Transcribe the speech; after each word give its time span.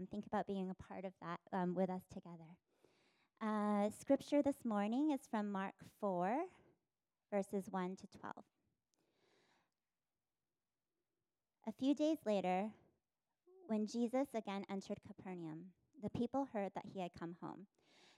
um, 0.00 0.06
think 0.06 0.26
about 0.26 0.46
being 0.46 0.70
a 0.70 0.82
part 0.82 1.04
of 1.04 1.12
that 1.20 1.40
um, 1.52 1.74
with 1.74 1.90
us 1.90 2.02
together. 2.12 2.56
Uh, 3.42 3.90
scripture 4.00 4.42
this 4.42 4.64
morning 4.64 5.10
is 5.10 5.20
from 5.30 5.52
Mark 5.52 5.74
4, 6.00 6.38
verses 7.32 7.66
1 7.70 7.96
to 7.96 8.18
12. 8.18 8.34
A 11.68 11.72
few 11.72 11.94
days 11.94 12.18
later, 12.24 12.70
when 13.66 13.86
Jesus 13.86 14.28
again 14.34 14.64
entered 14.70 14.98
Capernaum, 15.06 15.66
the 16.02 16.10
people 16.18 16.48
heard 16.52 16.72
that 16.74 16.86
he 16.92 17.00
had 17.00 17.10
come 17.18 17.36
home. 17.42 17.66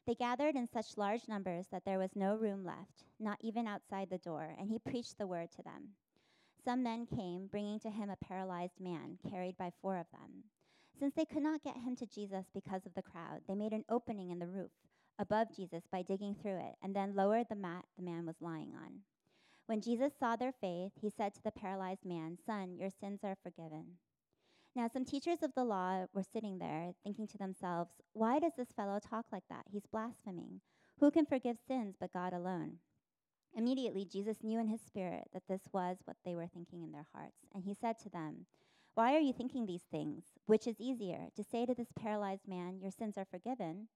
They 0.07 0.15
gathered 0.15 0.55
in 0.55 0.69
such 0.69 0.97
large 0.97 1.29
numbers 1.29 1.67
that 1.73 1.85
there 1.85 1.99
was 1.99 2.11
no 2.15 2.37
room 2.37 2.65
left, 2.65 3.05
not 3.19 3.39
even 3.41 3.67
outside 3.67 4.09
the 4.11 4.19
door, 4.19 4.55
and 4.59 4.69
he 4.69 4.79
preached 4.79 5.19
the 5.19 5.27
word 5.27 5.51
to 5.57 5.63
them. 5.63 5.89
Some 6.65 6.85
men 6.85 7.07
came, 7.07 7.49
bringing 7.49 7.81
to 7.81 7.91
him 7.91 8.09
a 8.09 8.25
paralyzed 8.25 8.81
man, 8.81 9.19
carried 9.29 9.57
by 9.57 9.73
four 9.81 9.97
of 9.97 10.07
them. 10.13 10.45
Since 10.99 11.15
they 11.15 11.25
could 11.25 11.43
not 11.43 11.63
get 11.63 11.77
him 11.77 11.97
to 11.97 12.07
Jesus 12.07 12.47
because 12.55 12.87
of 12.87 12.95
the 12.95 13.03
crowd, 13.03 13.41
they 13.49 13.55
made 13.55 13.73
an 13.73 13.85
opening 13.89 14.31
in 14.31 14.39
the 14.39 14.47
roof 14.47 14.71
above 15.19 15.55
Jesus 15.55 15.83
by 15.91 16.03
digging 16.03 16.35
through 16.35 16.59
it, 16.59 16.75
and 16.83 16.95
then 16.95 17.15
lowered 17.15 17.47
the 17.49 17.57
mat 17.57 17.85
the 17.97 18.05
man 18.05 18.27
was 18.27 18.41
lying 18.41 18.73
on. 18.75 19.01
When 19.67 19.81
Jesus 19.81 20.13
saw 20.19 20.37
their 20.37 20.53
faith, 20.53 20.93
he 21.01 21.11
said 21.11 21.35
to 21.35 21.43
the 21.43 21.51
paralyzed 21.51 22.05
man, 22.05 22.37
Son, 22.45 22.77
your 22.77 22.91
sins 22.91 23.21
are 23.25 23.37
forgiven. 23.43 23.99
Now, 24.75 24.89
some 24.89 25.05
teachers 25.05 25.43
of 25.43 25.55
the 25.55 25.65
law 25.65 26.07
were 26.15 26.23
sitting 26.23 26.59
there, 26.59 26.93
thinking 27.05 27.27
to 27.29 27.39
themselves, 27.39 27.91
Why 28.13 28.39
does 28.39 28.53
this 28.57 28.73
fellow 28.73 28.99
talk 28.99 29.27
like 29.31 29.45
that? 29.51 29.67
He's 29.71 29.87
blaspheming. 29.87 30.61
Who 30.99 31.11
can 31.11 31.27
forgive 31.27 31.59
sins 31.67 31.95
but 32.01 32.13
God 32.13 32.33
alone? 32.33 32.79
Immediately, 33.55 34.07
Jesus 34.07 34.43
knew 34.43 34.59
in 34.59 34.69
his 34.69 34.81
spirit 34.81 35.29
that 35.35 35.47
this 35.47 35.63
was 35.73 35.99
what 36.05 36.17
they 36.25 36.35
were 36.35 36.47
thinking 36.47 36.83
in 36.83 36.93
their 36.93 37.07
hearts. 37.15 37.37
And 37.55 37.65
he 37.65 37.75
said 37.75 37.99
to 38.01 38.09
them, 38.09 38.47
Why 38.95 39.15
are 39.15 39.21
you 39.21 39.33
thinking 39.33 39.67
these 39.67 39.87
things? 39.91 40.25
Which 40.47 40.67
is 40.67 40.81
easier, 40.81 41.29
to 41.37 41.43
say 41.43 41.67
to 41.67 41.75
this 41.75 41.93
paralyzed 41.99 42.47
man, 42.47 42.79
Your 42.81 42.91
sins 42.91 43.17
are 43.17 43.25
forgiven, 43.25 43.89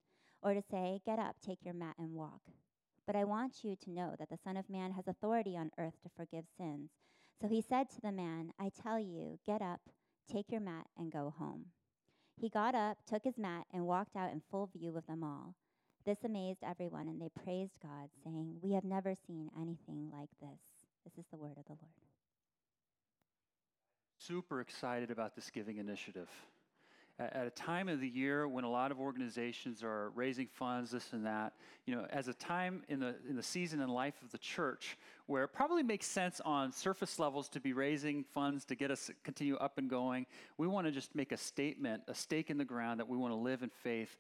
or 0.43 0.55
to 0.55 0.63
say, 0.63 1.01
Get 1.05 1.19
up, 1.19 1.37
take 1.45 1.65
your 1.65 1.75
mat, 1.75 1.97
and 1.99 2.15
walk? 2.15 2.41
But 3.07 3.17
I 3.17 3.25
want 3.25 3.63
you 3.63 3.77
to 3.77 3.91
know 3.91 4.15
that 4.19 4.31
the 4.31 4.39
Son 4.43 4.57
of 4.57 4.71
Man 4.71 4.93
has 4.93 5.07
authority 5.07 5.57
on 5.57 5.71
earth 5.79 6.01
to 6.03 6.09
forgive 6.17 6.45
sins. 6.57 6.91
So 7.41 7.47
he 7.47 7.61
said 7.61 7.91
to 7.91 8.01
the 8.01 8.11
man, 8.11 8.53
I 8.59 8.71
tell 8.71 8.99
you, 8.99 9.39
get 9.47 9.63
up 9.63 9.81
Take 10.31 10.51
your 10.51 10.61
mat 10.61 10.87
and 10.99 11.13
go 11.13 11.33
home. 11.39 11.67
He 12.37 12.49
got 12.49 12.75
up, 12.75 12.99
took 13.07 13.23
his 13.25 13.39
mat, 13.39 13.67
and 13.73 13.87
walked 13.87 14.17
out 14.17 14.33
in 14.33 14.43
full 14.51 14.67
view 14.67 14.97
of 14.97 15.07
them 15.07 15.23
all. 15.23 15.55
This 16.05 16.25
amazed 16.25 16.65
everyone, 16.65 17.09
and 17.09 17.21
they 17.21 17.31
praised 17.45 17.79
God, 17.81 18.11
saying, 18.25 18.59
We 18.61 18.73
have 18.73 18.85
never 18.85 19.15
seen 19.15 19.51
anything 19.57 20.11
like 20.13 20.31
this. 20.41 20.61
This 21.05 21.17
is 21.17 21.27
the 21.31 21.39
word 21.39 21.59
of 21.59 21.65
the 21.67 21.73
Lord. 21.73 22.06
Super 24.27 24.61
excited 24.61 25.11
about 25.11 25.37
this 25.37 25.51
giving 25.51 25.79
initiative 25.79 26.29
at 27.19 27.47
a 27.47 27.51
time 27.51 27.89
of 27.89 28.01
the 28.01 28.09
year 28.09 28.47
when 28.47 28.65
a 28.65 28.71
lot 28.71 28.91
of 28.91 28.99
organizations 28.99 29.83
are 29.83 30.11
raising 30.17 30.49
funds, 30.49 30.91
this 30.91 31.13
and 31.13 31.25
that, 31.25 31.55
you 31.87 31.95
know, 31.95 32.07
as 32.11 32.29
a 32.29 32.35
time 32.35 32.83
in 32.89 33.01
the, 33.01 33.15
in 33.29 33.37
the 33.37 33.43
season 33.43 33.81
and 33.81 33.91
life 33.91 34.15
of 34.23 34.31
the 34.33 34.39
church 34.39 34.99
where 35.27 35.45
it 35.45 35.49
probably 35.49 35.83
makes 35.83 36.07
sense 36.07 36.41
on 36.45 36.73
surface 36.73 37.19
levels 37.19 37.49
to 37.49 37.61
be 37.61 37.73
raising 37.73 38.25
funds 38.35 38.65
to 38.65 38.75
get 38.75 38.91
us 38.91 39.11
continue 39.23 39.57
up 39.57 39.79
and 39.79 39.89
going, 39.89 40.27
we 40.59 40.67
want 40.67 40.87
to 40.87 40.91
just 40.91 41.15
make 41.15 41.33
a 41.33 41.37
statement, 41.37 42.03
a 42.09 42.15
stake 42.15 42.51
in 42.51 42.59
the 42.59 42.65
ground 42.65 43.01
that 43.01 43.09
we 43.09 43.17
want 43.17 43.33
to 43.33 43.39
live 43.39 43.63
in 43.63 43.71
faith 43.83 44.17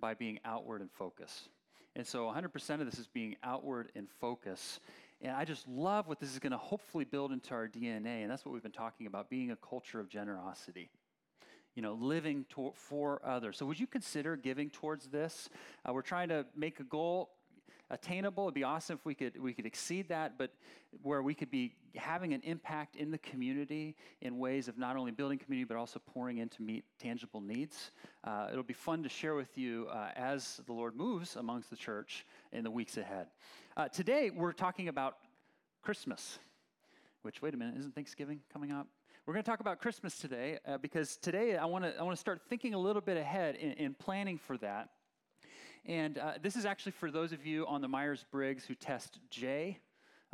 by 0.00 0.14
being 0.14 0.40
outward 0.44 0.80
in 0.80 0.88
focus. 0.88 1.48
And 1.96 2.06
so 2.06 2.24
100% 2.24 2.80
of 2.80 2.86
this 2.86 2.98
is 2.98 3.06
being 3.06 3.36
outward 3.44 3.92
in 3.94 4.06
focus. 4.20 4.80
And 5.22 5.32
I 5.32 5.44
just 5.44 5.68
love 5.68 6.08
what 6.08 6.18
this 6.18 6.30
is 6.30 6.38
going 6.38 6.52
to 6.52 6.58
hopefully 6.58 7.04
build 7.04 7.32
into 7.32 7.52
our 7.52 7.68
DNA. 7.68 8.22
And 8.22 8.30
that's 8.30 8.44
what 8.44 8.52
we've 8.52 8.62
been 8.62 8.72
talking 8.72 9.06
about 9.06 9.28
being 9.28 9.50
a 9.50 9.56
culture 9.56 10.00
of 10.00 10.08
generosity 10.08 10.90
you 11.76 11.82
know, 11.82 11.94
living 11.94 12.44
to, 12.54 12.72
for 12.74 13.22
others. 13.24 13.56
So, 13.56 13.64
would 13.66 13.78
you 13.78 13.86
consider 13.86 14.36
giving 14.36 14.70
towards 14.70 15.06
this? 15.06 15.48
Uh, 15.88 15.92
we're 15.92 16.02
trying 16.02 16.28
to 16.30 16.44
make 16.56 16.80
a 16.80 16.84
goal 16.84 17.30
attainable. 17.90 18.44
It'd 18.44 18.54
be 18.54 18.64
awesome 18.64 18.96
if 18.96 19.04
we 19.04 19.14
could 19.14 19.40
we 19.40 19.52
could 19.52 19.66
exceed 19.66 20.08
that, 20.08 20.38
but 20.38 20.52
where 21.02 21.22
we 21.22 21.34
could 21.34 21.50
be 21.50 21.74
having 21.96 22.32
an 22.32 22.40
impact 22.44 22.96
in 22.96 23.10
the 23.10 23.18
community 23.18 23.96
in 24.20 24.38
ways 24.38 24.68
of 24.68 24.78
not 24.78 24.96
only 24.96 25.10
building 25.10 25.38
community 25.38 25.64
but 25.64 25.76
also 25.76 26.00
pouring 26.04 26.38
in 26.38 26.48
to 26.50 26.62
meet 26.62 26.84
tangible 26.98 27.40
needs. 27.40 27.90
Uh, 28.24 28.48
it'll 28.50 28.62
be 28.62 28.74
fun 28.74 29.02
to 29.02 29.08
share 29.08 29.34
with 29.34 29.58
you 29.58 29.88
uh, 29.90 30.10
as 30.16 30.60
the 30.66 30.72
Lord 30.72 30.96
moves 30.96 31.36
amongst 31.36 31.70
the 31.70 31.76
church 31.76 32.26
in 32.52 32.64
the 32.64 32.70
weeks 32.70 32.96
ahead. 32.96 33.26
Uh, 33.76 33.88
today 33.88 34.30
we're 34.30 34.52
talking 34.52 34.88
about 34.88 35.16
Christmas. 35.82 36.38
Which 37.22 37.42
wait 37.42 37.52
a 37.52 37.56
minute, 37.56 37.74
isn't 37.78 37.94
Thanksgiving 37.94 38.40
coming 38.52 38.72
up? 38.72 38.86
We're 39.26 39.34
going 39.34 39.44
to 39.44 39.50
talk 39.50 39.60
about 39.60 39.80
Christmas 39.80 40.18
today 40.18 40.58
uh, 40.66 40.78
because 40.78 41.16
today 41.16 41.56
I 41.56 41.66
want 41.66 41.84
to 41.84 41.94
I 41.98 42.02
want 42.02 42.16
to 42.16 42.20
start 42.20 42.40
thinking 42.48 42.72
a 42.72 42.78
little 42.78 43.02
bit 43.02 43.16
ahead 43.16 43.56
in, 43.56 43.72
in 43.72 43.94
planning 43.94 44.38
for 44.38 44.56
that. 44.58 44.88
And 45.86 46.18
uh, 46.18 46.32
this 46.42 46.56
is 46.56 46.64
actually 46.64 46.92
for 46.92 47.10
those 47.10 47.32
of 47.32 47.46
you 47.46 47.66
on 47.66 47.80
the 47.80 47.88
Myers 47.88 48.24
Briggs 48.30 48.64
who 48.64 48.74
test 48.74 49.18
J. 49.30 49.78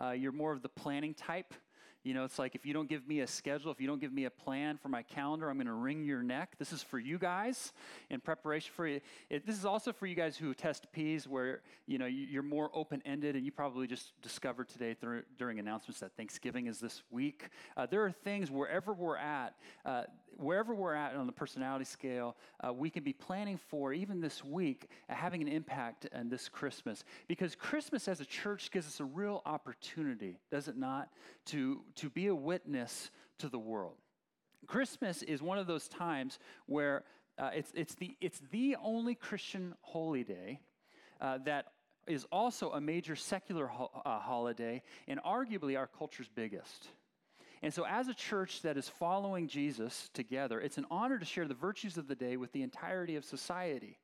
Uh, 0.02 0.10
you're 0.10 0.32
more 0.32 0.52
of 0.52 0.62
the 0.62 0.68
planning 0.68 1.14
type. 1.14 1.54
You 2.02 2.14
know, 2.14 2.22
it's 2.22 2.38
like 2.38 2.54
if 2.54 2.64
you 2.64 2.72
don't 2.72 2.88
give 2.88 3.08
me 3.08 3.18
a 3.18 3.26
schedule, 3.26 3.72
if 3.72 3.80
you 3.80 3.88
don't 3.88 4.00
give 4.00 4.12
me 4.12 4.26
a 4.26 4.30
plan 4.30 4.78
for 4.80 4.88
my 4.88 5.02
calendar, 5.02 5.50
I'm 5.50 5.56
going 5.56 5.66
to 5.66 5.72
wring 5.72 6.04
your 6.04 6.22
neck. 6.22 6.54
This 6.56 6.72
is 6.72 6.80
for 6.80 7.00
you 7.00 7.18
guys 7.18 7.72
in 8.10 8.20
preparation 8.20 8.70
for 8.76 8.86
you. 8.86 9.00
It, 9.28 9.44
this 9.44 9.58
is 9.58 9.64
also 9.64 9.92
for 9.92 10.06
you 10.06 10.14
guys 10.14 10.36
who 10.36 10.54
test 10.54 10.86
P's, 10.92 11.26
where 11.26 11.62
you 11.88 11.98
know 11.98 12.06
you're 12.06 12.44
more 12.44 12.70
open-ended, 12.72 13.34
and 13.34 13.44
you 13.44 13.50
probably 13.50 13.88
just 13.88 14.12
discovered 14.22 14.68
today 14.68 14.94
th- 14.94 15.24
during 15.36 15.58
announcements 15.58 15.98
that 15.98 16.12
Thanksgiving 16.16 16.68
is 16.68 16.78
this 16.78 17.02
week. 17.10 17.48
Uh, 17.76 17.86
there 17.86 18.04
are 18.04 18.12
things 18.12 18.52
wherever 18.52 18.92
we're 18.94 19.16
at, 19.16 19.56
uh, 19.84 20.04
wherever 20.36 20.74
we're 20.74 20.94
at 20.94 21.14
on 21.14 21.26
the 21.26 21.32
personality 21.32 21.84
scale, 21.84 22.36
uh, 22.64 22.72
we 22.72 22.90
can 22.90 23.02
be 23.02 23.12
planning 23.12 23.58
for 23.68 23.92
even 23.92 24.20
this 24.20 24.44
week 24.44 24.88
uh, 25.08 25.14
having 25.14 25.42
an 25.42 25.48
impact 25.48 26.06
on 26.14 26.28
this 26.28 26.48
Christmas, 26.48 27.04
because 27.28 27.54
Christmas 27.54 28.08
as 28.08 28.20
a 28.20 28.24
church 28.24 28.70
gives 28.70 28.86
us 28.86 29.00
a 29.00 29.04
real 29.04 29.42
opportunity, 29.46 30.38
does 30.50 30.68
it 30.68 30.76
not, 30.76 31.08
to 31.46 31.82
to 31.94 32.10
be 32.10 32.26
a 32.26 32.34
witness 32.34 33.10
to 33.38 33.48
the 33.48 33.58
world. 33.58 33.96
Christmas 34.66 35.22
is 35.22 35.42
one 35.42 35.58
of 35.58 35.66
those 35.66 35.88
times 35.88 36.38
where 36.66 37.04
uh, 37.38 37.50
it's, 37.54 37.70
it's, 37.74 37.94
the, 37.94 38.16
it's 38.20 38.40
the 38.50 38.76
only 38.82 39.14
Christian 39.14 39.74
holy 39.82 40.24
day 40.24 40.60
uh, 41.20 41.38
that 41.44 41.66
is 42.06 42.26
also 42.32 42.72
a 42.72 42.80
major 42.80 43.16
secular 43.16 43.66
ho- 43.66 43.90
uh, 44.04 44.18
holiday 44.18 44.82
and 45.06 45.20
arguably 45.22 45.76
our 45.76 45.86
culture's 45.86 46.28
biggest. 46.34 46.88
And 47.62 47.72
so, 47.72 47.86
as 47.86 48.08
a 48.08 48.14
church 48.14 48.62
that 48.62 48.76
is 48.76 48.88
following 48.88 49.48
Jesus 49.48 50.10
together, 50.12 50.60
it's 50.60 50.78
an 50.78 50.86
honor 50.90 51.18
to 51.18 51.24
share 51.24 51.46
the 51.46 51.54
virtues 51.54 51.96
of 51.96 52.08
the 52.08 52.14
day 52.14 52.36
with 52.36 52.52
the 52.52 52.62
entirety 52.62 53.16
of 53.16 53.24
society. 53.24 53.98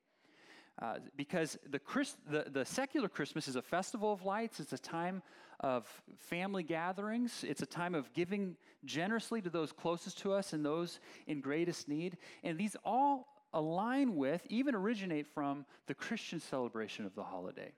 Uh, 0.81 0.95
because 1.15 1.57
the, 1.69 1.77
Christ, 1.77 2.17
the, 2.29 2.45
the 2.51 2.65
secular 2.65 3.07
Christmas 3.07 3.47
is 3.47 3.55
a 3.55 3.61
festival 3.61 4.11
of 4.11 4.25
lights, 4.25 4.59
it's 4.59 4.73
a 4.73 4.77
time 4.77 5.21
of 5.59 5.87
family 6.17 6.63
gatherings, 6.63 7.45
it's 7.47 7.61
a 7.61 7.65
time 7.67 7.93
of 7.93 8.11
giving 8.13 8.55
generously 8.83 9.39
to 9.41 9.51
those 9.51 9.71
closest 9.71 10.17
to 10.19 10.33
us 10.33 10.51
and 10.51 10.65
those 10.65 10.99
in 11.27 11.41
greatest 11.41 11.87
need. 11.87 12.17
And 12.43 12.57
these 12.57 12.75
all 12.83 13.27
align 13.53 14.15
with, 14.15 14.45
even 14.49 14.73
originate 14.73 15.27
from, 15.27 15.65
the 15.85 15.93
Christian 15.93 16.39
celebration 16.39 17.05
of 17.05 17.13
the 17.13 17.23
holiday. 17.23 17.71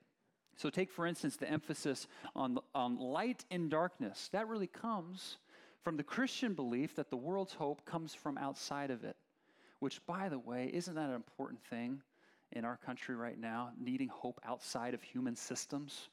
So, 0.56 0.70
take 0.70 0.90
for 0.90 1.06
instance 1.06 1.36
the 1.36 1.50
emphasis 1.50 2.08
on, 2.34 2.58
on 2.74 2.98
light 2.98 3.44
in 3.50 3.68
darkness. 3.68 4.30
That 4.32 4.48
really 4.48 4.66
comes 4.66 5.36
from 5.82 5.96
the 5.96 6.02
Christian 6.02 6.54
belief 6.54 6.96
that 6.96 7.10
the 7.10 7.16
world's 7.16 7.52
hope 7.54 7.84
comes 7.84 8.14
from 8.14 8.38
outside 8.38 8.90
of 8.90 9.04
it, 9.04 9.16
which, 9.80 10.04
by 10.06 10.28
the 10.28 10.38
way, 10.38 10.70
isn't 10.72 10.94
that 10.94 11.08
an 11.08 11.14
important 11.14 11.62
thing? 11.70 12.02
in 12.52 12.64
our 12.64 12.76
country 12.76 13.14
right 13.14 13.38
now, 13.38 13.70
needing 13.78 14.08
hope 14.08 14.40
outside 14.44 14.94
of 14.94 15.02
human 15.02 15.34
systems. 15.34 16.08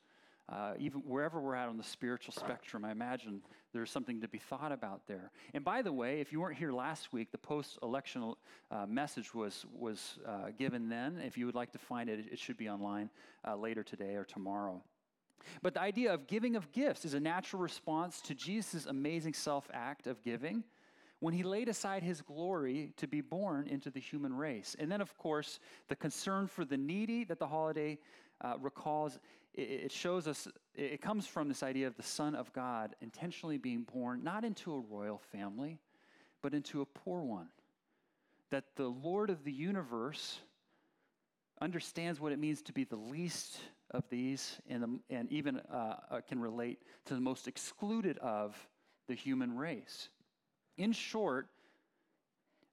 Uh, 0.50 0.74
even 0.78 1.00
wherever 1.02 1.40
we're 1.40 1.56
at 1.56 1.70
on 1.70 1.78
the 1.78 1.84
spiritual 1.84 2.34
spectrum, 2.34 2.84
I 2.84 2.92
imagine 2.92 3.42
there's 3.72 3.90
something 3.90 4.20
to 4.22 4.28
be 4.28 4.40
thought 4.40 4.74
about 4.74 5.08
there. 5.08 5.32
And 5.54 5.64
by 5.64 5.82
the 5.82 5.94
way, 5.94 6.20
if 6.20 6.34
you 6.34 6.42
weren't 6.42 6.58
here 6.58 6.74
last 6.74 7.14
week, 7.14 7.32
the 7.32 7.38
post-election 7.38 8.34
uh, 8.70 8.86
message 8.86 9.34
was 9.34 9.66
was 9.74 10.20
uh, 10.28 10.50
given 10.60 10.90
then. 10.90 11.22
If 11.26 11.38
you 11.38 11.46
would 11.46 11.56
like 11.56 11.72
to 11.72 11.80
find 11.80 12.10
it, 12.10 12.26
it 12.30 12.40
should 12.40 12.58
be 12.58 12.68
online 12.68 13.10
uh, 13.48 13.56
later 13.56 13.84
today 13.84 14.16
or 14.16 14.26
tomorrow. 14.26 14.82
But 15.62 15.74
the 15.74 15.82
idea 15.82 16.14
of 16.14 16.28
giving 16.28 16.56
of 16.56 16.72
gifts 16.72 17.06
is 17.06 17.14
a 17.14 17.20
natural 17.20 17.62
response 17.62 18.22
to 18.22 18.36
Jesus' 18.36 18.86
amazing 18.86 19.34
self 19.34 19.70
act 19.74 20.08
of 20.08 20.22
giving 20.22 20.64
when 21.20 21.34
he 21.34 21.44
laid 21.44 21.70
aside 21.70 22.04
his 22.04 22.22
glory 22.22 22.92
to 22.98 23.08
be 23.08 23.22
born 23.22 23.66
into 23.68 23.90
the 23.90 24.00
human 24.00 24.34
race. 24.34 24.76
And 24.78 24.92
then, 24.92 25.00
of 25.00 25.18
course, 25.18 25.60
the 25.88 25.96
concern 25.96 26.48
for 26.48 26.66
the 26.66 26.76
needy 26.76 27.24
that 27.24 27.40
the 27.40 27.48
holiday 27.48 27.98
uh, 28.42 28.56
recalls, 28.60 29.20
it, 29.54 29.62
it 29.62 29.92
shows 29.94 30.28
us, 30.28 30.50
it 30.76 31.02
comes 31.02 31.26
from 31.26 31.48
this 31.48 31.64
idea 31.64 31.88
of 31.88 31.96
the 31.96 32.04
Son 32.04 32.36
of 32.36 32.52
God 32.52 32.96
intentionally 33.02 33.58
being 33.58 33.84
born 33.84 34.22
not 34.22 34.44
into 34.44 34.74
a 34.74 34.80
royal 34.80 35.22
family, 35.32 35.80
but 36.42 36.54
into 36.54 36.82
a 36.82 36.86
poor 36.86 37.22
one. 37.22 37.48
That 38.50 38.66
the 38.76 38.88
Lord 38.90 39.30
of 39.30 39.46
the 39.46 39.52
universe 39.54 40.40
understands 41.62 42.20
what 42.20 42.34
it 42.34 42.40
means 42.40 42.62
to 42.64 42.74
be 42.74 42.84
the 42.84 42.98
least 42.98 43.60
of 43.94 44.04
these 44.10 44.60
and, 44.68 44.84
the, 44.84 45.00
and 45.16 45.32
even 45.32 45.60
uh, 45.72 45.96
uh 46.10 46.22
can 46.28 46.40
relate 46.40 46.80
to 47.06 47.14
the 47.14 47.22
most 47.22 47.48
excluded 47.48 48.18
of 48.20 48.56
the 49.08 49.14
human 49.14 49.56
race. 49.56 50.10
In 50.78 50.92
short, 50.92 51.48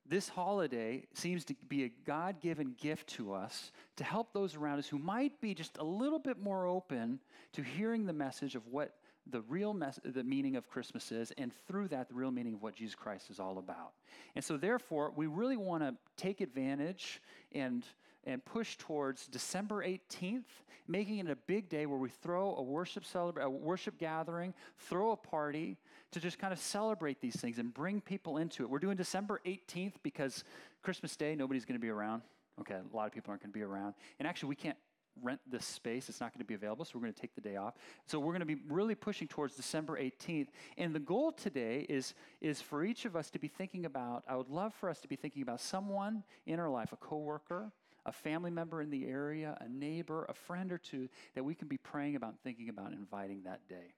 this 0.07 0.29
holiday 0.29 1.05
seems 1.15 1.45
to 1.45 1.55
be 1.69 1.85
a 1.85 1.91
God 2.05 2.41
given 2.41 2.75
gift 2.81 3.09
to 3.11 3.33
us 3.33 3.71
to 3.97 4.05
help 4.05 4.33
those 4.33 4.57
around 4.57 4.79
us 4.79 4.89
who 4.89 4.99
might 4.99 5.41
be 5.41 5.55
just 5.55 5.79
a 5.79 5.85
little 5.85 6.19
bit 6.19 6.39
more 6.39 6.67
open 6.67 7.21
to 7.53 7.63
hearing 7.63 8.07
the 8.07 8.13
message 8.13 8.57
of 8.57 8.67
what 8.67 8.97
the 9.27 9.43
real 9.43 9.73
mess- 9.73 10.01
the 10.05 10.25
meaning 10.25 10.57
of 10.57 10.69
Christmas 10.69 11.13
is, 11.13 11.31
and 11.33 11.53
through 11.69 11.89
that, 11.89 12.09
the 12.09 12.15
real 12.15 12.31
meaning 12.31 12.55
of 12.55 12.63
what 12.63 12.75
Jesus 12.75 12.95
Christ 12.95 13.31
is 13.31 13.39
all 13.39 13.59
about. 13.59 13.93
And 14.35 14.45
so, 14.45 14.57
therefore, 14.57 15.13
we 15.15 15.27
really 15.27 15.57
want 15.57 15.83
to 15.83 15.95
take 16.17 16.41
advantage 16.41 17.23
and 17.53 17.85
and 18.25 18.45
push 18.45 18.77
towards 18.77 19.27
December 19.27 19.85
18th, 19.85 20.45
making 20.87 21.19
it 21.19 21.31
a 21.31 21.37
big 21.37 21.69
day 21.69 21.87
where 21.87 21.99
we 21.99 22.09
throw 22.09 22.55
a 22.57 22.63
worship 22.63 23.05
celebra- 23.05 23.45
a 23.45 23.51
worship 23.51 23.99
gathering, 23.99 24.55
throw 24.79 25.13
a 25.13 25.17
party 25.17 25.79
to 26.13 26.21
just 26.21 26.39
kind 26.39 26.53
of 26.53 26.59
celebrate 26.59 27.21
these 27.21 27.37
things 27.37 27.59
and 27.59 27.73
bring 27.73 28.01
people 28.01 28.39
into 28.39 28.63
it. 28.63 28.71
We're 28.71 28.79
doing 28.79 28.97
December 28.97 29.41
18th 29.47 29.95
because 30.03 30.45
Christmas 30.83 31.17
Day 31.17 31.35
nobody's 31.35 31.65
going 31.65 31.79
to 31.79 31.85
be 31.85 31.91
around. 31.91 32.23
Okay, 32.61 32.75
a 32.75 32.97
lot 32.97 33.07
of 33.07 33.13
people 33.13 33.31
aren't 33.31 33.43
going 33.43 33.53
to 33.53 33.59
be 33.59 33.63
around. 33.63 33.95
And 34.19 34.29
actually 34.29 34.51
we 34.51 34.57
can't 34.57 34.77
rent 35.23 35.41
this 35.51 35.65
space. 35.65 36.09
It's 36.09 36.21
not 36.21 36.33
going 36.33 36.41
to 36.41 36.47
be 36.47 36.55
available, 36.55 36.85
so 36.85 36.93
we're 36.95 37.03
going 37.03 37.15
to 37.15 37.21
take 37.21 37.35
the 37.35 37.41
day 37.41 37.57
off. 37.57 37.75
So 38.07 38.19
we're 38.19 38.33
going 38.33 38.41
to 38.41 38.47
be 38.47 38.59
really 38.69 38.95
pushing 38.95 39.29
towards 39.29 39.55
December 39.55 39.99
18th. 40.01 40.49
And 40.79 40.95
the 40.95 41.01
goal 41.01 41.33
today 41.33 41.87
is, 41.89 42.15
is 42.41 42.61
for 42.61 42.85
each 42.85 43.05
of 43.05 43.17
us 43.17 43.31
to 43.31 43.39
be 43.39 43.49
thinking 43.49 43.87
about, 43.87 44.25
I 44.29 44.37
would 44.37 44.49
love 44.49 44.75
for 44.75 44.89
us 44.89 45.01
to 45.01 45.09
be 45.09 45.17
thinking 45.17 45.43
about 45.43 45.61
someone 45.61 46.23
in 46.47 46.59
our 46.59 46.71
life, 46.71 46.93
a 46.93 46.97
coworker, 46.97 47.73
a 48.11 48.12
family 48.12 48.51
member 48.51 48.83
in 48.83 48.91
the 48.91 49.07
area, 49.07 49.57
a 49.61 49.69
neighbor, 49.69 50.27
a 50.29 50.35
friend 50.35 50.73
or 50.73 50.79
two 50.79 51.09
that 51.37 51.45
we 51.45 51.55
can 51.55 51.69
be 51.69 51.79
praying 51.79 52.17
about 52.17 52.35
thinking 52.43 52.69
about 52.69 52.93
inviting 52.93 53.45
that 53.45 53.67
day. 53.69 53.95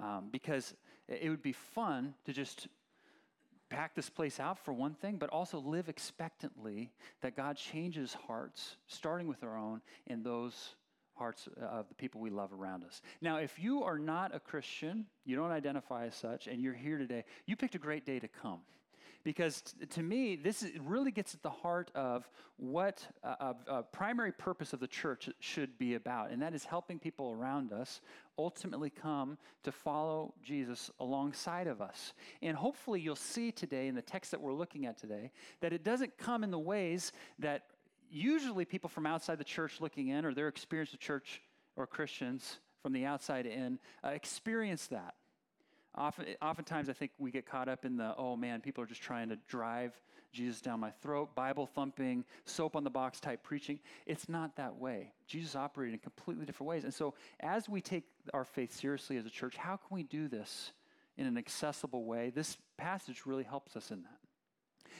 Um, 0.00 0.28
because 0.32 0.74
it 1.08 1.30
would 1.30 1.42
be 1.42 1.52
fun 1.52 2.14
to 2.24 2.32
just 2.32 2.66
pack 3.70 3.94
this 3.94 4.10
place 4.10 4.40
out 4.40 4.58
for 4.58 4.74
one 4.74 4.92
thing, 4.94 5.18
but 5.18 5.30
also 5.30 5.60
live 5.60 5.88
expectantly 5.88 6.90
that 7.22 7.36
God 7.36 7.56
changes 7.56 8.12
hearts, 8.26 8.76
starting 8.88 9.28
with 9.28 9.44
our 9.44 9.56
own 9.56 9.80
and 10.08 10.24
those 10.24 10.74
hearts 11.14 11.48
of 11.60 11.88
the 11.88 11.94
people 11.94 12.20
we 12.20 12.30
love 12.30 12.52
around 12.52 12.82
us. 12.82 13.00
Now, 13.20 13.36
if 13.36 13.56
you 13.58 13.84
are 13.84 13.98
not 13.98 14.34
a 14.34 14.40
Christian, 14.40 15.06
you 15.24 15.36
don't 15.36 15.52
identify 15.52 16.06
as 16.06 16.16
such, 16.16 16.48
and 16.48 16.60
you're 16.60 16.74
here 16.74 16.98
today, 16.98 17.24
you 17.46 17.54
picked 17.54 17.76
a 17.76 17.78
great 17.78 18.04
day 18.04 18.18
to 18.18 18.28
come. 18.28 18.60
Because 19.26 19.60
t- 19.60 19.86
to 19.86 20.04
me, 20.04 20.36
this 20.36 20.62
is, 20.62 20.78
really 20.78 21.10
gets 21.10 21.34
at 21.34 21.42
the 21.42 21.50
heart 21.50 21.90
of 21.96 22.30
what 22.58 23.04
a, 23.24 23.56
a 23.66 23.82
primary 23.82 24.30
purpose 24.30 24.72
of 24.72 24.78
the 24.78 24.86
church 24.86 25.28
should 25.40 25.76
be 25.78 25.94
about, 25.94 26.30
and 26.30 26.40
that 26.42 26.54
is 26.54 26.62
helping 26.62 27.00
people 27.00 27.32
around 27.32 27.72
us 27.72 28.00
ultimately 28.38 28.88
come 28.88 29.36
to 29.64 29.72
follow 29.72 30.32
Jesus 30.44 30.92
alongside 31.00 31.66
of 31.66 31.82
us. 31.82 32.14
And 32.40 32.56
hopefully, 32.56 33.00
you'll 33.00 33.16
see 33.16 33.50
today 33.50 33.88
in 33.88 33.96
the 33.96 34.02
text 34.02 34.30
that 34.30 34.40
we're 34.40 34.54
looking 34.54 34.86
at 34.86 34.96
today 34.96 35.32
that 35.60 35.72
it 35.72 35.82
doesn't 35.82 36.16
come 36.18 36.44
in 36.44 36.52
the 36.52 36.58
ways 36.60 37.10
that 37.40 37.64
usually 38.08 38.64
people 38.64 38.88
from 38.88 39.06
outside 39.06 39.38
the 39.38 39.44
church 39.44 39.80
looking 39.80 40.06
in 40.06 40.24
or 40.24 40.34
their 40.34 40.46
experience 40.46 40.92
of 40.92 41.00
church 41.00 41.42
or 41.74 41.84
Christians 41.84 42.60
from 42.80 42.92
the 42.92 43.04
outside 43.04 43.44
in 43.44 43.80
uh, 44.04 44.10
experience 44.10 44.86
that. 44.86 45.16
Often, 45.96 46.26
oftentimes, 46.42 46.88
I 46.88 46.92
think 46.92 47.12
we 47.18 47.30
get 47.30 47.46
caught 47.46 47.68
up 47.68 47.84
in 47.84 47.96
the, 47.96 48.14
oh 48.16 48.36
man, 48.36 48.60
people 48.60 48.84
are 48.84 48.86
just 48.86 49.02
trying 49.02 49.28
to 49.30 49.36
drive 49.48 49.92
Jesus 50.32 50.60
down 50.60 50.80
my 50.80 50.90
throat, 50.90 51.34
Bible 51.34 51.66
thumping, 51.66 52.24
soap 52.44 52.76
on 52.76 52.84
the 52.84 52.90
box 52.90 53.20
type 53.20 53.42
preaching. 53.42 53.80
It's 54.04 54.28
not 54.28 54.56
that 54.56 54.76
way. 54.76 55.12
Jesus 55.26 55.56
operated 55.56 55.94
in 55.94 56.00
completely 56.00 56.44
different 56.44 56.68
ways. 56.68 56.84
And 56.84 56.92
so, 56.92 57.14
as 57.40 57.68
we 57.68 57.80
take 57.80 58.04
our 58.34 58.44
faith 58.44 58.74
seriously 58.74 59.16
as 59.16 59.24
a 59.24 59.30
church, 59.30 59.56
how 59.56 59.76
can 59.76 59.94
we 59.94 60.02
do 60.02 60.28
this 60.28 60.72
in 61.16 61.26
an 61.26 61.38
accessible 61.38 62.04
way? 62.04 62.30
This 62.30 62.58
passage 62.76 63.22
really 63.24 63.44
helps 63.44 63.76
us 63.76 63.90
in 63.90 64.02
that. 64.02 64.18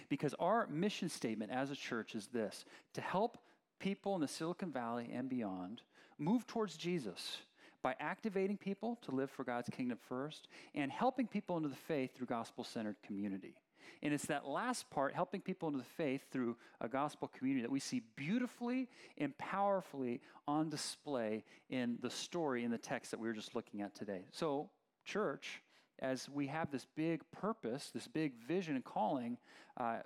Because 0.08 0.34
our 0.38 0.66
mission 0.68 1.08
statement 1.10 1.52
as 1.52 1.70
a 1.70 1.76
church 1.76 2.14
is 2.14 2.28
this 2.28 2.64
to 2.94 3.00
help 3.02 3.38
people 3.78 4.14
in 4.14 4.22
the 4.22 4.28
Silicon 4.28 4.72
Valley 4.72 5.10
and 5.12 5.28
beyond 5.28 5.82
move 6.18 6.46
towards 6.46 6.76
Jesus 6.76 7.38
by 7.86 7.94
activating 8.00 8.56
people 8.56 8.98
to 9.00 9.12
live 9.12 9.30
for 9.30 9.44
God's 9.44 9.70
kingdom 9.70 9.96
first 10.08 10.48
and 10.74 10.90
helping 10.90 11.28
people 11.28 11.56
into 11.56 11.68
the 11.68 11.76
faith 11.76 12.16
through 12.16 12.26
gospel 12.26 12.64
centered 12.64 12.96
community. 13.06 13.54
And 14.02 14.12
it's 14.12 14.26
that 14.26 14.44
last 14.44 14.90
part, 14.90 15.14
helping 15.14 15.40
people 15.40 15.68
into 15.68 15.78
the 15.78 15.84
faith 15.84 16.22
through 16.32 16.56
a 16.80 16.88
gospel 16.88 17.28
community, 17.28 17.62
that 17.62 17.70
we 17.70 17.78
see 17.78 18.02
beautifully 18.16 18.88
and 19.18 19.38
powerfully 19.38 20.20
on 20.48 20.68
display 20.68 21.44
in 21.70 21.96
the 22.02 22.10
story 22.10 22.64
in 22.64 22.72
the 22.72 22.76
text 22.76 23.12
that 23.12 23.20
we 23.20 23.28
were 23.28 23.34
just 23.34 23.54
looking 23.54 23.82
at 23.82 23.94
today. 23.94 24.22
So, 24.32 24.68
church, 25.04 25.62
as 26.00 26.28
we 26.28 26.48
have 26.48 26.72
this 26.72 26.88
big 26.96 27.20
purpose, 27.30 27.92
this 27.94 28.08
big 28.08 28.32
vision 28.48 28.74
and 28.74 28.84
calling, 28.84 29.38
uh, 29.76 29.98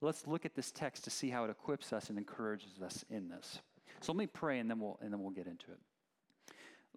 let's 0.00 0.26
look 0.26 0.44
at 0.44 0.56
this 0.56 0.72
text 0.72 1.04
to 1.04 1.10
see 1.10 1.30
how 1.30 1.44
it 1.44 1.50
equips 1.50 1.92
us 1.92 2.10
and 2.10 2.18
encourages 2.18 2.82
us 2.84 3.04
in 3.08 3.28
this. 3.28 3.60
So 4.00 4.10
let 4.10 4.18
me 4.18 4.26
pray, 4.26 4.58
and 4.58 4.68
then 4.68 4.80
we'll 4.80 4.98
and 5.00 5.12
then 5.12 5.22
we'll 5.22 5.30
get 5.30 5.46
into 5.46 5.70
it. 5.70 5.78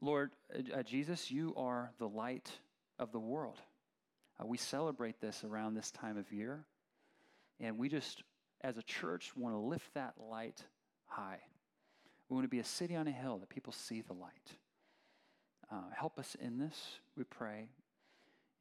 Lord 0.01 0.31
uh, 0.53 0.79
uh, 0.79 0.83
Jesus, 0.83 1.29
you 1.29 1.53
are 1.55 1.91
the 1.99 2.07
light 2.07 2.51
of 2.99 3.11
the 3.11 3.19
world. 3.19 3.59
Uh, 4.39 4.45
we 4.45 4.57
celebrate 4.57 5.21
this 5.21 5.43
around 5.43 5.75
this 5.75 5.91
time 5.91 6.17
of 6.17 6.31
year, 6.33 6.65
and 7.59 7.77
we 7.77 7.87
just, 7.87 8.23
as 8.61 8.77
a 8.77 8.83
church, 8.83 9.31
want 9.37 9.55
to 9.55 9.59
lift 9.59 9.93
that 9.93 10.15
light 10.19 10.63
high. 11.05 11.39
We 12.29 12.35
want 12.35 12.45
to 12.45 12.49
be 12.49 12.59
a 12.59 12.63
city 12.63 12.95
on 12.95 13.07
a 13.07 13.11
hill 13.11 13.37
that 13.37 13.49
people 13.49 13.73
see 13.73 14.01
the 14.01 14.13
light. 14.13 14.51
Uh, 15.71 15.89
help 15.95 16.17
us 16.17 16.35
in 16.41 16.57
this, 16.57 16.99
we 17.15 17.23
pray. 17.23 17.69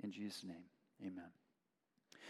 In 0.03 0.13
Jesus' 0.13 0.45
name, 0.45 0.65
amen. 1.01 1.31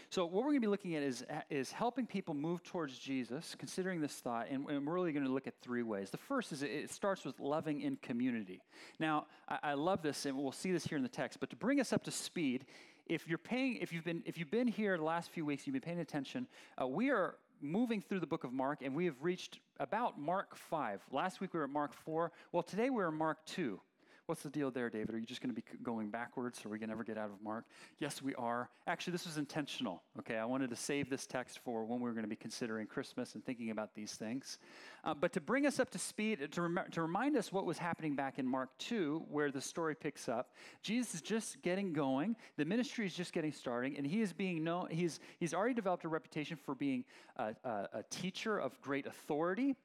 So, 0.09 0.25
what 0.25 0.43
we're 0.43 0.51
going 0.51 0.61
to 0.61 0.67
be 0.67 0.67
looking 0.67 0.95
at 0.95 1.03
is, 1.03 1.23
is 1.49 1.71
helping 1.71 2.05
people 2.05 2.33
move 2.33 2.63
towards 2.63 2.97
Jesus, 2.97 3.55
considering 3.57 4.01
this 4.01 4.13
thought, 4.13 4.47
and, 4.49 4.67
and 4.69 4.85
we're 4.85 4.93
really 4.93 5.13
going 5.13 5.25
to 5.25 5.31
look 5.31 5.47
at 5.47 5.53
three 5.61 5.83
ways. 5.83 6.09
The 6.09 6.17
first 6.17 6.51
is 6.51 6.63
it 6.63 6.91
starts 6.91 7.23
with 7.25 7.39
loving 7.39 7.81
in 7.81 7.95
community. 7.97 8.61
Now, 8.99 9.27
I, 9.47 9.59
I 9.63 9.73
love 9.73 10.01
this, 10.01 10.25
and 10.25 10.37
we'll 10.37 10.51
see 10.51 10.71
this 10.71 10.85
here 10.85 10.97
in 10.97 11.03
the 11.03 11.09
text, 11.09 11.39
but 11.39 11.49
to 11.49 11.55
bring 11.55 11.79
us 11.79 11.93
up 11.93 12.03
to 12.05 12.11
speed, 12.11 12.65
if 13.07 13.27
you're 13.27 13.37
paying, 13.37 13.77
if 13.77 13.91
you've 13.91 14.05
been, 14.05 14.23
if 14.25 14.37
you've 14.37 14.51
been 14.51 14.67
here 14.67 14.97
the 14.97 15.03
last 15.03 15.31
few 15.31 15.45
weeks, 15.45 15.67
you've 15.67 15.73
been 15.73 15.81
paying 15.81 15.99
attention, 15.99 16.47
uh, 16.81 16.87
we 16.87 17.09
are 17.09 17.35
moving 17.61 18.01
through 18.01 18.19
the 18.19 18.27
book 18.27 18.43
of 18.43 18.51
Mark, 18.51 18.81
and 18.81 18.95
we 18.95 19.05
have 19.05 19.15
reached 19.21 19.59
about 19.79 20.19
Mark 20.19 20.55
5. 20.55 21.01
Last 21.11 21.41
week 21.41 21.53
we 21.53 21.59
were 21.59 21.65
at 21.65 21.71
Mark 21.71 21.93
4. 21.93 22.31
Well, 22.51 22.63
today 22.63 22.89
we're 22.89 23.07
at 23.07 23.13
Mark 23.13 23.45
2. 23.45 23.79
What's 24.27 24.43
the 24.43 24.49
deal 24.49 24.71
there, 24.71 24.89
David? 24.89 25.15
Are 25.15 25.17
you 25.17 25.25
just 25.25 25.41
going 25.41 25.53
to 25.53 25.61
be 25.61 25.63
going 25.83 26.09
backwards? 26.09 26.63
Are 26.65 26.69
we 26.69 26.79
to 26.79 26.87
never 26.87 27.03
get 27.03 27.17
out 27.17 27.31
of 27.31 27.41
Mark? 27.43 27.65
Yes, 27.99 28.21
we 28.21 28.35
are. 28.35 28.69
Actually, 28.87 29.11
this 29.11 29.25
was 29.25 29.37
intentional. 29.37 30.03
Okay, 30.19 30.37
I 30.37 30.45
wanted 30.45 30.69
to 30.69 30.75
save 30.75 31.09
this 31.09 31.25
text 31.25 31.59
for 31.65 31.83
when 31.83 31.99
we 31.99 32.05
were 32.05 32.13
going 32.13 32.23
to 32.23 32.29
be 32.29 32.35
considering 32.35 32.87
Christmas 32.87 33.33
and 33.35 33.43
thinking 33.43 33.71
about 33.71 33.95
these 33.95 34.13
things. 34.13 34.59
Uh, 35.03 35.13
but 35.13 35.33
to 35.33 35.41
bring 35.41 35.65
us 35.65 35.79
up 35.79 35.89
to 35.91 35.99
speed, 35.99 36.47
to, 36.51 36.61
rem- 36.61 36.91
to 36.91 37.01
remind 37.01 37.35
us 37.35 37.51
what 37.51 37.65
was 37.65 37.77
happening 37.77 38.15
back 38.15 38.37
in 38.37 38.47
Mark 38.47 38.69
2, 38.77 39.25
where 39.29 39.51
the 39.51 39.61
story 39.61 39.95
picks 39.95 40.29
up, 40.29 40.53
Jesus 40.83 41.15
is 41.15 41.21
just 41.21 41.61
getting 41.61 41.91
going. 41.91 42.35
The 42.57 42.65
ministry 42.65 43.05
is 43.07 43.13
just 43.13 43.33
getting 43.33 43.51
starting, 43.51 43.97
and 43.97 44.05
he 44.05 44.21
is 44.21 44.33
being 44.33 44.63
known. 44.63 44.87
He's, 44.91 45.19
he's 45.39 45.53
already 45.53 45.73
developed 45.73 46.05
a 46.05 46.09
reputation 46.09 46.57
for 46.57 46.75
being 46.75 47.05
a, 47.37 47.55
a, 47.63 47.69
a 47.93 48.03
teacher 48.09 48.57
of 48.59 48.79
great 48.81 49.07
authority 49.07 49.75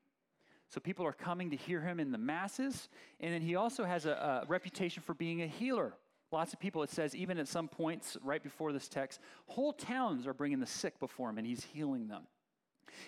so 0.69 0.81
people 0.81 1.07
are 1.07 1.13
coming 1.13 1.51
to 1.51 1.57
hear 1.57 1.81
him 1.81 2.01
in 2.01 2.11
the 2.11 2.19
masses. 2.19 2.89
And 3.21 3.33
then 3.33 3.43
he 3.43 3.55
also 3.55 3.85
has 3.85 4.07
a, 4.07 4.43
a, 4.43 4.47
reputation 4.47 5.03
for 5.03 5.15
being 5.15 5.43
a 5.43 5.47
healer. 5.47 5.95
Lots 6.33 6.53
of 6.53 6.59
people, 6.59 6.83
it 6.83 6.91
says, 6.91 7.15
even 7.15 7.39
at 7.39 7.47
some 7.47 7.69
points 7.69 8.17
right 8.23 8.43
before 8.43 8.73
this 8.73 8.89
text, 8.89 9.21
whole 9.47 9.73
towns 9.73 10.27
are 10.27 10.35
bringing 10.35 10.59
the 10.59 10.67
sick 10.67 10.99
before 10.99 11.31
him 11.31 11.39
and 11.39 11.47
he's 11.47 11.63
healing 11.65 12.09
them. 12.09 12.23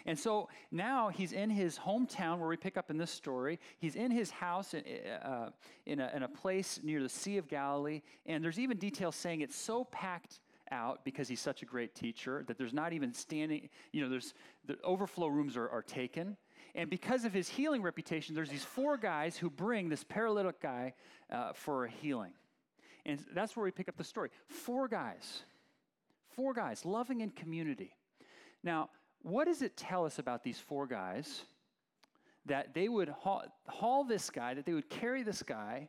And 0.07 0.19
so 0.19 0.49
now 0.71 1.09
he's 1.09 1.33
in 1.33 1.51
his 1.51 1.79
hometown 1.79 2.39
where 2.39 2.49
we 2.49 2.57
pick 2.57 2.77
up 2.77 2.91
in 2.91 2.99
this 2.99 3.11
story. 3.11 3.59
He's 3.79 3.97
in 3.97 4.11
his 4.11 4.31
house 4.31 4.75
in, 4.75 4.85
uh, 5.23 5.51
in, 5.87 6.01
a, 6.01 6.11
in 6.15 6.23
a 6.23 6.29
place 6.29 6.79
near 6.83 7.03
the 7.03 7.09
Sea 7.09 7.39
of 7.39 7.49
Galilee. 7.49 8.03
And 8.27 8.45
there's 8.45 8.59
even 8.59 8.77
details 8.77 9.17
saying 9.17 9.41
it's 9.41 9.57
so 9.57 9.85
packed 9.85 10.41
out 10.71 11.05
because 11.05 11.29
he's 11.29 11.41
such 11.41 11.63
a 11.63 11.65
great 11.65 11.95
teacher 11.95 12.45
that 12.47 12.59
there's 12.59 12.75
not 12.75 12.93
even 12.93 13.13
standing, 13.13 13.69
you 13.93 14.03
know, 14.03 14.09
there's 14.09 14.35
the 14.67 14.77
overflow 14.85 15.27
rooms 15.27 15.57
are, 15.57 15.69
are 15.69 15.83
taken. 15.83 16.37
And 16.75 16.91
because 16.91 17.25
of 17.25 17.33
his 17.33 17.49
healing 17.49 17.83
reputation, 17.83 18.35
there's 18.35 18.51
these 18.51 18.65
four 18.65 18.97
guys 18.97 19.37
who 19.37 19.51
bring 19.51 19.89
this 19.89 20.05
paralytic 20.05 20.61
guy 20.61 20.95
uh, 21.31 21.53
for 21.53 21.87
a 21.87 21.91
healing. 21.91 22.33
And 23.07 23.25
that's 23.35 23.57
where 23.57 23.65
we 23.65 23.71
pick 23.71 23.89
up 23.89 23.97
the 23.97 24.05
story. 24.05 24.31
Four 24.47 24.89
guys. 24.89 25.43
Four 26.37 26.53
guys, 26.53 26.85
loving 26.85 27.21
in 27.21 27.31
community. 27.31 27.93
Now, 28.63 28.91
what 29.23 29.47
does 29.47 29.63
it 29.63 29.77
tell 29.77 30.05
us 30.05 30.19
about 30.19 30.45
these 30.45 30.59
four 30.59 30.87
guys 30.87 31.43
that 32.47 32.75
they 32.75 32.89
would 32.89 33.09
haul, 33.09 33.45
haul 33.67 34.05
this 34.05 34.31
guy, 34.31 34.55
that 34.55 34.65
they 34.65 34.73
would 34.73 34.89
carry 34.89 35.23
this 35.23 35.43
guy 35.43 35.89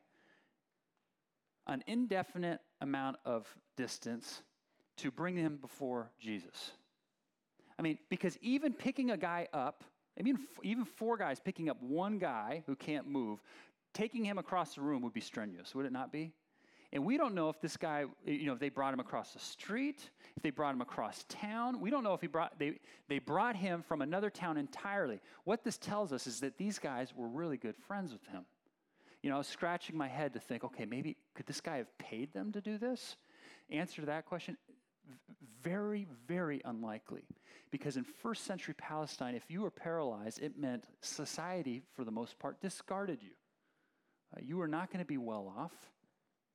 an 1.67 1.83
indefinite 1.87 2.61
amount 2.81 3.17
of 3.25 3.47
distance 3.77 4.41
to 4.97 5.11
bring 5.11 5.35
him 5.35 5.57
before 5.57 6.09
Jesus? 6.19 6.71
I 7.77 7.81
mean, 7.81 7.97
because 8.09 8.37
even 8.41 8.73
picking 8.73 9.11
a 9.11 9.17
guy 9.17 9.47
up 9.53 9.83
I 10.19 10.23
mean, 10.23 10.37
even 10.63 10.85
four 10.85 11.17
guys 11.17 11.39
picking 11.39 11.69
up 11.69 11.81
one 11.81 12.17
guy 12.17 12.63
who 12.65 12.75
can't 12.75 13.07
move, 13.07 13.41
taking 13.93 14.25
him 14.25 14.37
across 14.37 14.75
the 14.75 14.81
room 14.81 15.01
would 15.03 15.13
be 15.13 15.21
strenuous, 15.21 15.73
would 15.73 15.85
it 15.85 15.93
not 15.93 16.11
be? 16.11 16.33
And 16.91 17.05
we 17.05 17.17
don't 17.17 17.35
know 17.35 17.49
if 17.49 17.61
this 17.61 17.77
guy, 17.77 18.05
you 18.25 18.47
know, 18.47 18.53
if 18.53 18.59
they 18.59 18.69
brought 18.69 18.93
him 18.93 18.99
across 18.99 19.33
the 19.33 19.39
street, 19.39 20.09
if 20.35 20.41
they 20.41 20.49
brought 20.49 20.73
him 20.73 20.81
across 20.81 21.23
town. 21.29 21.79
We 21.79 21.91
don't 21.91 22.03
know 22.03 22.15
if 22.15 22.21
he 22.21 22.27
brought, 22.27 22.57
they, 22.57 22.79
they 23.07 23.19
brought 23.19 23.55
him 23.55 23.83
from 23.83 24.01
another 24.01 24.31
town 24.31 24.57
entirely. 24.57 25.21
What 25.43 25.63
this 25.63 25.77
tells 25.77 26.11
us 26.11 26.25
is 26.25 26.39
that 26.39 26.57
these 26.57 26.79
guys 26.79 27.13
were 27.15 27.27
really 27.27 27.57
good 27.57 27.75
friends 27.77 28.11
with 28.11 28.25
him. 28.27 28.43
You 29.21 29.29
know, 29.29 29.35
I 29.35 29.37
was 29.39 29.47
scratching 29.47 29.95
my 29.97 30.07
head 30.07 30.33
to 30.33 30.39
think, 30.39 30.63
okay, 30.63 30.85
maybe 30.85 31.15
could 31.35 31.45
this 31.45 31.61
guy 31.61 31.77
have 31.77 31.95
paid 31.99 32.33
them 32.33 32.51
to 32.53 32.61
do 32.61 32.77
this? 32.77 33.17
Answer 33.69 34.01
to 34.01 34.07
that 34.07 34.25
question 34.25 34.57
very, 35.63 36.07
very 36.27 36.61
unlikely. 36.65 37.23
Because 37.71 37.97
in 37.97 38.03
first 38.03 38.45
century 38.45 38.73
Palestine, 38.75 39.35
if 39.35 39.43
you 39.49 39.61
were 39.61 39.71
paralyzed, 39.71 40.41
it 40.41 40.57
meant 40.57 40.85
society, 41.01 41.83
for 41.95 42.03
the 42.03 42.11
most 42.11 42.39
part, 42.39 42.61
discarded 42.61 43.21
you. 43.21 43.31
Uh, 44.35 44.39
you 44.41 44.57
were 44.57 44.67
not 44.67 44.91
going 44.91 45.03
to 45.03 45.07
be 45.07 45.17
well 45.17 45.53
off. 45.57 45.73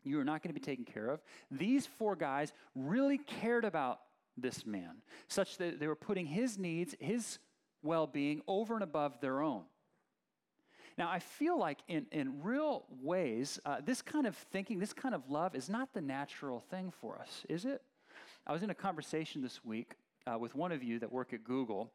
You 0.02 0.16
were 0.16 0.24
not 0.24 0.42
going 0.42 0.52
to 0.54 0.60
be 0.60 0.64
taken 0.64 0.84
care 0.84 1.08
of. 1.08 1.20
These 1.50 1.86
four 1.86 2.14
guys 2.16 2.52
really 2.74 3.18
cared 3.18 3.64
about 3.64 4.00
this 4.36 4.66
man, 4.66 4.96
such 5.28 5.58
that 5.58 5.78
they 5.78 5.86
were 5.86 5.94
putting 5.94 6.26
his 6.26 6.58
needs, 6.58 6.94
his 6.98 7.38
well 7.82 8.06
being, 8.06 8.42
over 8.48 8.74
and 8.74 8.82
above 8.82 9.20
their 9.20 9.40
own. 9.40 9.62
Now, 10.96 11.10
I 11.10 11.18
feel 11.18 11.58
like 11.58 11.78
in, 11.88 12.06
in 12.12 12.42
real 12.42 12.84
ways, 13.02 13.58
uh, 13.64 13.78
this 13.84 14.00
kind 14.00 14.26
of 14.26 14.36
thinking, 14.36 14.78
this 14.78 14.92
kind 14.92 15.14
of 15.14 15.28
love 15.28 15.54
is 15.54 15.68
not 15.68 15.92
the 15.92 16.00
natural 16.00 16.60
thing 16.60 16.92
for 17.00 17.18
us, 17.18 17.44
is 17.48 17.64
it? 17.64 17.82
I 18.46 18.52
was 18.52 18.62
in 18.62 18.68
a 18.68 18.74
conversation 18.74 19.40
this 19.40 19.64
week 19.64 19.94
uh, 20.26 20.38
with 20.38 20.54
one 20.54 20.70
of 20.70 20.82
you 20.82 20.98
that 20.98 21.10
work 21.10 21.32
at 21.32 21.44
Google, 21.44 21.90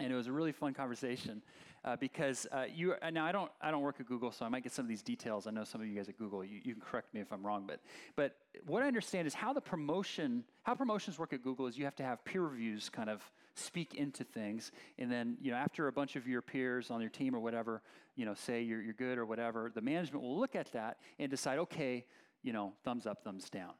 and 0.00 0.12
it 0.12 0.14
was 0.14 0.26
a 0.26 0.32
really 0.32 0.52
fun 0.52 0.74
conversation 0.74 1.40
uh, 1.82 1.96
because 1.96 2.46
uh, 2.52 2.64
you 2.70 2.94
uh, 3.00 3.08
now 3.08 3.24
I 3.24 3.32
don't 3.32 3.50
I 3.62 3.70
don't 3.70 3.80
work 3.80 3.96
at 4.00 4.06
Google, 4.06 4.30
so 4.30 4.44
I 4.44 4.50
might 4.50 4.62
get 4.62 4.72
some 4.72 4.84
of 4.84 4.88
these 4.90 5.02
details. 5.02 5.46
I 5.46 5.50
know 5.50 5.64
some 5.64 5.80
of 5.80 5.86
you 5.86 5.96
guys 5.96 6.10
at 6.10 6.18
Google. 6.18 6.44
You, 6.44 6.60
you 6.62 6.74
can 6.74 6.82
correct 6.82 7.14
me 7.14 7.22
if 7.22 7.32
I'm 7.32 7.44
wrong, 7.44 7.64
but 7.66 7.80
but 8.16 8.36
what 8.66 8.82
I 8.82 8.86
understand 8.86 9.26
is 9.26 9.32
how 9.32 9.54
the 9.54 9.62
promotion 9.62 10.44
how 10.62 10.74
promotions 10.74 11.18
work 11.18 11.32
at 11.32 11.42
Google 11.42 11.66
is 11.66 11.78
you 11.78 11.86
have 11.86 11.96
to 11.96 12.02
have 12.02 12.22
peer 12.22 12.42
reviews 12.42 12.90
kind 12.90 13.08
of 13.08 13.22
speak 13.54 13.94
into 13.94 14.24
things, 14.24 14.72
and 14.98 15.10
then 15.10 15.38
you 15.40 15.52
know 15.52 15.56
after 15.56 15.88
a 15.88 15.92
bunch 15.92 16.16
of 16.16 16.28
your 16.28 16.42
peers 16.42 16.90
on 16.90 17.00
your 17.00 17.10
team 17.10 17.34
or 17.34 17.40
whatever 17.40 17.80
you 18.14 18.26
know 18.26 18.34
say 18.34 18.60
you're 18.60 18.82
you're 18.82 18.92
good 18.92 19.16
or 19.16 19.24
whatever, 19.24 19.72
the 19.74 19.80
management 19.80 20.22
will 20.22 20.38
look 20.38 20.54
at 20.54 20.70
that 20.72 20.98
and 21.18 21.30
decide 21.30 21.58
okay 21.58 22.04
you 22.42 22.52
know 22.52 22.74
thumbs 22.84 23.06
up 23.06 23.24
thumbs 23.24 23.48
down. 23.48 23.72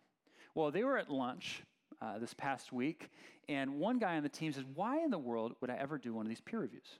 Well, 0.54 0.71
they 0.71 0.85
were 0.85 0.97
at 0.97 1.11
lunch 1.11 1.64
uh, 2.04 2.18
this 2.18 2.34
past 2.34 2.73
week, 2.73 3.11
and 3.49 3.78
one 3.78 3.99
guy 3.99 4.16
on 4.16 4.23
the 4.23 4.28
team 4.28 4.52
says, 4.52 4.64
Why 4.75 5.02
in 5.02 5.11
the 5.11 5.18
world 5.18 5.54
would 5.61 5.70
I 5.70 5.76
ever 5.76 5.99
do 5.99 6.14
one 6.14 6.26
of 6.26 6.28
these 6.28 6.40
peer 6.40 6.61
reviews? 6.61 6.99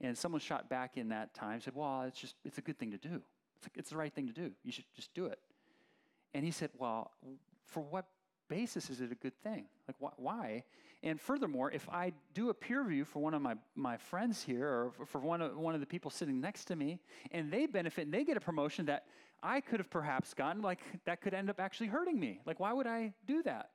And 0.00 0.16
someone 0.16 0.40
shot 0.40 0.68
back 0.68 0.96
in 0.96 1.08
that 1.08 1.34
time, 1.34 1.60
said, 1.60 1.74
Well, 1.74 2.02
it's 2.02 2.20
just, 2.20 2.34
it's 2.44 2.58
a 2.58 2.62
good 2.62 2.78
thing 2.78 2.92
to 2.92 2.98
do. 2.98 3.20
It's, 3.58 3.68
it's 3.74 3.90
the 3.90 3.96
right 3.96 4.12
thing 4.12 4.26
to 4.26 4.32
do. 4.32 4.50
You 4.64 4.72
should 4.72 4.84
just 4.94 5.12
do 5.14 5.26
it. 5.26 5.38
And 6.34 6.44
he 6.44 6.50
said, 6.50 6.70
Well, 6.78 7.10
for 7.66 7.82
what 7.82 8.06
basis 8.48 8.90
is 8.90 9.00
it 9.00 9.12
a 9.12 9.16
good 9.16 9.36
thing? 9.42 9.66
Like, 9.86 9.96
wh- 9.98 10.20
why? 10.20 10.64
And 11.02 11.20
furthermore, 11.20 11.70
if 11.70 11.88
I 11.88 12.12
do 12.34 12.50
a 12.50 12.54
peer 12.54 12.82
review 12.82 13.04
for 13.04 13.20
one 13.20 13.34
of 13.34 13.42
my, 13.42 13.54
my 13.76 13.96
friends 13.96 14.42
here 14.42 14.66
or 14.66 15.06
for 15.06 15.20
one 15.20 15.40
of, 15.40 15.56
one 15.56 15.74
of 15.74 15.80
the 15.80 15.86
people 15.86 16.10
sitting 16.10 16.40
next 16.40 16.64
to 16.66 16.76
me, 16.76 16.98
and 17.30 17.52
they 17.52 17.66
benefit 17.66 18.06
and 18.06 18.14
they 18.14 18.24
get 18.24 18.36
a 18.36 18.40
promotion 18.40 18.86
that 18.86 19.04
I 19.40 19.60
could 19.60 19.78
have 19.78 19.90
perhaps 19.90 20.34
gotten, 20.34 20.62
like, 20.62 20.80
that 21.04 21.20
could 21.20 21.34
end 21.34 21.50
up 21.50 21.60
actually 21.60 21.86
hurting 21.86 22.18
me. 22.18 22.40
Like, 22.44 22.58
why 22.58 22.72
would 22.72 22.88
I 22.88 23.12
do 23.26 23.42
that? 23.44 23.70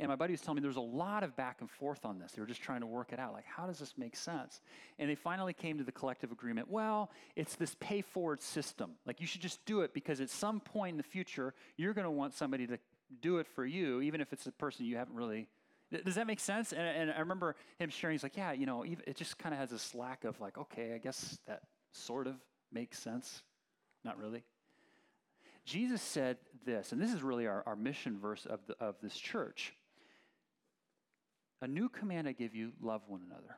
And 0.00 0.08
my 0.08 0.16
buddy 0.16 0.32
was 0.32 0.40
telling 0.40 0.56
me 0.56 0.62
there's 0.62 0.76
a 0.76 0.80
lot 0.80 1.22
of 1.22 1.36
back 1.36 1.58
and 1.60 1.70
forth 1.70 2.06
on 2.06 2.18
this. 2.18 2.32
They 2.32 2.40
were 2.40 2.46
just 2.46 2.62
trying 2.62 2.80
to 2.80 2.86
work 2.86 3.12
it 3.12 3.18
out. 3.18 3.34
Like, 3.34 3.44
how 3.44 3.66
does 3.66 3.78
this 3.78 3.92
make 3.98 4.16
sense? 4.16 4.62
And 4.98 5.10
they 5.10 5.14
finally 5.14 5.52
came 5.52 5.76
to 5.76 5.84
the 5.84 5.92
collective 5.92 6.32
agreement 6.32 6.70
well, 6.70 7.10
it's 7.36 7.54
this 7.54 7.76
pay 7.80 8.00
forward 8.00 8.40
system. 8.40 8.92
Like, 9.04 9.20
you 9.20 9.26
should 9.26 9.42
just 9.42 9.62
do 9.66 9.82
it 9.82 9.92
because 9.92 10.22
at 10.22 10.30
some 10.30 10.58
point 10.58 10.94
in 10.94 10.96
the 10.96 11.02
future, 11.02 11.52
you're 11.76 11.92
going 11.92 12.06
to 12.06 12.10
want 12.10 12.32
somebody 12.32 12.66
to 12.66 12.78
do 13.20 13.38
it 13.38 13.46
for 13.46 13.66
you, 13.66 14.00
even 14.00 14.22
if 14.22 14.32
it's 14.32 14.46
a 14.46 14.52
person 14.52 14.86
you 14.86 14.96
haven't 14.96 15.14
really. 15.14 15.48
Does 16.04 16.14
that 16.14 16.26
make 16.26 16.40
sense? 16.40 16.72
And, 16.72 16.80
and 16.80 17.12
I 17.12 17.20
remember 17.20 17.54
him 17.78 17.90
sharing, 17.90 18.14
he's 18.14 18.22
like, 18.22 18.38
yeah, 18.38 18.52
you 18.52 18.64
know, 18.64 18.84
it 18.84 19.16
just 19.16 19.36
kind 19.36 19.52
of 19.52 19.58
has 19.58 19.68
this 19.68 19.82
slack 19.82 20.24
of, 20.24 20.40
like, 20.40 20.56
okay, 20.56 20.94
I 20.94 20.98
guess 20.98 21.38
that 21.46 21.60
sort 21.92 22.26
of 22.26 22.36
makes 22.72 22.98
sense. 22.98 23.42
Not 24.02 24.16
really. 24.16 24.44
Jesus 25.66 26.00
said 26.00 26.38
this, 26.64 26.92
and 26.92 27.02
this 27.02 27.12
is 27.12 27.22
really 27.22 27.46
our, 27.46 27.62
our 27.66 27.76
mission 27.76 28.18
verse 28.18 28.46
of, 28.46 28.60
the, 28.66 28.74
of 28.80 28.94
this 29.02 29.16
church. 29.16 29.74
A 31.62 31.68
new 31.68 31.88
command 31.88 32.28
I 32.28 32.32
give 32.32 32.54
you 32.54 32.72
love 32.80 33.02
one 33.06 33.22
another. 33.26 33.56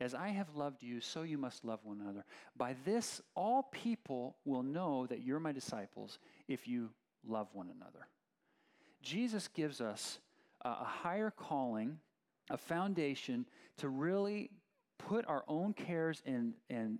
As 0.00 0.14
I 0.14 0.28
have 0.28 0.56
loved 0.56 0.82
you, 0.82 1.00
so 1.00 1.22
you 1.22 1.38
must 1.38 1.64
love 1.64 1.80
one 1.84 2.00
another. 2.00 2.24
By 2.56 2.74
this, 2.84 3.20
all 3.36 3.68
people 3.70 4.36
will 4.44 4.62
know 4.62 5.06
that 5.06 5.22
you're 5.22 5.38
my 5.38 5.52
disciples 5.52 6.18
if 6.48 6.66
you 6.66 6.90
love 7.26 7.48
one 7.52 7.70
another. 7.74 8.08
Jesus 9.02 9.48
gives 9.48 9.80
us 9.80 10.18
a 10.62 10.84
higher 10.84 11.30
calling, 11.30 11.98
a 12.50 12.56
foundation 12.56 13.46
to 13.76 13.88
really 13.88 14.50
put 14.98 15.26
our 15.26 15.44
own 15.46 15.72
cares 15.72 16.22
and, 16.24 16.54
and 16.70 16.98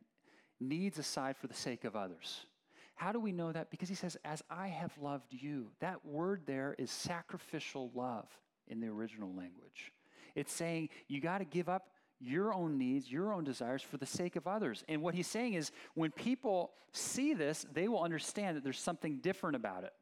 needs 0.60 0.98
aside 0.98 1.36
for 1.36 1.46
the 1.46 1.54
sake 1.54 1.84
of 1.84 1.96
others. 1.96 2.46
How 2.94 3.10
do 3.10 3.18
we 3.18 3.32
know 3.32 3.50
that? 3.52 3.70
Because 3.70 3.88
he 3.88 3.94
says, 3.94 4.16
As 4.24 4.42
I 4.50 4.68
have 4.68 4.92
loved 5.00 5.32
you. 5.32 5.68
That 5.80 6.04
word 6.04 6.42
there 6.46 6.76
is 6.78 6.90
sacrificial 6.90 7.90
love 7.94 8.28
in 8.68 8.80
the 8.80 8.88
original 8.88 9.34
language. 9.34 9.92
It's 10.34 10.52
saying 10.52 10.88
you 11.08 11.20
got 11.20 11.38
to 11.38 11.44
give 11.44 11.68
up 11.68 11.88
your 12.20 12.54
own 12.54 12.78
needs, 12.78 13.10
your 13.10 13.32
own 13.32 13.44
desires 13.44 13.82
for 13.82 13.96
the 13.96 14.06
sake 14.06 14.36
of 14.36 14.46
others. 14.46 14.84
And 14.88 15.02
what 15.02 15.14
he's 15.14 15.26
saying 15.26 15.54
is 15.54 15.72
when 15.94 16.12
people 16.12 16.72
see 16.92 17.34
this, 17.34 17.66
they 17.72 17.88
will 17.88 18.02
understand 18.02 18.56
that 18.56 18.64
there's 18.64 18.78
something 18.78 19.18
different 19.18 19.56
about 19.56 19.84
it. 19.84 19.92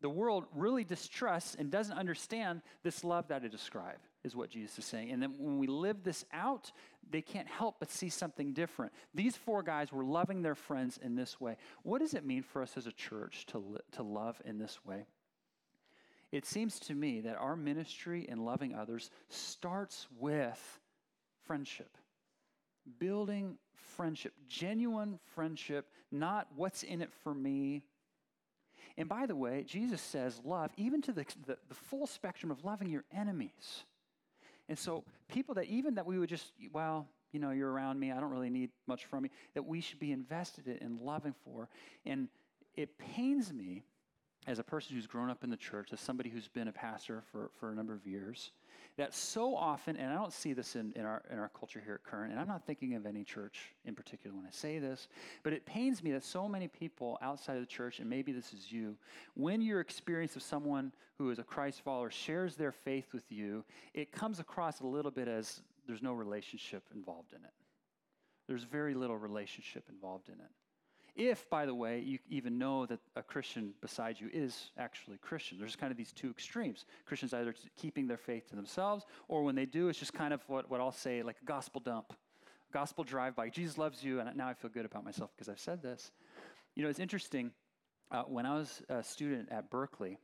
The 0.00 0.08
world 0.08 0.44
really 0.54 0.84
distrusts 0.84 1.56
and 1.58 1.70
doesn't 1.70 1.96
understand 1.96 2.62
this 2.82 3.04
love 3.04 3.28
that 3.28 3.42
I 3.42 3.48
describe, 3.48 3.98
is 4.24 4.34
what 4.34 4.48
Jesus 4.48 4.78
is 4.78 4.84
saying. 4.86 5.10
And 5.10 5.22
then 5.22 5.34
when 5.38 5.58
we 5.58 5.66
live 5.66 6.02
this 6.02 6.24
out, 6.32 6.72
they 7.10 7.20
can't 7.20 7.48
help 7.48 7.76
but 7.80 7.90
see 7.90 8.08
something 8.08 8.54
different. 8.54 8.92
These 9.14 9.36
four 9.36 9.62
guys 9.62 9.92
were 9.92 10.04
loving 10.04 10.40
their 10.40 10.54
friends 10.54 10.98
in 11.02 11.16
this 11.16 11.38
way. 11.38 11.56
What 11.82 11.98
does 11.98 12.14
it 12.14 12.24
mean 12.24 12.42
for 12.42 12.62
us 12.62 12.76
as 12.76 12.86
a 12.86 12.92
church 12.92 13.44
to, 13.46 13.78
to 13.92 14.02
love 14.02 14.40
in 14.44 14.58
this 14.58 14.78
way? 14.86 15.04
It 16.32 16.46
seems 16.46 16.78
to 16.80 16.94
me 16.94 17.20
that 17.22 17.36
our 17.36 17.56
ministry 17.56 18.26
in 18.28 18.44
loving 18.44 18.74
others 18.74 19.10
starts 19.28 20.06
with 20.18 20.80
friendship. 21.44 21.96
Building 22.98 23.58
friendship, 23.74 24.32
genuine 24.48 25.18
friendship, 25.34 25.86
not 26.12 26.46
what's 26.54 26.82
in 26.82 27.02
it 27.02 27.12
for 27.22 27.34
me. 27.34 27.82
And 28.96 29.08
by 29.08 29.26
the 29.26 29.36
way, 29.36 29.64
Jesus 29.66 30.00
says 30.00 30.40
love, 30.44 30.70
even 30.76 31.02
to 31.02 31.12
the, 31.12 31.24
the, 31.46 31.56
the 31.68 31.74
full 31.74 32.06
spectrum 32.06 32.50
of 32.50 32.64
loving 32.64 32.90
your 32.90 33.04
enemies. 33.12 33.84
And 34.68 34.78
so, 34.78 35.04
people 35.28 35.56
that 35.56 35.66
even 35.66 35.96
that 35.96 36.06
we 36.06 36.18
would 36.18 36.28
just, 36.28 36.52
well, 36.72 37.08
you 37.32 37.40
know, 37.40 37.50
you're 37.50 37.70
around 37.70 37.98
me, 37.98 38.12
I 38.12 38.20
don't 38.20 38.30
really 38.30 38.50
need 38.50 38.70
much 38.86 39.04
from 39.06 39.24
you, 39.24 39.30
that 39.54 39.64
we 39.64 39.80
should 39.80 39.98
be 39.98 40.12
invested 40.12 40.68
in 40.68 40.98
loving 41.02 41.34
for. 41.44 41.68
And 42.06 42.28
it 42.76 42.96
pains 42.98 43.52
me 43.52 43.82
as 44.46 44.58
a 44.58 44.64
person 44.64 44.96
who's 44.96 45.06
grown 45.06 45.30
up 45.30 45.44
in 45.44 45.50
the 45.50 45.56
church, 45.56 45.92
as 45.92 46.00
somebody 46.00 46.30
who's 46.30 46.48
been 46.48 46.68
a 46.68 46.72
pastor 46.72 47.22
for, 47.30 47.50
for 47.58 47.70
a 47.70 47.74
number 47.74 47.92
of 47.92 48.06
years, 48.06 48.52
that 48.96 49.14
so 49.14 49.54
often, 49.54 49.96
and 49.96 50.10
I 50.10 50.14
don't 50.14 50.32
see 50.32 50.52
this 50.52 50.76
in, 50.76 50.92
in, 50.96 51.04
our, 51.04 51.22
in 51.30 51.38
our 51.38 51.50
culture 51.58 51.80
here 51.84 51.94
at 51.94 52.02
Current, 52.02 52.32
and 52.32 52.40
I'm 52.40 52.48
not 52.48 52.66
thinking 52.66 52.94
of 52.94 53.06
any 53.06 53.22
church 53.22 53.74
in 53.84 53.94
particular 53.94 54.34
when 54.36 54.46
I 54.46 54.50
say 54.50 54.78
this, 54.78 55.08
but 55.42 55.52
it 55.52 55.64
pains 55.64 56.02
me 56.02 56.12
that 56.12 56.24
so 56.24 56.48
many 56.48 56.68
people 56.68 57.18
outside 57.22 57.54
of 57.54 57.62
the 57.62 57.66
church, 57.66 58.00
and 58.00 58.08
maybe 58.08 58.32
this 58.32 58.52
is 58.52 58.72
you, 58.72 58.96
when 59.34 59.62
your 59.62 59.80
experience 59.80 60.36
of 60.36 60.42
someone 60.42 60.92
who 61.18 61.30
is 61.30 61.38
a 61.38 61.44
Christ 61.44 61.82
follower 61.82 62.10
shares 62.10 62.56
their 62.56 62.72
faith 62.72 63.12
with 63.12 63.30
you, 63.30 63.64
it 63.94 64.10
comes 64.10 64.40
across 64.40 64.80
a 64.80 64.86
little 64.86 65.10
bit 65.10 65.28
as 65.28 65.62
there's 65.86 66.02
no 66.02 66.12
relationship 66.12 66.82
involved 66.94 67.32
in 67.32 67.44
it. 67.44 67.52
There's 68.48 68.64
very 68.64 68.94
little 68.94 69.16
relationship 69.16 69.84
involved 69.90 70.28
in 70.28 70.34
it. 70.34 70.50
If, 71.16 71.48
by 71.50 71.66
the 71.66 71.74
way, 71.74 72.00
you 72.00 72.18
even 72.28 72.58
know 72.58 72.86
that 72.86 73.00
a 73.16 73.22
Christian 73.22 73.74
beside 73.80 74.20
you 74.20 74.28
is 74.32 74.70
actually 74.78 75.18
Christian. 75.18 75.58
There's 75.58 75.76
kind 75.76 75.90
of 75.90 75.96
these 75.96 76.12
two 76.12 76.30
extremes. 76.30 76.84
Christians 77.06 77.34
either 77.34 77.54
keeping 77.76 78.06
their 78.06 78.16
faith 78.16 78.48
to 78.50 78.56
themselves, 78.56 79.04
or 79.28 79.42
when 79.42 79.54
they 79.54 79.66
do, 79.66 79.88
it's 79.88 79.98
just 79.98 80.12
kind 80.12 80.32
of 80.32 80.40
what, 80.48 80.70
what 80.70 80.80
I'll 80.80 80.92
say 80.92 81.22
like 81.22 81.36
a 81.42 81.44
gospel 81.44 81.80
dump, 81.80 82.12
gospel 82.72 83.04
drive 83.04 83.34
by. 83.34 83.48
Jesus 83.48 83.78
loves 83.78 84.02
you, 84.02 84.20
and 84.20 84.36
now 84.36 84.48
I 84.48 84.54
feel 84.54 84.70
good 84.70 84.84
about 84.84 85.04
myself 85.04 85.30
because 85.34 85.48
I've 85.48 85.60
said 85.60 85.82
this. 85.82 86.12
You 86.74 86.82
know, 86.82 86.88
it's 86.88 87.00
interesting. 87.00 87.50
Uh, 88.10 88.22
when 88.22 88.44
I 88.44 88.54
was 88.54 88.82
a 88.88 89.02
student 89.02 89.48
at 89.52 89.70
Berkeley, 89.70 90.18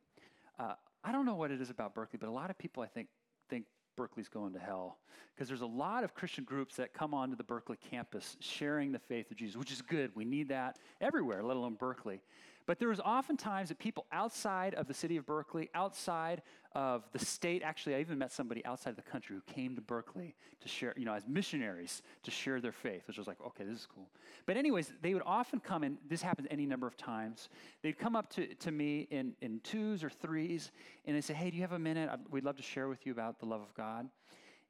uh, 0.59 0.75
I 1.05 1.13
don't 1.13 1.25
know 1.25 1.37
what 1.37 1.53
it 1.53 1.61
is 1.61 1.71
about 1.71 1.95
Berkeley, 1.95 2.19
but 2.21 2.29
a 2.29 2.33
lot 2.33 2.51
of 2.51 2.59
people 2.59 2.83
I 2.83 2.87
think 2.87 3.09
think 3.49 3.67
Berkeley's 3.97 4.29
going 4.29 4.53
to 4.53 4.59
hell. 4.59 4.99
Because 5.35 5.49
there's 5.49 5.63
a 5.63 5.67
lot 5.67 6.05
of 6.05 6.15
Christian 6.15 6.45
groups 6.45 6.77
that 6.77 6.95
come 6.95 7.13
onto 7.13 7.37
the 7.37 7.45
Berkeley 7.45 7.77
campus 7.91 8.37
sharing 8.41 8.93
the 8.93 8.99
faith 8.99 9.31
of 9.31 9.37
Jesus, 9.37 9.57
which 9.57 9.73
is 9.73 9.83
good. 9.83 10.11
We 10.15 10.25
need 10.25 10.49
that 10.49 10.79
everywhere, 11.01 11.43
let 11.43 11.57
alone 11.57 11.75
Berkeley. 11.75 12.21
But 12.67 12.81
there 12.81 12.89
was 12.89 13.01
often 13.01 13.37
times 13.37 13.69
that 13.69 13.79
people 13.79 14.07
outside 14.11 14.75
of 14.75 14.89
the 14.89 14.95
city 14.95 15.17
of 15.17 15.25
Berkeley, 15.25 15.71
outside 15.73 16.43
of 16.73 17.05
the 17.13 17.19
state, 17.19 17.63
actually, 17.63 17.95
I 17.95 18.01
even 18.01 18.19
met 18.19 18.33
somebody 18.33 18.65
outside 18.65 18.91
of 18.91 18.97
the 18.97 19.03
country 19.03 19.37
who 19.37 19.53
came 19.53 19.77
to 19.77 19.81
Berkeley 19.81 20.35
to 20.61 20.69
share, 20.69 20.93
you 20.97 21.05
know, 21.05 21.15
as 21.15 21.27
missionaries 21.29 22.03
to 22.25 22.31
share 22.31 22.61
their 22.61 22.73
faith, 22.73 23.07
which 23.07 23.19
was 23.19 23.29
like, 23.29 23.39
okay, 23.47 23.65
this 23.65 23.79
is 23.79 23.87
cool. 23.87 24.09
But, 24.47 24.57
anyways, 24.57 24.93
they 25.01 25.15
would 25.15 25.23
often 25.25 25.61
come, 25.61 25.85
and 25.85 25.97
this 26.09 26.23
happens 26.23 26.49
any 26.51 26.67
number 26.67 26.87
of 26.89 26.97
times. 26.97 27.49
They'd 27.83 27.99
come 27.99 28.17
up 28.17 28.29
to, 28.35 28.53
to 28.55 28.73
me 28.73 29.07
in, 29.11 29.35
in 29.41 29.61
twos 29.61 30.03
or 30.03 30.11
threes, 30.11 30.73
and 31.05 31.15
they'd 31.15 31.23
say, 31.25 31.35
hey, 31.35 31.51
do 31.51 31.57
you 31.57 31.63
have 31.63 31.73
a 31.73 31.79
minute? 31.79 32.11
I'd, 32.13 32.21
we'd 32.31 32.45
love 32.45 32.57
to 32.57 32.63
share 32.65 32.89
with 32.89 33.07
you 33.07 33.13
about 33.13 33.39
the 33.39 33.47
love 33.47 33.61
of 33.61 33.73
God. 33.75 34.09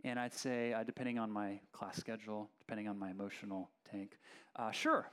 And 0.04 0.20
I'd 0.20 0.34
say, 0.34 0.74
uh, 0.74 0.84
depending 0.84 1.18
on 1.18 1.30
my 1.30 1.58
class 1.72 1.96
schedule, 1.96 2.50
depending 2.60 2.88
on 2.88 2.98
my 2.98 3.10
emotional 3.10 3.70
tank, 3.90 4.18
uh, 4.54 4.70
sure. 4.70 5.10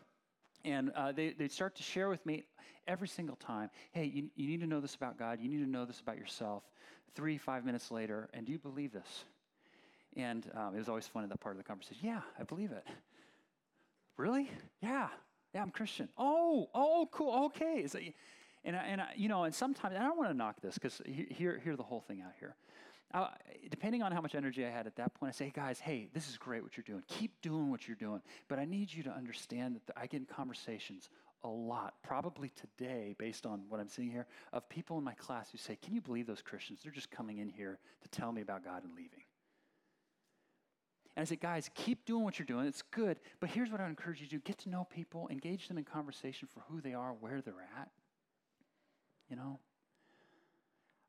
And 0.65 0.91
uh, 0.95 1.11
they, 1.11 1.31
they'd 1.31 1.51
start 1.51 1.75
to 1.75 1.83
share 1.83 2.09
with 2.09 2.25
me 2.25 2.43
every 2.87 3.07
single 3.07 3.35
time 3.37 3.69
hey, 3.91 4.05
you, 4.05 4.29
you 4.35 4.47
need 4.47 4.61
to 4.61 4.67
know 4.67 4.79
this 4.79 4.95
about 4.95 5.17
God. 5.17 5.39
You 5.41 5.49
need 5.49 5.63
to 5.63 5.69
know 5.69 5.85
this 5.85 5.99
about 5.99 6.17
yourself. 6.17 6.63
Three, 7.15 7.37
five 7.37 7.63
minutes 7.63 7.91
later, 7.91 8.27
and 8.33 8.45
do 8.45 8.51
you 8.51 8.57
believe 8.57 8.91
this? 8.91 9.25
And 10.15 10.49
um, 10.55 10.75
it 10.75 10.79
was 10.79 10.89
always 10.89 11.05
fun 11.07 11.23
in 11.23 11.29
that 11.29 11.39
part 11.39 11.55
of 11.55 11.57
the 11.57 11.63
conversation. 11.63 11.99
Yeah, 12.01 12.21
I 12.39 12.43
believe 12.43 12.71
it. 12.71 12.85
Really? 14.17 14.49
Yeah. 14.81 15.09
Yeah, 15.53 15.61
I'm 15.61 15.69
Christian. 15.69 16.09
Oh, 16.17 16.69
oh, 16.73 17.07
cool. 17.11 17.45
Okay. 17.45 17.85
And, 18.65 18.75
I, 18.75 18.79
and 18.79 19.01
I, 19.01 19.07
you 19.15 19.29
know, 19.29 19.43
and 19.43 19.53
sometimes, 19.53 19.95
I 19.95 19.99
don't 19.99 20.17
want 20.17 20.29
to 20.29 20.33
knock 20.35 20.61
this 20.61 20.75
because 20.75 21.01
hear, 21.05 21.59
hear 21.63 21.75
the 21.75 21.83
whole 21.83 22.01
thing 22.01 22.21
out 22.21 22.33
here. 22.39 22.55
I, 23.13 23.29
depending 23.69 24.01
on 24.01 24.11
how 24.11 24.21
much 24.21 24.33
energy 24.33 24.65
I 24.65 24.69
had 24.69 24.87
at 24.87 24.95
that 24.95 25.13
point, 25.13 25.33
I 25.33 25.37
say, 25.37 25.45
hey 25.45 25.53
guys, 25.55 25.79
hey, 25.79 26.09
this 26.13 26.29
is 26.29 26.37
great 26.37 26.63
what 26.63 26.75
you're 26.75 26.83
doing. 26.85 27.03
Keep 27.07 27.41
doing 27.41 27.69
what 27.69 27.87
you're 27.87 27.95
doing. 27.95 28.21
But 28.47 28.59
I 28.59 28.65
need 28.65 28.91
you 28.91 29.03
to 29.03 29.11
understand 29.11 29.75
that 29.87 29.93
I 29.95 30.07
get 30.07 30.21
in 30.21 30.25
conversations 30.25 31.09
a 31.43 31.47
lot, 31.47 31.95
probably 32.03 32.49
today, 32.49 33.15
based 33.19 33.45
on 33.45 33.63
what 33.67 33.79
I'm 33.79 33.89
seeing 33.89 34.09
here, 34.09 34.27
of 34.53 34.67
people 34.69 34.97
in 34.97 35.03
my 35.03 35.13
class 35.13 35.51
who 35.51 35.57
say, 35.57 35.77
Can 35.81 35.93
you 35.93 36.01
believe 36.01 36.25
those 36.25 36.41
Christians? 36.41 36.79
They're 36.83 36.91
just 36.91 37.11
coming 37.11 37.39
in 37.39 37.49
here 37.49 37.79
to 38.01 38.09
tell 38.09 38.31
me 38.31 38.41
about 38.41 38.63
God 38.63 38.83
and 38.83 38.93
leaving. 38.95 39.23
And 41.15 41.21
I 41.21 41.25
say, 41.25 41.35
guys, 41.35 41.69
keep 41.75 42.05
doing 42.05 42.23
what 42.23 42.39
you're 42.39 42.45
doing. 42.45 42.65
It's 42.65 42.81
good. 42.81 43.19
But 43.39 43.49
here's 43.49 43.71
what 43.71 43.79
I 43.79 43.87
encourage 43.87 44.19
you 44.19 44.25
to 44.27 44.31
do 44.31 44.39
get 44.39 44.57
to 44.59 44.69
know 44.69 44.87
people, 44.89 45.27
engage 45.29 45.67
them 45.67 45.77
in 45.77 45.83
conversation 45.83 46.47
for 46.51 46.63
who 46.69 46.81
they 46.81 46.93
are, 46.93 47.11
where 47.11 47.41
they're 47.41 47.67
at. 47.79 47.89
You 49.29 49.35
know? 49.35 49.59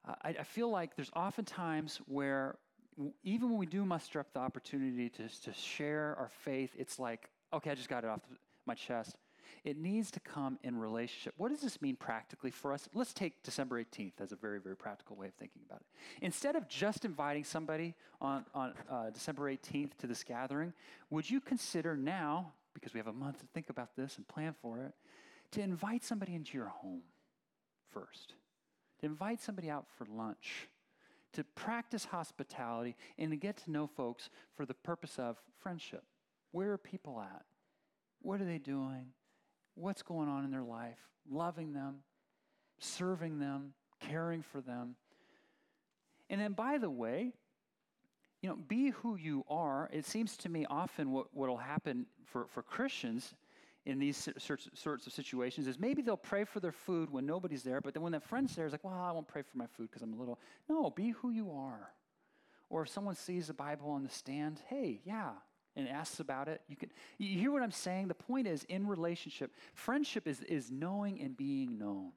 I, 0.07 0.37
I 0.41 0.43
feel 0.43 0.71
like 0.71 0.97
there's 0.97 1.11
often 1.15 1.45
times 1.45 2.01
where 2.07 2.57
even 3.23 3.51
when 3.51 3.59
we 3.59 3.67
do 3.67 3.85
muster 3.85 4.21
up 4.21 4.33
the 4.33 4.41
opportunity 4.41 5.09
to, 5.11 5.29
to 5.43 5.53
share 5.53 6.17
our 6.19 6.31
faith, 6.43 6.71
it's 6.79 6.99
like, 6.99 7.29
okay, 7.53 7.71
I 7.71 7.75
just 7.75 7.89
got 7.89 8.05
it 8.05 8.11
off 8.11 8.21
my 8.67 8.75
chest. 8.75 9.17
It 9.65 9.77
needs 9.79 10.11
to 10.13 10.21
come 10.21 10.59
in 10.63 10.79
relationship. 10.79 11.35
What 11.37 11.51
does 11.51 11.61
this 11.61 11.81
mean 11.81 11.97
practically 11.97 12.51
for 12.51 12.73
us? 12.73 12.89
Let's 12.95 13.13
take 13.13 13.43
December 13.43 13.83
18th 13.83 14.21
as 14.21 14.33
a 14.33 14.37
very, 14.37 14.61
very 14.61 14.77
practical 14.77 15.17
way 15.17 15.27
of 15.27 15.35
thinking 15.35 15.63
about 15.67 15.81
it. 15.81 15.87
Instead 16.25 16.57
of 16.57 16.69
just 16.69 17.05
inviting 17.05 17.45
somebody 17.45 17.95
on, 18.21 18.45
on 18.55 18.75
uh, 18.91 19.11
December 19.11 19.51
18th 19.51 19.97
to 19.99 20.07
this 20.07 20.23
gathering, 20.23 20.73
would 21.11 21.29
you 21.29 21.41
consider 21.41 21.97
now, 21.97 22.53
because 22.75 22.93
we 22.95 22.99
have 22.99 23.07
a 23.07 23.13
month 23.13 23.41
to 23.41 23.47
think 23.55 23.71
about 23.71 23.97
this 23.97 24.17
and 24.17 24.29
plan 24.29 24.55
for 24.61 24.79
it, 24.79 24.93
to 25.53 25.61
invite 25.61 26.05
somebody 26.05 26.35
into 26.35 26.57
your 26.57 26.69
home 26.69 27.03
first? 27.91 28.35
Invite 29.05 29.41
somebody 29.41 29.71
out 29.71 29.87
for 29.97 30.07
lunch? 30.07 30.69
To 31.35 31.45
practice 31.45 32.05
hospitality 32.05 32.97
and 33.19 33.31
to 33.31 33.37
get 33.37 33.57
to 33.59 33.71
know 33.71 33.87
folks 33.87 34.31
for 34.57 34.65
the 34.65 34.75
purpose 34.75 35.19
of 35.19 35.37
friendship. 35.61 36.05
Where 36.53 36.73
are 36.73 36.79
people 36.79 37.21
at? 37.21 37.45
What 38.21 38.41
are 38.41 38.45
they 38.45 38.59
doing? 38.59 39.07
what's 39.75 40.03
going 40.03 40.29
on 40.29 40.45
in 40.45 40.51
their 40.51 40.63
life, 40.63 40.99
loving 41.31 41.73
them, 41.73 41.97
serving 42.79 43.39
them, 43.39 43.75
caring 44.01 44.43
for 44.43 44.61
them. 44.61 44.97
And 46.31 46.41
then, 46.41 46.53
by 46.53 46.79
the 46.79 46.91
way, 46.91 47.33
you 48.41 48.49
know, 48.49 48.57
be 48.57 48.91
who 48.91 49.17
you 49.17 49.45
are. 49.49 49.89
It 49.93 50.05
seems 50.05 50.37
to 50.39 50.49
me 50.49 50.67
often 50.69 51.11
what 51.11 51.35
will 51.35 51.57
happen 51.57 52.07
for, 52.27 52.47
for 52.49 52.63
Christians 52.63 53.35
in 53.87 53.99
these 53.99 54.29
sorts, 54.39 54.69
of 55.07 55.13
situations 55.13 55.67
is 55.67 55.79
maybe 55.79 56.01
they'll 56.01 56.17
pray 56.17 56.45
for 56.45 56.61
their 56.61 56.73
food 56.73 57.11
when 57.11 57.27
nobody's 57.27 57.63
there, 57.63 57.81
but 57.81 57.93
then 57.93 58.03
when 58.03 58.13
that 58.13 58.23
friend's 58.23 58.55
there, 58.57 58.65
it's 58.65 58.73
like, 58.73 58.85
well, 58.85 58.95
I 58.95 59.13
won't 59.13 59.29
pray 59.29 59.43
for 59.43 59.59
my 59.59 59.67
food 59.67 59.91
because 59.91 60.03
I'm 60.03 60.15
a 60.15 60.17
little. 60.17 60.41
No, 60.69 60.91
be 60.91 61.11
who 61.11 61.31
you 61.31 61.51
are. 61.53 61.91
Or 62.71 62.83
if 62.83 62.89
someone 62.89 63.15
sees 63.15 63.49
the 63.49 63.55
Bible 63.55 63.91
on 63.91 64.03
the 64.03 64.09
stand, 64.09 64.61
hey, 64.69 65.01
yeah, 65.05 65.33
and 65.77 65.89
asks 65.89 66.19
about 66.19 66.49
it, 66.49 66.63
you 66.67 66.77
can 66.77 66.91
you 67.19 67.39
hear 67.39 67.53
what 67.53 67.63
I'm 67.63 67.71
saying? 67.71 68.09
The 68.09 68.15
point 68.15 68.47
is 68.47 68.65
in 68.65 68.87
relationship, 68.87 69.53
friendship 69.75 70.27
is, 70.27 70.41
is 70.43 70.71
knowing 70.71 71.21
and 71.21 71.37
being 71.37 71.79
known. 71.79 72.13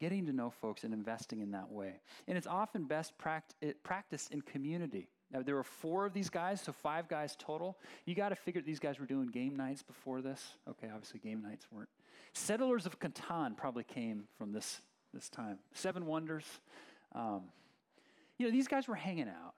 Getting 0.00 0.26
to 0.26 0.32
know 0.32 0.50
folks 0.50 0.84
and 0.84 0.94
investing 0.94 1.40
in 1.40 1.52
that 1.52 1.72
way. 1.72 1.94
And 2.28 2.38
it's 2.38 2.46
often 2.46 2.84
best 2.84 3.18
pract- 3.18 3.54
practiced 3.82 4.32
in 4.32 4.42
community. 4.42 5.08
Now, 5.30 5.42
there 5.42 5.54
were 5.56 5.64
four 5.64 6.06
of 6.06 6.14
these 6.14 6.30
guys, 6.30 6.60
so 6.62 6.72
five 6.72 7.06
guys 7.08 7.36
total. 7.38 7.76
You 8.06 8.14
got 8.14 8.30
to 8.30 8.36
figure 8.36 8.62
these 8.62 8.78
guys 8.78 8.98
were 8.98 9.06
doing 9.06 9.28
game 9.28 9.56
nights 9.56 9.82
before 9.82 10.22
this. 10.22 10.54
Okay, 10.68 10.88
obviously 10.92 11.20
game 11.20 11.42
nights 11.42 11.66
weren't. 11.70 11.90
Settlers 12.32 12.86
of 12.86 12.98
Catan 12.98 13.56
probably 13.56 13.84
came 13.84 14.24
from 14.38 14.52
this, 14.52 14.80
this 15.12 15.28
time. 15.28 15.58
Seven 15.72 16.06
Wonders. 16.06 16.44
Um, 17.14 17.42
you 18.38 18.46
know, 18.46 18.52
these 18.52 18.68
guys 18.68 18.88
were 18.88 18.94
hanging 18.94 19.28
out. 19.28 19.54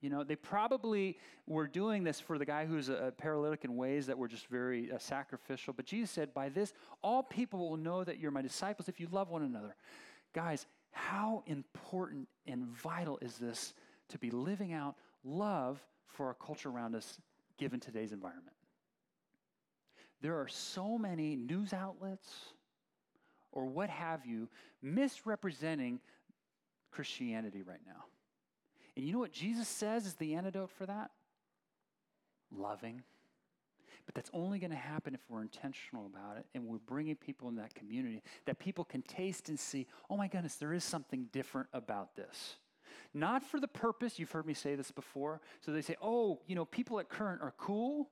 You 0.00 0.10
know, 0.10 0.24
they 0.24 0.34
probably 0.34 1.16
were 1.46 1.68
doing 1.68 2.02
this 2.02 2.18
for 2.18 2.36
the 2.36 2.44
guy 2.44 2.66
who's 2.66 2.88
a, 2.88 3.12
paralytic 3.16 3.64
in 3.64 3.76
ways 3.76 4.06
that 4.06 4.18
were 4.18 4.26
just 4.26 4.48
very 4.48 4.90
uh, 4.90 4.98
sacrificial. 4.98 5.72
But 5.72 5.86
Jesus 5.86 6.10
said, 6.10 6.34
By 6.34 6.48
this, 6.48 6.72
all 7.02 7.22
people 7.22 7.70
will 7.70 7.76
know 7.76 8.02
that 8.02 8.18
you're 8.18 8.32
my 8.32 8.42
disciples 8.42 8.88
if 8.88 8.98
you 8.98 9.06
love 9.12 9.30
one 9.30 9.42
another. 9.42 9.76
Guys, 10.32 10.66
how 10.90 11.44
important 11.46 12.26
and 12.48 12.66
vital 12.66 13.18
is 13.22 13.38
this 13.38 13.74
to 14.08 14.18
be 14.18 14.30
living 14.30 14.72
out 14.72 14.96
love 15.24 15.80
for 16.06 16.26
our 16.26 16.34
culture 16.34 16.68
around 16.68 16.94
us 16.94 17.20
given 17.58 17.80
today's 17.80 18.12
environment? 18.12 18.56
There 20.20 20.38
are 20.40 20.48
so 20.48 20.96
many 20.98 21.34
news 21.36 21.72
outlets 21.72 22.30
or 23.50 23.66
what 23.66 23.90
have 23.90 24.24
you 24.24 24.48
misrepresenting 24.80 26.00
Christianity 26.90 27.62
right 27.62 27.80
now. 27.86 28.04
And 28.96 29.04
you 29.04 29.12
know 29.12 29.18
what 29.18 29.32
Jesus 29.32 29.68
says 29.68 30.06
is 30.06 30.14
the 30.14 30.34
antidote 30.34 30.70
for 30.70 30.86
that? 30.86 31.10
Loving. 32.50 33.02
But 34.04 34.14
that's 34.14 34.30
only 34.32 34.58
going 34.58 34.70
to 34.70 34.76
happen 34.76 35.14
if 35.14 35.20
we're 35.28 35.42
intentional 35.42 36.06
about 36.06 36.36
it 36.36 36.46
and 36.54 36.66
we're 36.66 36.78
bringing 36.78 37.16
people 37.16 37.48
in 37.48 37.56
that 37.56 37.74
community 37.74 38.22
that 38.46 38.58
people 38.58 38.84
can 38.84 39.02
taste 39.02 39.48
and 39.48 39.58
see, 39.58 39.86
oh 40.10 40.16
my 40.16 40.28
goodness, 40.28 40.56
there 40.56 40.72
is 40.72 40.84
something 40.84 41.28
different 41.32 41.68
about 41.72 42.14
this. 42.16 42.56
Not 43.14 43.42
for 43.42 43.60
the 43.60 43.68
purpose, 43.68 44.18
you've 44.18 44.30
heard 44.30 44.46
me 44.46 44.54
say 44.54 44.74
this 44.74 44.90
before, 44.90 45.40
so 45.60 45.72
they 45.72 45.82
say, 45.82 45.96
oh, 46.02 46.40
you 46.46 46.54
know, 46.54 46.64
people 46.64 46.98
at 47.00 47.08
Current 47.08 47.42
are 47.42 47.54
cool. 47.56 48.08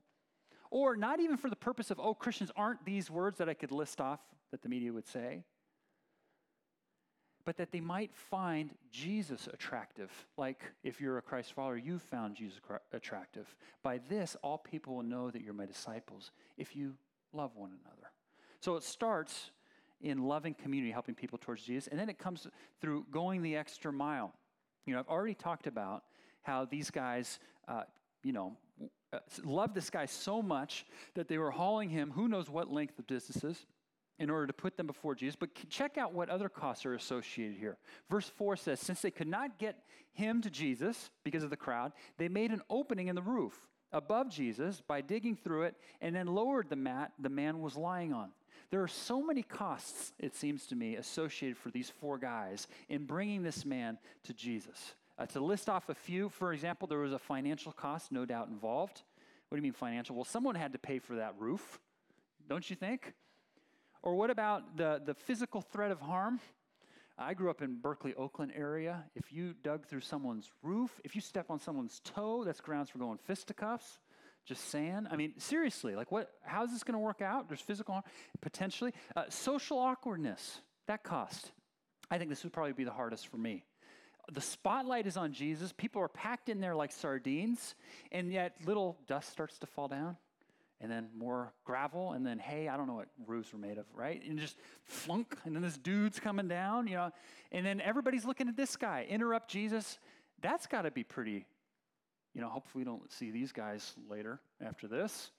Or 0.71 0.95
not 0.95 1.19
even 1.19 1.37
for 1.37 1.51
the 1.51 1.57
purpose 1.57 1.91
of, 1.91 1.99
oh, 1.99 2.15
Christians 2.15 2.53
aren't 2.55 2.85
these 2.85 3.11
words 3.11 3.39
that 3.39 3.49
I 3.49 3.55
could 3.55 3.73
list 3.73 4.01
off 4.01 4.21
that 4.53 4.63
the 4.63 4.69
media 4.69 4.93
would 4.93 5.07
say 5.07 5.45
but 7.45 7.57
that 7.57 7.73
they 7.73 7.81
might 7.81 8.15
find 8.15 8.71
Jesus 8.91 9.49
attractive. 9.53 10.11
Like 10.37 10.63
if 10.85 11.01
you're 11.01 11.19
a 11.19 11.23
Christ 11.23 11.53
follower, 11.53 11.77
you 11.77 11.99
found 11.99 12.37
Jesus 12.37 12.61
attractive. 12.93 13.55
By 13.83 13.99
this, 14.09 14.37
all 14.43 14.59
people 14.59 14.97
will 14.97 15.03
know 15.03 15.31
that 15.31 15.43
you're 15.43 15.55
my 15.55 15.67
disciples 15.67 16.31
if 16.57 16.77
you 16.77 16.95
love 17.33 17.57
one 17.57 17.71
another. 17.85 18.13
So 18.61 18.77
it 18.77 18.83
starts 18.83 19.51
in 20.01 20.25
loving 20.25 20.55
community, 20.55 20.93
helping 20.93 21.15
people 21.15 21.39
towards 21.39 21.63
Jesus, 21.65 21.89
and 21.89 21.99
then 21.99 22.09
it 22.09 22.19
comes 22.19 22.47
through 22.81 23.07
going 23.11 23.43
the 23.43 23.57
extra 23.57 23.93
mile. 23.93 24.33
You 24.87 24.95
know, 24.95 25.01
I've 25.01 25.09
already 25.09 25.35
talked 25.35 25.67
about 25.67 26.05
how 26.43 26.65
these 26.65 26.91
guys, 26.91 27.39
uh, 27.69 27.83
you 28.25 28.33
know, 28.33 28.57
uh, 29.13 29.19
loved 29.45 29.75
this 29.75 29.91
guy 29.91 30.07
so 30.07 30.41
much 30.41 30.87
that 31.15 31.29
they 31.29 31.39
were 31.39 31.51
hauling 31.51 31.91
him 31.91 32.11
who 32.13 32.29
knows 32.29 32.49
what 32.49 32.73
length 32.73 32.99
of 32.99 33.07
distances 33.07 33.67
in 34.19 34.31
order 34.31 34.47
to 34.47 34.53
put 34.53 34.77
them 34.77 34.87
before 34.87 35.15
Jesus. 35.15 35.35
But 35.35 35.51
check 35.69 35.99
out 35.99 36.13
what 36.13 36.29
other 36.29 36.49
costs 36.49 36.87
are 36.87 36.95
associated 36.95 37.57
here. 37.57 37.79
Verse 38.09 38.29
4 38.29 38.57
says, 38.57 38.79
Since 38.79 39.03
they 39.03 39.11
could 39.11 39.27
not 39.27 39.59
get 39.59 39.77
him 40.13 40.43
to 40.43 40.51
Jesus 40.51 41.11
because 41.25 41.43
of 41.43 41.51
the 41.51 41.57
crowd, 41.57 41.93
they 42.19 42.29
made 42.29 42.53
an 42.53 42.63
opening 42.71 43.09
in 43.09 43.17
the 43.17 43.23
roof 43.23 43.69
above 43.93 44.29
Jesus 44.31 44.83
by 44.87 45.01
digging 45.01 45.37
through 45.37 45.63
it 45.63 45.75
and 46.01 46.15
then 46.15 46.27
lowered 46.27 46.69
the 46.69 46.77
mat 46.77 47.13
the 47.19 47.29
man 47.29 47.61
was 47.61 47.77
lying 47.77 48.13
on. 48.13 48.31
There 48.71 48.83
are 48.83 48.89
so 48.89 49.21
many 49.21 49.43
costs, 49.43 50.13
it 50.19 50.37
seems 50.37 50.67
to 50.67 50.77
me, 50.77 50.95
associated 50.95 51.57
for 51.57 51.71
these 51.71 51.91
four 51.91 52.19
guys 52.19 52.69
in 52.89 53.05
bringing 53.05 53.43
this 53.43 53.65
man 53.65 53.99
to 54.25 54.33
Jesus. 54.33 54.95
Uh, 55.19 55.27
to 55.27 55.41
list 55.41 55.69
off 55.69 55.89
a 55.89 55.95
few, 55.95 56.29
for 56.29 56.53
example, 56.53 56.87
there 56.87 56.99
was 56.99 57.13
a 57.13 57.19
financial 57.19 57.73
cost, 57.73 58.13
no 58.13 58.25
doubt, 58.25 58.49
involved. 58.49 59.03
What 59.49 59.57
do 59.57 59.59
you 59.59 59.63
mean 59.63 59.73
financial? 59.73 60.15
Well, 60.15 60.25
someone 60.25 60.55
had 60.55 60.73
to 60.73 60.79
pay 60.79 61.01
for 61.01 61.17
that 61.17 61.35
roof, 61.39 61.81
don't 62.49 62.69
you 62.71 62.77
think? 62.77 63.13
Or 64.03 64.15
what 64.15 64.31
about 64.31 64.77
the, 64.77 65.03
the 65.05 65.15
physical 65.15 65.61
threat 65.61 65.91
of 65.91 66.01
harm? 66.01 66.41
I 67.19 67.35
grew 67.35 67.51
up 67.51 67.61
in 67.61 67.75
Berkeley, 67.75 68.15
Oakland 68.15 68.53
area. 68.57 69.05
If 69.15 69.33
you 69.33 69.55
dug 69.63 69.85
through 69.85 70.01
someone's 70.01 70.51
roof, 70.63 71.01
if 71.05 71.15
you 71.15 71.21
step 71.21 71.51
on 71.51 71.59
someone's 71.59 72.01
toe, 72.03 72.45
that's 72.45 72.61
grounds 72.61 72.89
for 72.89 72.99
going 72.99 73.19
fisticuffs. 73.19 73.99
Just 74.47 74.71
saying. 74.71 75.07
I 75.11 75.17
mean, 75.17 75.35
seriously, 75.39 75.95
like 75.95 76.11
what? 76.11 76.31
How's 76.43 76.73
this 76.73 76.83
going 76.83 76.95
to 76.95 76.99
work 76.99 77.23
out? 77.23 77.49
There's 77.49 77.61
physical 77.61 77.95
harm, 77.95 78.05
potentially. 78.41 78.93
Uh, 79.15 79.25
social 79.29 79.79
awkwardness, 79.79 80.61
that 80.87 81.05
cost. 81.05 81.53
I 82.11 82.19
think 82.19 82.31
this 82.31 82.43
would 82.43 82.53
probably 82.53 82.73
be 82.73 82.85
the 82.85 82.91
hardest 82.91 83.29
for 83.29 83.37
me. 83.37 83.65
The 84.33 84.41
spotlight 84.41 85.07
is 85.07 85.17
on 85.17 85.33
Jesus. 85.33 85.73
People 85.73 86.03
are 86.03 86.09
packed 86.09 86.49
in 86.49 86.61
there 86.61 86.75
like 86.75 86.93
sardines, 86.93 87.75
and 88.13 88.33
yet 88.33 88.57
little 88.65 88.99
dust 89.07 89.31
starts 89.31 89.59
to 89.59 89.67
fall 89.67 89.89
down, 89.89 90.17
and 90.81 90.91
then 90.91 91.09
more 91.17 91.53
gravel, 91.65 92.13
and 92.13 92.27
then 92.27 92.39
hay. 92.39 92.69
I 92.69 92.77
don't 92.77 92.87
know 92.87 92.95
what 92.95 93.09
roofs 93.27 93.53
were 93.53 93.59
made 93.59 93.79
of, 93.79 93.87
right? 93.95 94.23
And 94.27 94.39
just 94.39 94.57
flunk, 94.85 95.37
and 95.45 95.55
then 95.55 95.63
this 95.63 95.79
dude's 95.79 96.21
coming 96.21 96.49
down, 96.49 96.87
you 96.87 96.95
know, 96.95 97.11
and 97.53 97.65
then 97.65 97.81
everybody's 97.81 98.25
looking 98.25 98.49
at 98.49 98.57
this 98.57 98.77
guy. 98.77 99.07
Interrupt 99.09 99.51
Jesus. 99.51 99.99
That's 100.43 100.67
got 100.67 100.83
to 100.83 100.91
be 100.91 101.05
pretty 101.05 101.47
you 102.35 102.41
know, 102.41 102.49
hopefully 102.49 102.85
we 102.85 102.91
don't 102.91 103.11
see 103.13 103.31
these 103.31 103.53
guys 103.53 103.95
later 104.09 104.41
after 104.65 104.87
this. 104.89 105.31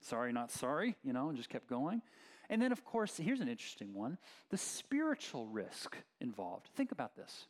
Sorry, 0.00 0.32
not 0.32 0.50
sorry, 0.50 0.96
you 1.04 1.12
know, 1.12 1.28
and 1.28 1.36
just 1.36 1.48
kept 1.48 1.68
going. 1.68 2.02
And 2.50 2.60
then, 2.60 2.72
of 2.72 2.84
course, 2.84 3.16
here's 3.16 3.40
an 3.40 3.48
interesting 3.48 3.94
one 3.94 4.18
the 4.50 4.56
spiritual 4.56 5.46
risk 5.46 5.96
involved. 6.20 6.68
Think 6.74 6.92
about 6.92 7.16
this. 7.16 7.46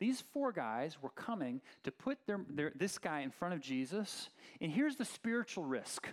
These 0.00 0.22
four 0.32 0.52
guys 0.52 0.96
were 1.00 1.10
coming 1.10 1.60
to 1.84 1.92
put 1.92 2.18
their, 2.26 2.40
their, 2.50 2.72
this 2.74 2.98
guy 2.98 3.20
in 3.20 3.30
front 3.30 3.54
of 3.54 3.60
Jesus, 3.60 4.28
and 4.60 4.70
here's 4.70 4.96
the 4.96 5.04
spiritual 5.04 5.64
risk. 5.64 6.08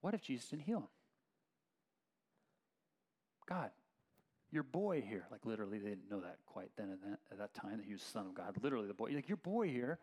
What 0.00 0.14
if 0.14 0.22
Jesus 0.22 0.48
didn't 0.48 0.62
heal 0.62 0.78
him? 0.78 0.88
God, 3.48 3.70
your 4.50 4.62
boy 4.62 5.04
here, 5.06 5.26
like 5.30 5.44
literally, 5.44 5.78
they 5.78 5.90
didn't 5.90 6.10
know 6.10 6.20
that 6.20 6.38
quite 6.46 6.70
then 6.76 6.90
at 6.90 7.00
that, 7.02 7.18
at 7.30 7.38
that 7.38 7.54
time 7.54 7.76
that 7.76 7.86
he 7.86 7.92
was 7.92 8.02
Son 8.02 8.26
of 8.26 8.34
God. 8.34 8.56
Literally, 8.62 8.88
the 8.88 8.94
boy, 8.94 9.10
like 9.14 9.28
your 9.28 9.36
boy 9.36 9.68
here 9.68 9.98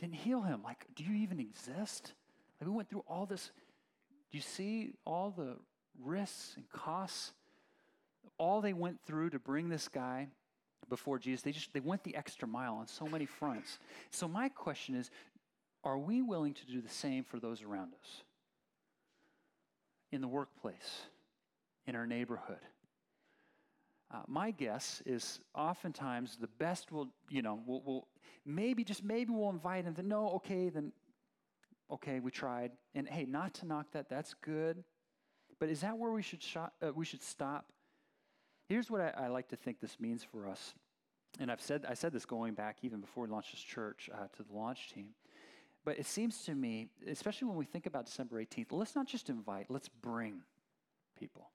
didn't 0.00 0.14
heal 0.14 0.42
him. 0.42 0.62
Like, 0.62 0.86
do 0.96 1.04
you 1.04 1.14
even 1.22 1.38
exist? 1.40 2.14
Like, 2.60 2.68
we 2.68 2.74
went 2.74 2.88
through 2.88 3.04
all 3.06 3.26
this. 3.26 3.50
Do 4.30 4.38
you 4.38 4.42
see 4.42 4.92
all 5.04 5.32
the 5.36 5.56
risks 6.02 6.54
and 6.56 6.68
costs? 6.70 7.32
All 8.38 8.60
they 8.60 8.72
went 8.72 9.00
through 9.06 9.30
to 9.30 9.38
bring 9.38 9.68
this 9.68 9.88
guy 9.88 10.28
before 10.90 11.18
Jesus, 11.18 11.40
they 11.40 11.52
just 11.52 11.72
they 11.72 11.80
went 11.80 12.04
the 12.04 12.14
extra 12.16 12.46
mile 12.46 12.74
on 12.74 12.86
so 12.86 13.06
many 13.06 13.24
fronts. 13.24 13.78
So 14.10 14.28
my 14.28 14.50
question 14.50 14.94
is, 14.94 15.10
are 15.84 15.96
we 15.96 16.20
willing 16.20 16.52
to 16.52 16.66
do 16.66 16.82
the 16.82 16.90
same 16.90 17.24
for 17.24 17.38
those 17.38 17.62
around 17.62 17.94
us? 17.94 18.22
In 20.12 20.20
the 20.20 20.28
workplace, 20.28 21.06
in 21.86 21.94
our 21.94 22.06
neighborhood. 22.06 22.58
Uh, 24.12 24.22
my 24.26 24.50
guess 24.50 25.02
is 25.06 25.40
oftentimes 25.54 26.36
the 26.40 26.48
best 26.58 26.90
will, 26.90 27.08
you 27.28 27.42
know, 27.42 27.60
we'll, 27.64 27.82
we'll 27.84 28.08
maybe, 28.44 28.82
just 28.82 29.04
maybe 29.04 29.32
we'll 29.32 29.50
invite 29.50 29.94
to, 29.94 30.02
no, 30.02 30.30
okay, 30.30 30.68
then, 30.68 30.92
okay, 31.90 32.18
we 32.18 32.30
tried. 32.30 32.72
And 32.94 33.08
hey, 33.08 33.24
not 33.24 33.54
to 33.54 33.66
knock 33.66 33.86
that, 33.92 34.08
that's 34.08 34.34
good. 34.34 34.82
But 35.60 35.68
is 35.68 35.82
that 35.82 35.96
where 35.96 36.10
we 36.10 36.22
should, 36.22 36.42
shop, 36.42 36.72
uh, 36.82 36.92
we 36.92 37.04
should 37.04 37.22
stop? 37.22 37.66
Here's 38.68 38.90
what 38.90 39.00
I, 39.00 39.12
I, 39.24 39.26
like 39.28 39.48
to 39.48 39.56
think 39.56 39.80
this 39.80 40.00
means 40.00 40.24
for 40.24 40.48
us. 40.48 40.74
And 41.38 41.50
I've 41.50 41.60
said, 41.60 41.84
I 41.88 41.94
said 41.94 42.12
this 42.12 42.24
going 42.24 42.54
back 42.54 42.78
even 42.82 43.00
before 43.00 43.24
we 43.24 43.30
launched 43.30 43.52
this 43.52 43.60
church 43.60 44.10
uh, 44.12 44.26
to 44.36 44.42
the 44.42 44.52
launch 44.52 44.92
team. 44.92 45.10
But 45.84 45.98
it 45.98 46.06
seems 46.06 46.42
to 46.44 46.54
me, 46.54 46.88
especially 47.06 47.48
when 47.48 47.56
we 47.56 47.64
think 47.64 47.86
about 47.86 48.06
December 48.06 48.42
18th, 48.42 48.66
let's 48.70 48.94
not 48.94 49.06
just 49.06 49.30
invite, 49.30 49.66
let's 49.68 49.88
bring 49.88 50.42
people. 51.18 51.50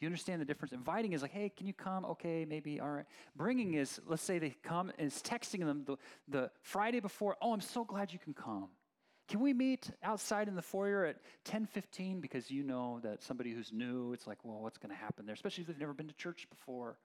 Do 0.00 0.06
you 0.06 0.08
understand 0.08 0.40
the 0.40 0.46
difference? 0.46 0.72
Inviting 0.72 1.12
is 1.12 1.20
like, 1.20 1.30
hey, 1.30 1.52
can 1.54 1.66
you 1.66 1.74
come? 1.74 2.06
Okay, 2.06 2.46
maybe, 2.48 2.80
all 2.80 2.88
right. 2.88 3.04
Bringing 3.36 3.74
is, 3.74 4.00
let's 4.06 4.22
say 4.22 4.38
they 4.38 4.56
come 4.62 4.90
and 4.98 5.08
it's 5.08 5.20
texting 5.20 5.60
them 5.60 5.84
the, 5.84 5.96
the 6.26 6.50
Friday 6.62 7.00
before, 7.00 7.36
oh, 7.42 7.52
I'm 7.52 7.60
so 7.60 7.84
glad 7.84 8.10
you 8.10 8.18
can 8.18 8.32
come. 8.32 8.68
Can 9.28 9.40
we 9.40 9.52
meet 9.52 9.90
outside 10.02 10.48
in 10.48 10.56
the 10.56 10.62
foyer 10.62 11.04
at 11.04 11.18
10:15 11.44 12.20
because 12.20 12.50
you 12.50 12.62
know 12.64 12.98
that 13.02 13.22
somebody 13.22 13.52
who's 13.52 13.72
new, 13.72 14.14
it's 14.14 14.26
like, 14.26 14.38
well, 14.42 14.60
what's 14.60 14.78
going 14.78 14.90
to 14.90 14.96
happen 14.96 15.26
there? 15.26 15.34
Especially 15.34 15.60
if 15.60 15.68
they've 15.68 15.78
never 15.78 15.92
been 15.92 16.08
to 16.08 16.14
church 16.14 16.48
before. 16.48 16.96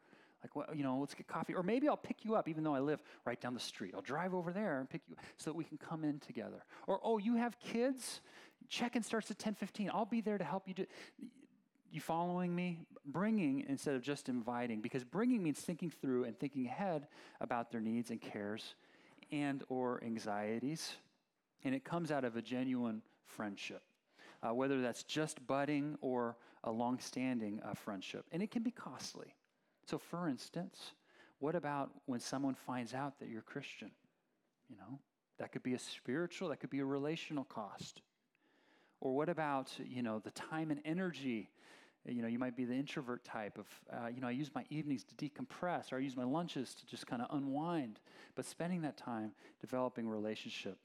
Like, 0.42 0.56
well, 0.56 0.66
you 0.74 0.84
know, 0.84 0.98
let's 1.00 1.14
get 1.14 1.28
coffee. 1.28 1.54
Or 1.54 1.64
maybe 1.64 1.90
I'll 1.90 1.98
pick 1.98 2.24
you 2.24 2.36
up, 2.36 2.48
even 2.48 2.64
though 2.64 2.74
I 2.74 2.80
live 2.80 3.04
right 3.26 3.40
down 3.40 3.54
the 3.54 3.60
street. 3.60 3.94
I'll 3.94 4.02
drive 4.02 4.34
over 4.34 4.54
there 4.54 4.80
and 4.80 4.90
pick 4.90 5.02
you 5.08 5.16
so 5.38 5.50
that 5.50 5.56
we 5.56 5.66
can 5.66 5.78
come 5.78 6.04
in 6.06 6.20
together. 6.20 6.64
Or, 6.88 7.00
oh, 7.04 7.18
you 7.18 7.36
have 7.36 7.60
kids? 7.60 8.22
Check-in 8.70 9.04
starts 9.04 9.30
at 9.30 9.38
10:15. 9.38 9.90
I'll 9.94 10.06
be 10.06 10.22
there 10.22 10.38
to 10.38 10.44
help 10.44 10.68
you 10.68 10.74
do. 10.74 10.86
You 11.96 12.02
following 12.02 12.54
me? 12.54 12.80
Bringing 13.06 13.64
instead 13.70 13.96
of 13.96 14.02
just 14.02 14.28
inviting, 14.28 14.82
because 14.82 15.06
bringing 15.06 15.42
means 15.42 15.62
thinking 15.62 15.90
through 15.90 16.26
and 16.26 16.38
thinking 16.38 16.66
ahead 16.66 17.08
about 17.40 17.72
their 17.72 17.80
needs 17.80 18.12
and 18.12 18.20
cares 18.20 18.76
and 19.32 19.64
or 19.70 20.04
anxieties. 20.04 20.96
And 21.64 21.74
it 21.74 21.86
comes 21.86 22.12
out 22.12 22.26
of 22.26 22.36
a 22.36 22.42
genuine 22.42 23.02
friendship, 23.24 23.82
uh, 24.44 24.54
whether 24.54 24.82
that's 24.82 25.04
just 25.04 25.48
budding 25.48 25.98
or 26.02 26.36
a 26.66 26.72
long-standing 26.72 27.62
uh, 27.64 27.74
friendship. 27.76 28.26
And 28.34 28.44
it 28.44 28.52
can 28.52 28.62
be 28.62 28.72
costly. 28.72 29.34
So, 29.86 29.98
for 29.98 30.28
instance, 30.28 30.92
what 31.40 31.56
about 31.56 31.92
when 32.08 32.20
someone 32.20 32.56
finds 32.56 32.94
out 32.94 33.20
that 33.20 33.30
you're 33.30 33.42
Christian? 33.42 33.92
You 34.70 34.76
know, 34.76 35.00
that 35.38 35.54
could 35.54 35.64
be 35.64 35.76
a 35.76 35.80
spiritual, 35.80 36.50
that 36.50 36.58
could 36.58 36.70
be 36.70 36.80
a 36.80 36.86
relational 36.86 37.46
cost. 37.46 38.02
Or 39.00 39.16
what 39.16 39.30
about, 39.30 39.72
you 39.82 40.04
know, 40.04 40.20
the 40.20 40.32
time 40.32 40.72
and 40.72 40.82
energy 40.84 41.52
you 42.08 42.22
know, 42.22 42.28
you 42.28 42.40
might 42.40 42.56
be 42.56 42.66
the 42.66 42.74
introvert 42.74 43.24
type 43.24 43.58
of, 43.58 43.68
uh, 43.92 44.08
you 44.08 44.22
know, 44.22 44.28
I 44.28 44.32
use 44.32 44.52
my 44.54 44.64
evenings 44.70 45.04
to 45.06 45.16
decompress 45.16 45.92
or 45.92 45.98
I 45.98 46.00
use 46.00 46.16
my 46.16 46.24
lunches 46.24 46.76
to 46.76 46.86
just 46.86 47.08
kind 47.08 47.22
of 47.22 47.36
unwind. 47.36 48.00
But 48.36 48.46
spending 48.46 48.82
that 48.82 48.98
time 48.98 49.32
developing 49.60 50.08
relationship. 50.08 50.78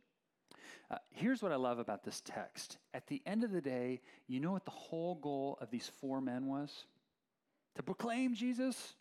Uh, 0.91 0.97
here's 1.11 1.43
what 1.43 1.53
I 1.53 1.57
love 1.57 1.79
about 1.79 2.05
this 2.05 2.21
text. 2.25 2.79
At 2.95 3.07
the 3.07 3.23
end 3.27 3.45
of 3.45 3.53
the 3.53 3.61
day, 3.61 4.01
you 4.27 4.41
know 4.41 4.53
what 4.53 4.65
the 4.65 4.71
whole 4.71 5.17
goal 5.17 5.59
of 5.61 5.71
these 5.71 5.91
four 6.01 6.21
men 6.21 6.47
was? 6.47 6.85
To 7.77 7.83
proclaim 7.83 8.35
Jesus, 8.35 8.95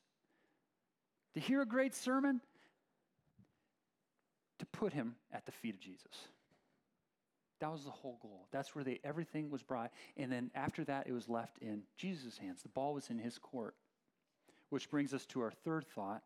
to 1.34 1.40
hear 1.40 1.62
a 1.62 1.66
great 1.66 1.96
sermon, 1.96 2.42
to 4.60 4.66
put 4.68 4.94
him 4.94 5.16
at 5.32 5.46
the 5.46 5.52
feet 5.52 5.74
of 5.74 5.80
Jesus. 5.80 6.28
That 7.60 7.72
was 7.72 7.84
the 7.84 7.92
whole 7.92 8.18
goal. 8.22 8.48
That's 8.52 8.74
where 8.74 8.84
they 8.84 9.00
everything 9.04 9.50
was 9.50 9.64
brought. 9.64 9.92
And 10.18 10.32
then 10.32 10.50
after 10.56 10.84
that, 10.86 11.08
it 11.08 11.12
was 11.12 11.28
left 11.28 11.58
in 11.60 11.84
Jesus' 11.98 12.38
hands. 12.38 12.62
The 12.62 12.70
ball 12.70 12.94
was 12.94 13.10
in 13.10 13.18
his 13.18 13.38
court. 13.38 13.76
Which 14.70 14.90
brings 14.90 15.14
us 15.14 15.26
to 15.28 15.42
our 15.42 15.52
third 15.52 15.86
thought 15.96 16.22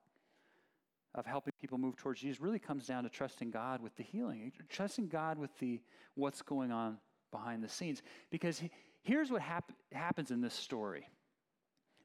of 1.16 1.26
helping 1.26 1.54
people 1.62 1.78
move 1.78 1.96
towards 1.96 2.22
Jesus 2.22 2.42
really 2.42 2.60
comes 2.60 2.88
down 2.88 3.04
to 3.04 3.10
trusting 3.10 3.52
God 3.52 3.82
with 3.82 3.96
the 3.96 4.04
healing, 4.04 4.52
trusting 4.70 5.08
God 5.08 5.38
with 5.38 5.58
the 5.60 5.80
what's 6.16 6.42
going 6.42 6.72
on 6.72 6.98
behind 7.32 7.64
the 7.64 7.70
scenes. 7.70 8.02
Because 8.32 8.62
here's 9.04 9.32
what 9.32 9.42
hap- 9.42 9.72
happens 9.92 10.32
in 10.32 10.42
this 10.42 10.54
story. 10.54 11.08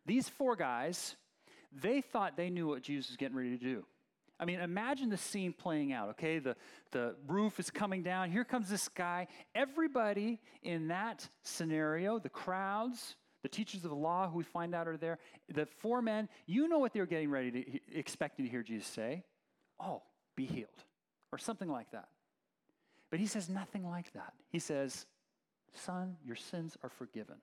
These 0.06 0.28
four 0.28 0.56
guys, 0.56 1.16
they 1.72 2.00
thought 2.00 2.36
they 2.36 2.50
knew 2.50 2.68
what 2.68 2.82
Jesus 2.82 3.10
was 3.10 3.16
getting 3.16 3.36
ready 3.36 3.56
to 3.56 3.64
do. 3.64 3.84
I 4.40 4.44
mean, 4.44 4.61
imagine 4.61 5.11
the 5.11 5.16
scene 5.16 5.53
playing 5.53 5.92
out, 5.92 6.11
okay? 6.11 6.38
The, 6.38 6.57
the 6.92 7.16
roof 7.27 7.59
is 7.59 7.70
coming 7.70 8.03
down. 8.03 8.31
Here 8.31 8.44
comes 8.44 8.68
this 8.68 8.88
guy. 8.88 9.27
Everybody 9.55 10.40
in 10.62 10.88
that 10.88 11.29
scenario, 11.42 12.18
the 12.18 12.29
crowds, 12.29 13.16
the 13.42 13.48
teachers 13.48 13.85
of 13.85 13.90
the 13.90 13.96
law 13.96 14.31
who 14.31 14.38
we 14.38 14.44
find 14.44 14.74
out 14.74 14.87
are 14.87 14.96
there, 14.96 15.18
the 15.53 15.66
four 15.66 16.03
men, 16.03 16.29
you 16.46 16.68
know 16.68 16.79
what 16.79 16.92
they 16.92 17.01
were 17.01 17.07
getting 17.07 17.31
ready 17.31 17.51
to, 17.51 17.98
expecting 17.98 18.44
to 18.44 18.51
hear 18.51 18.62
Jesus 18.62 18.87
say. 18.87 19.24
Oh, 19.81 20.03
be 20.37 20.46
healed, 20.46 20.68
or 21.33 21.38
something 21.38 21.68
like 21.68 21.90
that. 21.90 22.09
But 23.11 23.18
he 23.18 23.27
says 23.27 23.48
nothing 23.48 23.88
like 23.88 24.12
that. 24.12 24.35
He 24.51 24.59
says, 24.59 25.07
Son, 25.74 26.16
your 26.24 26.37
sins 26.37 26.77
are 26.83 26.88
forgiven. 26.88 27.37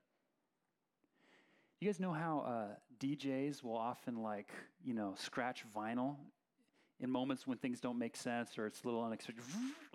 You 1.80 1.88
guys 1.88 2.00
know 2.00 2.12
how 2.12 2.40
uh, 2.40 2.74
DJs 3.00 3.62
will 3.62 3.76
often 3.76 4.22
like, 4.22 4.50
you 4.82 4.94
know, 4.94 5.14
scratch 5.16 5.64
vinyl 5.74 6.16
in 7.00 7.10
moments 7.10 7.46
when 7.46 7.58
things 7.58 7.80
don't 7.80 7.98
make 7.98 8.16
sense 8.16 8.58
or 8.58 8.66
it's 8.66 8.82
a 8.82 8.86
little 8.86 9.04
unexpected. 9.04 9.44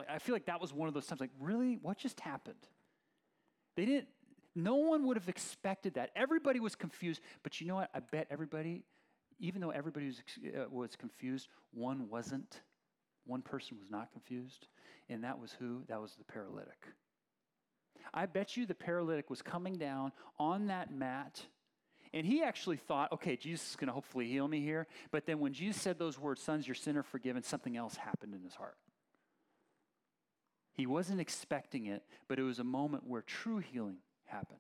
I 0.10 0.20
feel 0.20 0.34
like 0.36 0.46
that 0.46 0.62
was 0.62 0.74
one 0.74 0.88
of 0.88 0.94
those 0.94 1.08
times 1.08 1.22
like, 1.22 1.32
really? 1.40 1.80
What 1.82 1.98
just 1.98 2.20
happened? 2.20 2.68
They 3.76 3.86
didn't, 3.86 4.08
no 4.56 4.76
one 4.76 5.08
would 5.08 5.18
have 5.18 5.30
expected 5.30 5.96
that. 5.96 6.12
Everybody 6.16 6.60
was 6.60 6.76
confused, 6.76 7.22
but 7.44 7.60
you 7.60 7.68
know 7.68 7.76
what? 7.76 7.90
I 7.96 8.00
bet 8.00 8.28
everybody, 8.30 8.84
even 9.40 9.62
though 9.62 9.72
everybody 9.72 10.08
was, 10.08 10.22
uh, 10.46 10.66
was 10.70 10.96
confused, 10.96 11.48
one 11.74 12.10
wasn't. 12.10 12.62
One 13.26 13.42
person 13.42 13.78
was 13.80 13.90
not 13.90 14.12
confused, 14.12 14.68
and 15.08 15.24
that 15.24 15.40
was 15.40 15.56
who? 15.58 15.84
That 15.88 16.02
was 16.02 16.16
the 16.16 16.24
paralytic. 16.24 16.88
I 18.14 18.26
bet 18.26 18.58
you 18.58 18.66
the 18.66 18.76
paralytic 18.76 19.30
was 19.30 19.42
coming 19.42 19.78
down 19.78 20.12
on 20.40 20.68
that 20.68 20.92
mat 20.92 21.46
and 22.14 22.26
he 22.26 22.44
actually 22.44 22.78
thought, 22.78 23.12
okay, 23.14 23.38
Jesus 23.38 23.72
is 23.72 23.76
going 23.76 23.88
to 23.88 23.94
hopefully 23.94 24.28
heal 24.28 24.48
me 24.48 24.60
here. 24.60 24.88
But 25.12 25.26
then 25.26 25.40
when 25.40 25.54
Jesus 25.54 25.82
said 25.82 25.98
those 25.98 26.20
words, 26.20 26.42
sons, 26.42 26.68
your 26.68 26.76
sin 26.76 26.98
are 26.98 27.04
forgiven, 27.04 27.42
something 27.42 27.78
else 27.78 27.96
happened 27.96 28.34
in 28.34 28.44
his 28.44 28.56
heart. 28.56 28.78
He 30.74 30.86
wasn't 30.86 31.22
expecting 31.22 31.86
it, 31.86 32.04
but 32.28 32.40
it 32.40 32.44
was 32.44 32.60
a 32.60 32.64
moment 32.64 33.08
where 33.08 33.22
true 33.22 33.60
healing 33.60 33.98
happened. 34.26 34.60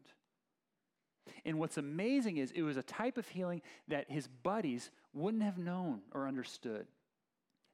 And 1.46 1.60
what's 1.60 1.78
amazing 1.78 2.38
is 2.38 2.52
it 2.52 2.64
was 2.64 2.78
a 2.78 2.84
type 2.84 3.18
of 3.18 3.28
healing 3.28 3.62
that 3.88 4.10
his 4.10 4.28
buddies 4.28 4.90
wouldn't 5.14 5.44
have 5.44 5.58
known 5.58 6.02
or 6.14 6.28
understood. 6.28 6.88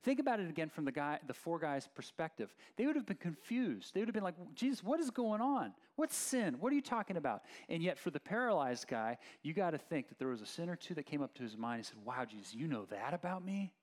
Think 0.03 0.19
about 0.19 0.39
it 0.39 0.49
again 0.49 0.69
from 0.69 0.85
the 0.85 0.91
guy, 0.91 1.19
the 1.27 1.33
four 1.33 1.59
guys' 1.59 1.89
perspective. 1.93 2.53
They 2.75 2.85
would 2.85 2.95
have 2.95 3.05
been 3.05 3.17
confused. 3.17 3.93
They 3.93 3.99
would 3.99 4.07
have 4.07 4.13
been 4.13 4.23
like, 4.23 4.35
Jesus, 4.53 4.83
what 4.83 4.99
is 4.99 5.09
going 5.09 5.41
on? 5.41 5.73
What's 5.95 6.15
sin? 6.15 6.57
What 6.59 6.71
are 6.71 6.75
you 6.75 6.81
talking 6.81 7.17
about? 7.17 7.41
And 7.67 7.81
yet, 7.81 7.97
for 7.97 8.11
the 8.11 8.19
paralyzed 8.19 8.87
guy, 8.87 9.17
you 9.41 9.53
got 9.53 9.71
to 9.71 9.77
think 9.77 10.09
that 10.09 10.19
there 10.19 10.27
was 10.27 10.41
a 10.41 10.45
sin 10.45 10.69
or 10.69 10.75
two 10.75 10.93
that 10.93 11.07
came 11.07 11.21
up 11.21 11.33
to 11.35 11.43
his 11.43 11.57
mind 11.57 11.79
and 11.79 11.85
said, 11.85 11.97
Wow, 12.05 12.25
Jesus, 12.25 12.53
you 12.53 12.67
know 12.67 12.85
that 12.85 13.13
about 13.13 13.43
me? 13.43 13.73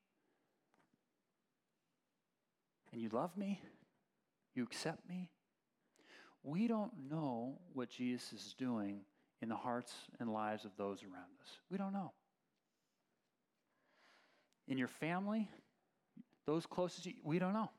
And 2.93 3.03
you 3.03 3.09
love 3.09 3.37
me? 3.37 3.61
You 4.55 4.63
accept 4.63 5.09
me? 5.09 5.31
We 6.45 6.69
don't 6.69 6.93
know 7.11 7.59
what 7.73 7.91
Jesus 7.91 8.33
is 8.33 8.55
doing 8.57 9.01
in 9.43 9.49
the 9.49 9.57
hearts 9.57 9.93
and 10.21 10.33
lives 10.33 10.65
of 10.65 10.71
those 10.77 11.03
around 11.03 11.33
us. 11.43 11.59
We 11.71 11.77
don't 11.77 11.93
know. 11.93 12.13
In 14.69 14.79
your 14.79 14.89
family, 14.89 15.51
those 16.47 16.67
closest 16.67 17.05
to 17.05 17.11
you, 17.11 17.17
we 17.25 17.39
don't 17.39 17.53
know. 17.53 17.71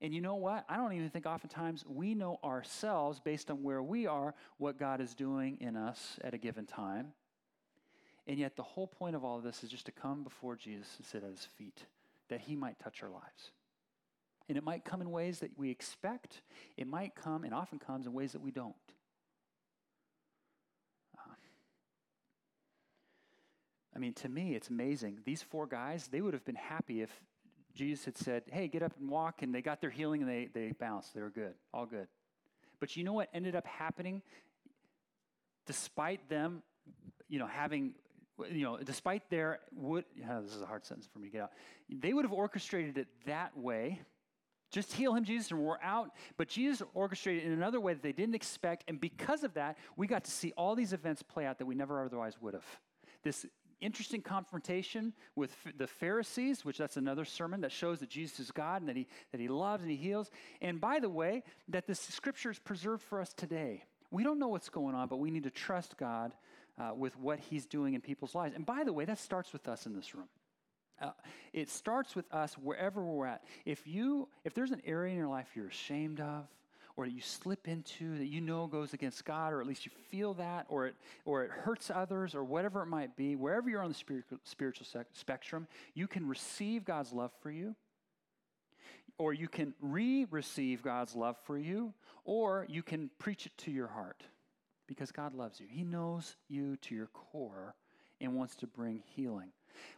And 0.00 0.14
you 0.14 0.20
know 0.20 0.34
what? 0.34 0.64
I 0.68 0.76
don't 0.76 0.92
even 0.92 1.08
think 1.08 1.24
oftentimes 1.24 1.84
we 1.86 2.14
know 2.14 2.38
ourselves 2.44 3.18
based 3.18 3.50
on 3.50 3.62
where 3.62 3.82
we 3.82 4.06
are, 4.06 4.34
what 4.58 4.78
God 4.78 5.00
is 5.00 5.14
doing 5.14 5.56
in 5.60 5.76
us 5.76 6.18
at 6.22 6.34
a 6.34 6.38
given 6.38 6.66
time. 6.66 7.12
And 8.26 8.38
yet, 8.38 8.56
the 8.56 8.62
whole 8.62 8.88
point 8.88 9.14
of 9.14 9.24
all 9.24 9.38
of 9.38 9.44
this 9.44 9.62
is 9.62 9.70
just 9.70 9.86
to 9.86 9.92
come 9.92 10.24
before 10.24 10.56
Jesus 10.56 10.88
and 10.98 11.06
sit 11.06 11.22
at 11.22 11.30
his 11.30 11.48
feet, 11.56 11.84
that 12.28 12.40
he 12.40 12.56
might 12.56 12.78
touch 12.78 13.02
our 13.02 13.08
lives. 13.08 13.52
And 14.48 14.58
it 14.58 14.64
might 14.64 14.84
come 14.84 15.00
in 15.00 15.10
ways 15.10 15.38
that 15.40 15.56
we 15.56 15.70
expect, 15.70 16.42
it 16.76 16.86
might 16.86 17.14
come, 17.14 17.44
and 17.44 17.54
often 17.54 17.78
comes, 17.78 18.06
in 18.06 18.12
ways 18.12 18.32
that 18.32 18.42
we 18.42 18.50
don't. 18.50 18.74
Uh, 21.16 21.34
I 23.94 23.98
mean, 23.98 24.12
to 24.14 24.28
me, 24.28 24.54
it's 24.54 24.68
amazing. 24.68 25.20
These 25.24 25.42
four 25.42 25.66
guys, 25.66 26.08
they 26.08 26.20
would 26.20 26.34
have 26.34 26.44
been 26.44 26.56
happy 26.56 27.02
if 27.02 27.20
Jesus 27.76 28.04
had 28.04 28.16
said, 28.16 28.42
hey, 28.50 28.66
get 28.68 28.82
up 28.82 28.92
and 28.98 29.08
walk, 29.08 29.42
and 29.42 29.54
they 29.54 29.62
got 29.62 29.80
their 29.80 29.90
healing 29.90 30.22
and 30.22 30.30
they, 30.30 30.48
they 30.52 30.72
bounced. 30.72 31.14
They 31.14 31.20
were 31.20 31.30
good, 31.30 31.54
all 31.72 31.86
good. 31.86 32.08
But 32.80 32.96
you 32.96 33.04
know 33.04 33.12
what 33.12 33.28
ended 33.32 33.54
up 33.54 33.66
happening? 33.66 34.22
Despite 35.66 36.28
them, 36.28 36.62
you 37.28 37.38
know, 37.38 37.46
having, 37.46 37.94
you 38.50 38.64
know, 38.64 38.78
despite 38.78 39.28
their, 39.30 39.60
would, 39.74 40.04
yeah, 40.14 40.40
this 40.42 40.54
is 40.54 40.62
a 40.62 40.66
hard 40.66 40.84
sentence 40.84 41.08
for 41.12 41.18
me 41.18 41.28
to 41.28 41.32
get 41.32 41.42
out. 41.42 41.52
They 41.88 42.12
would 42.12 42.24
have 42.24 42.32
orchestrated 42.32 42.98
it 42.98 43.08
that 43.26 43.56
way. 43.56 44.00
Just 44.70 44.92
heal 44.92 45.14
him, 45.14 45.24
Jesus, 45.24 45.50
and 45.50 45.60
we're 45.60 45.80
out. 45.82 46.10
But 46.36 46.48
Jesus 46.48 46.86
orchestrated 46.92 47.44
it 47.44 47.46
in 47.46 47.52
another 47.52 47.80
way 47.80 47.94
that 47.94 48.02
they 48.02 48.12
didn't 48.12 48.34
expect. 48.34 48.84
And 48.88 49.00
because 49.00 49.44
of 49.44 49.54
that, 49.54 49.78
we 49.96 50.06
got 50.06 50.24
to 50.24 50.30
see 50.30 50.52
all 50.56 50.74
these 50.74 50.92
events 50.92 51.22
play 51.22 51.46
out 51.46 51.58
that 51.58 51.66
we 51.66 51.74
never 51.74 52.04
otherwise 52.04 52.36
would 52.40 52.54
have. 52.54 52.64
This 53.22 53.46
interesting 53.80 54.22
confrontation 54.22 55.12
with 55.34 55.54
the 55.76 55.86
Pharisees, 55.86 56.64
which 56.64 56.78
that's 56.78 56.96
another 56.96 57.24
sermon 57.24 57.60
that 57.62 57.72
shows 57.72 58.00
that 58.00 58.08
Jesus 58.08 58.40
is 58.40 58.50
God 58.50 58.82
and 58.82 58.88
that 58.88 58.96
he, 58.96 59.06
that 59.32 59.40
he 59.40 59.48
loves 59.48 59.82
and 59.82 59.90
he 59.90 59.96
heals. 59.96 60.30
And 60.60 60.80
by 60.80 60.98
the 60.98 61.10
way, 61.10 61.42
that 61.68 61.86
this 61.86 62.00
scripture 62.00 62.50
is 62.50 62.58
preserved 62.58 63.02
for 63.02 63.20
us 63.20 63.32
today. 63.34 63.84
We 64.10 64.22
don't 64.22 64.38
know 64.38 64.48
what's 64.48 64.68
going 64.68 64.94
on, 64.94 65.08
but 65.08 65.18
we 65.18 65.30
need 65.30 65.44
to 65.44 65.50
trust 65.50 65.96
God 65.96 66.32
uh, 66.78 66.92
with 66.94 67.18
what 67.18 67.38
he's 67.38 67.66
doing 67.66 67.94
in 67.94 68.00
people's 68.00 68.34
lives. 68.34 68.54
And 68.54 68.64
by 68.64 68.84
the 68.84 68.92
way, 68.92 69.04
that 69.04 69.18
starts 69.18 69.52
with 69.52 69.68
us 69.68 69.86
in 69.86 69.94
this 69.94 70.14
room. 70.14 70.28
Uh, 71.00 71.10
it 71.52 71.68
starts 71.68 72.16
with 72.16 72.32
us 72.32 72.54
wherever 72.54 73.02
we're 73.02 73.26
at. 73.26 73.44
If 73.64 73.86
you, 73.86 74.28
if 74.44 74.54
there's 74.54 74.70
an 74.70 74.82
area 74.86 75.12
in 75.12 75.18
your 75.18 75.28
life 75.28 75.48
you're 75.54 75.68
ashamed 75.68 76.20
of, 76.20 76.46
or 76.96 77.04
that 77.04 77.12
you 77.12 77.20
slip 77.20 77.68
into 77.68 78.16
that 78.18 78.26
you 78.26 78.40
know 78.40 78.66
goes 78.66 78.94
against 78.94 79.24
God, 79.24 79.52
or 79.52 79.60
at 79.60 79.66
least 79.66 79.84
you 79.84 79.92
feel 80.10 80.34
that, 80.34 80.66
or 80.68 80.86
it, 80.86 80.94
or 81.24 81.44
it 81.44 81.50
hurts 81.50 81.90
others, 81.90 82.34
or 82.34 82.42
whatever 82.42 82.82
it 82.82 82.86
might 82.86 83.16
be, 83.16 83.36
wherever 83.36 83.68
you're 83.68 83.82
on 83.82 83.90
the 83.92 84.22
spiritual, 84.44 84.86
spectrum, 85.12 85.66
you 85.94 86.06
can 86.06 86.26
receive 86.26 86.84
God's 86.84 87.12
love 87.12 87.32
for 87.42 87.50
you, 87.50 87.76
or 89.18 89.32
you 89.32 89.48
can 89.48 89.74
re 89.80 90.26
receive 90.30 90.82
God's 90.82 91.14
love 91.14 91.36
for 91.44 91.58
you, 91.58 91.92
or 92.24 92.66
you 92.68 92.82
can 92.82 93.10
preach 93.18 93.46
it 93.46 93.56
to 93.58 93.70
your 93.70 93.88
heart 93.88 94.22
because 94.86 95.12
God 95.12 95.34
loves 95.34 95.60
you. 95.60 95.66
He 95.68 95.84
knows 95.84 96.36
you 96.48 96.76
to 96.76 96.94
your 96.94 97.08
core 97.08 97.74
and 98.20 98.34
wants 98.34 98.56
to 98.56 98.66
bring 98.66 99.02
healing. 99.14 99.50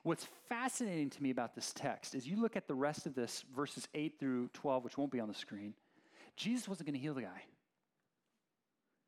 What's 0.03 0.27
fascinating 0.49 1.11
to 1.11 1.23
me 1.23 1.31
about 1.31 1.55
this 1.55 1.73
text 1.73 2.17
is 2.17 2.27
you 2.27 2.41
look 2.41 2.57
at 2.57 2.67
the 2.67 2.75
rest 2.75 3.07
of 3.07 3.15
this, 3.15 3.45
verses 3.55 3.87
8 3.95 4.19
through 4.19 4.49
12, 4.55 4.83
which 4.83 4.99
won't 4.99 5.13
be 5.13 5.21
on 5.21 5.29
the 5.29 5.35
screen. 5.35 5.75
Jesus 6.39 6.69
wasn't 6.69 6.87
going 6.87 6.95
to 6.95 7.01
heal 7.01 7.15
the 7.15 7.23
guy. 7.23 7.43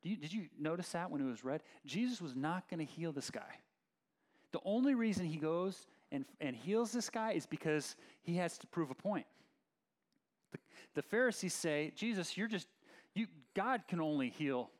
You, 0.02 0.16
did 0.16 0.32
you 0.32 0.46
notice 0.58 0.90
that 0.90 1.10
when 1.10 1.20
it 1.20 1.24
was 1.24 1.44
read? 1.44 1.62
Jesus 1.86 2.20
was 2.20 2.34
not 2.34 2.68
going 2.68 2.84
to 2.84 2.92
heal 2.92 3.12
this 3.12 3.30
guy. 3.30 3.58
The 4.52 4.58
only 4.64 4.94
reason 4.94 5.26
he 5.26 5.36
goes 5.36 5.86
and, 6.10 6.24
and 6.40 6.56
heals 6.56 6.90
this 6.90 7.08
guy 7.08 7.32
is 7.32 7.46
because 7.46 7.94
he 8.22 8.36
has 8.36 8.58
to 8.58 8.66
prove 8.66 8.90
a 8.90 8.94
point. 8.94 9.26
The, 10.50 10.58
the 10.96 11.02
Pharisees 11.02 11.54
say, 11.54 11.92
Jesus, 11.94 12.36
you're 12.36 12.48
just, 12.48 12.66
you, 13.14 13.28
God 13.54 13.82
can 13.86 14.00
only 14.00 14.30
heal, 14.30 14.70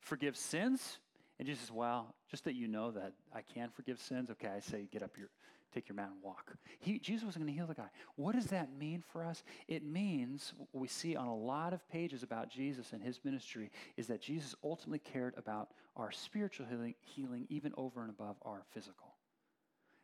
forgive 0.00 0.36
sins. 0.36 0.98
And 1.38 1.46
Jesus 1.46 1.64
says, 1.64 1.72
well, 1.72 2.14
just 2.30 2.44
that 2.44 2.54
you 2.54 2.66
know 2.66 2.92
that 2.92 3.12
I 3.34 3.42
can 3.42 3.68
forgive 3.68 4.00
sins, 4.00 4.30
okay, 4.30 4.48
I 4.48 4.60
say, 4.60 4.88
get 4.90 5.02
up 5.02 5.18
your, 5.18 5.28
take 5.72 5.88
your 5.88 5.96
mat 5.96 6.10
and 6.12 6.22
walk. 6.22 6.54
He, 6.78 6.98
Jesus 6.98 7.24
wasn't 7.24 7.44
going 7.44 7.54
to 7.54 7.58
heal 7.58 7.66
the 7.66 7.74
guy. 7.74 7.90
What 8.16 8.34
does 8.34 8.46
that 8.46 8.76
mean 8.78 9.02
for 9.12 9.24
us? 9.24 9.42
It 9.68 9.84
means 9.84 10.52
what 10.58 10.80
we 10.80 10.88
see 10.88 11.16
on 11.16 11.26
a 11.26 11.34
lot 11.34 11.72
of 11.72 11.88
pages 11.88 12.22
about 12.22 12.50
Jesus 12.50 12.92
and 12.92 13.02
his 13.02 13.20
ministry 13.24 13.70
is 13.96 14.06
that 14.08 14.20
Jesus 14.20 14.54
ultimately 14.64 14.98
cared 14.98 15.34
about 15.36 15.70
our 15.96 16.10
spiritual 16.10 16.66
healing, 16.66 16.94
healing 17.00 17.46
even 17.48 17.72
over 17.76 18.00
and 18.00 18.10
above 18.10 18.36
our 18.42 18.62
physical. 18.72 19.14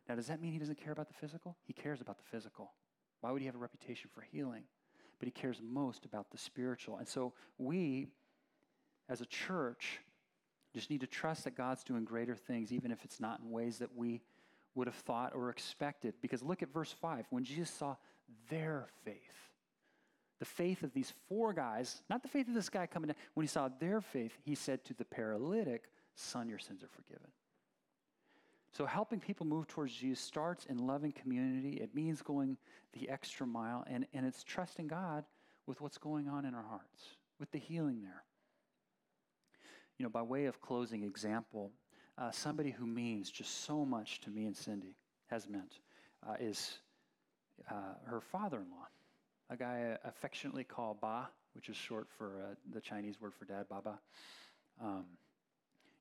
Now, 0.08 0.14
does 0.14 0.28
that 0.28 0.40
mean 0.40 0.52
he 0.52 0.58
doesn't 0.58 0.82
care 0.82 0.92
about 0.92 1.08
the 1.08 1.14
physical? 1.14 1.56
He 1.64 1.72
cares 1.72 2.00
about 2.00 2.18
the 2.18 2.24
physical. 2.30 2.72
Why 3.20 3.32
would 3.32 3.40
he 3.40 3.46
have 3.46 3.56
a 3.56 3.58
reputation 3.58 4.10
for 4.14 4.20
healing? 4.20 4.64
But 5.18 5.26
he 5.26 5.32
cares 5.32 5.60
most 5.62 6.04
about 6.04 6.30
the 6.30 6.38
spiritual. 6.38 6.98
And 6.98 7.08
so 7.08 7.32
we, 7.58 8.06
as 9.08 9.20
a 9.20 9.26
church, 9.26 10.00
just 10.74 10.90
need 10.90 11.00
to 11.00 11.06
trust 11.06 11.44
that 11.44 11.56
God's 11.56 11.82
doing 11.82 12.04
greater 12.04 12.36
things, 12.36 12.72
even 12.72 12.90
if 12.90 13.02
it's 13.04 13.18
not 13.18 13.40
in 13.40 13.50
ways 13.50 13.78
that 13.78 13.96
we 13.96 14.20
would 14.76 14.86
have 14.86 14.96
thought 14.96 15.34
or 15.34 15.50
expected. 15.50 16.14
Because 16.20 16.42
look 16.42 16.62
at 16.62 16.72
verse 16.72 16.92
5. 16.92 17.26
When 17.30 17.44
Jesus 17.44 17.70
saw 17.70 17.96
their 18.48 18.86
faith, 19.04 19.16
the 20.38 20.44
faith 20.44 20.82
of 20.82 20.92
these 20.92 21.12
four 21.28 21.52
guys, 21.52 22.02
not 22.10 22.22
the 22.22 22.28
faith 22.28 22.46
of 22.46 22.54
this 22.54 22.68
guy 22.68 22.86
coming 22.86 23.08
down, 23.08 23.16
when 23.34 23.44
he 23.44 23.48
saw 23.48 23.68
their 23.80 24.00
faith, 24.00 24.36
he 24.44 24.54
said 24.54 24.84
to 24.84 24.94
the 24.94 25.04
paralytic, 25.04 25.84
Son, 26.14 26.48
your 26.48 26.58
sins 26.58 26.82
are 26.82 26.88
forgiven. 26.88 27.28
So, 28.72 28.84
helping 28.84 29.20
people 29.20 29.46
move 29.46 29.66
towards 29.66 29.94
Jesus 29.94 30.20
starts 30.20 30.66
in 30.66 30.86
loving 30.86 31.12
community. 31.12 31.78
It 31.78 31.94
means 31.94 32.20
going 32.20 32.58
the 32.92 33.08
extra 33.08 33.46
mile, 33.46 33.84
and, 33.88 34.06
and 34.12 34.26
it's 34.26 34.44
trusting 34.44 34.86
God 34.88 35.24
with 35.66 35.80
what's 35.80 35.96
going 35.96 36.28
on 36.28 36.44
in 36.44 36.54
our 36.54 36.62
hearts, 36.62 37.16
with 37.40 37.50
the 37.52 37.58
healing 37.58 38.02
there. 38.02 38.22
You 39.98 40.04
know, 40.04 40.10
by 40.10 40.20
way 40.20 40.44
of 40.44 40.60
closing 40.60 41.04
example, 41.04 41.72
uh, 42.18 42.30
somebody 42.30 42.70
who 42.70 42.86
means 42.86 43.30
just 43.30 43.64
so 43.64 43.84
much 43.84 44.20
to 44.22 44.30
me 44.30 44.46
and 44.46 44.56
Cindy 44.56 44.96
has 45.26 45.48
meant 45.48 45.80
uh, 46.26 46.34
is 46.40 46.78
uh, 47.70 47.94
her 48.04 48.20
father 48.20 48.58
in 48.58 48.70
law, 48.70 48.86
a 49.50 49.56
guy 49.56 49.96
affectionately 50.04 50.64
called 50.64 51.00
Ba, 51.00 51.28
which 51.54 51.68
is 51.68 51.76
short 51.76 52.06
for 52.16 52.42
uh, 52.42 52.54
the 52.72 52.80
Chinese 52.80 53.20
word 53.20 53.32
for 53.34 53.44
dad, 53.44 53.66
Baba. 53.68 53.98
Um, 54.82 55.04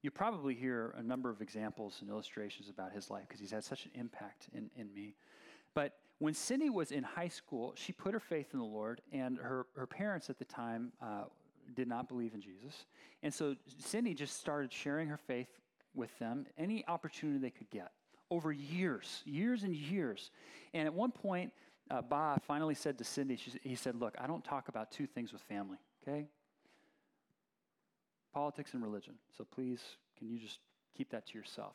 you 0.01 0.11
probably 0.11 0.53
hear 0.53 0.93
a 0.97 1.03
number 1.03 1.29
of 1.29 1.41
examples 1.41 1.97
and 2.01 2.09
illustrations 2.09 2.69
about 2.69 2.91
his 2.91 3.09
life 3.09 3.23
because 3.27 3.39
he's 3.39 3.51
had 3.51 3.63
such 3.63 3.85
an 3.85 3.91
impact 3.95 4.47
in, 4.53 4.69
in 4.75 4.93
me. 4.93 5.15
But 5.73 5.93
when 6.19 6.33
Cindy 6.33 6.69
was 6.69 6.91
in 6.91 7.03
high 7.03 7.27
school, 7.27 7.73
she 7.75 7.91
put 7.91 8.13
her 8.13 8.19
faith 8.19 8.47
in 8.53 8.59
the 8.59 8.65
Lord, 8.65 9.01
and 9.11 9.37
her, 9.37 9.65
her 9.75 9.87
parents 9.87 10.29
at 10.29 10.37
the 10.37 10.45
time 10.45 10.91
uh, 11.01 11.23
did 11.75 11.87
not 11.87 12.07
believe 12.07 12.33
in 12.33 12.41
Jesus. 12.41 12.85
And 13.23 13.33
so 13.33 13.55
Cindy 13.79 14.13
just 14.13 14.39
started 14.39 14.71
sharing 14.71 15.07
her 15.07 15.17
faith 15.17 15.47
with 15.95 16.17
them 16.19 16.45
any 16.57 16.85
opportunity 16.87 17.39
they 17.39 17.49
could 17.49 17.69
get 17.69 17.91
over 18.31 18.51
years, 18.51 19.21
years 19.25 19.63
and 19.63 19.75
years. 19.75 20.31
And 20.73 20.87
at 20.87 20.93
one 20.93 21.11
point, 21.11 21.51
uh, 21.91 22.01
Ba 22.01 22.39
finally 22.45 22.73
said 22.73 22.97
to 22.97 23.03
Cindy, 23.03 23.35
she, 23.35 23.51
he 23.61 23.75
said, 23.75 23.95
Look, 23.95 24.15
I 24.19 24.27
don't 24.27 24.43
talk 24.43 24.67
about 24.67 24.91
two 24.91 25.05
things 25.05 25.31
with 25.31 25.41
family, 25.43 25.77
okay? 26.01 26.27
Politics 28.33 28.73
and 28.73 28.83
religion. 28.83 29.13
So 29.37 29.45
please, 29.45 29.81
can 30.17 30.29
you 30.29 30.39
just 30.39 30.59
keep 30.97 31.11
that 31.11 31.27
to 31.27 31.37
yourself? 31.37 31.73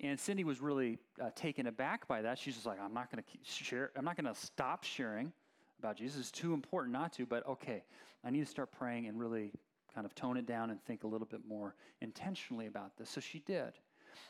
And 0.00 0.18
Cindy 0.18 0.42
was 0.42 0.60
really 0.60 0.98
uh, 1.22 1.30
taken 1.36 1.68
aback 1.68 2.08
by 2.08 2.22
that. 2.22 2.38
She's 2.38 2.54
just 2.54 2.66
like, 2.66 2.80
I'm 2.80 2.92
not 2.92 3.12
going 3.12 3.22
to 3.22 3.64
share, 3.64 3.92
I'm 3.96 4.04
not 4.04 4.16
going 4.16 4.32
to 4.32 4.38
stop 4.38 4.82
sharing 4.82 5.32
about 5.78 5.96
Jesus. 5.96 6.20
It's 6.20 6.30
too 6.32 6.52
important 6.52 6.92
not 6.92 7.12
to, 7.14 7.26
but 7.26 7.46
okay, 7.46 7.84
I 8.24 8.30
need 8.30 8.40
to 8.40 8.50
start 8.50 8.72
praying 8.72 9.06
and 9.06 9.18
really 9.18 9.52
kind 9.94 10.06
of 10.06 10.14
tone 10.14 10.36
it 10.36 10.46
down 10.46 10.70
and 10.70 10.82
think 10.82 11.04
a 11.04 11.06
little 11.06 11.26
bit 11.26 11.40
more 11.46 11.74
intentionally 12.00 12.66
about 12.66 12.96
this. 12.96 13.10
So 13.10 13.20
she 13.20 13.40
did. 13.40 13.72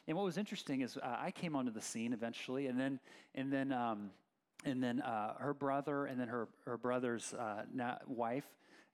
And 0.06 0.16
what 0.16 0.24
was 0.24 0.38
interesting 0.38 0.80
is 0.80 0.96
uh, 0.96 1.16
I 1.18 1.30
came 1.30 1.56
onto 1.56 1.72
the 1.72 1.80
scene 1.80 2.12
eventually, 2.12 2.66
and 2.66 2.78
then 2.78 3.00
and 3.34 3.52
then 3.52 3.72
um, 3.72 4.10
and 4.64 4.82
then 4.82 5.00
uh, 5.00 5.34
her 5.38 5.54
brother 5.54 6.06
and 6.06 6.18
then 6.18 6.28
her 6.28 6.48
her 6.64 6.78
brother's 6.78 7.34
uh, 7.34 7.64
wife 8.06 8.46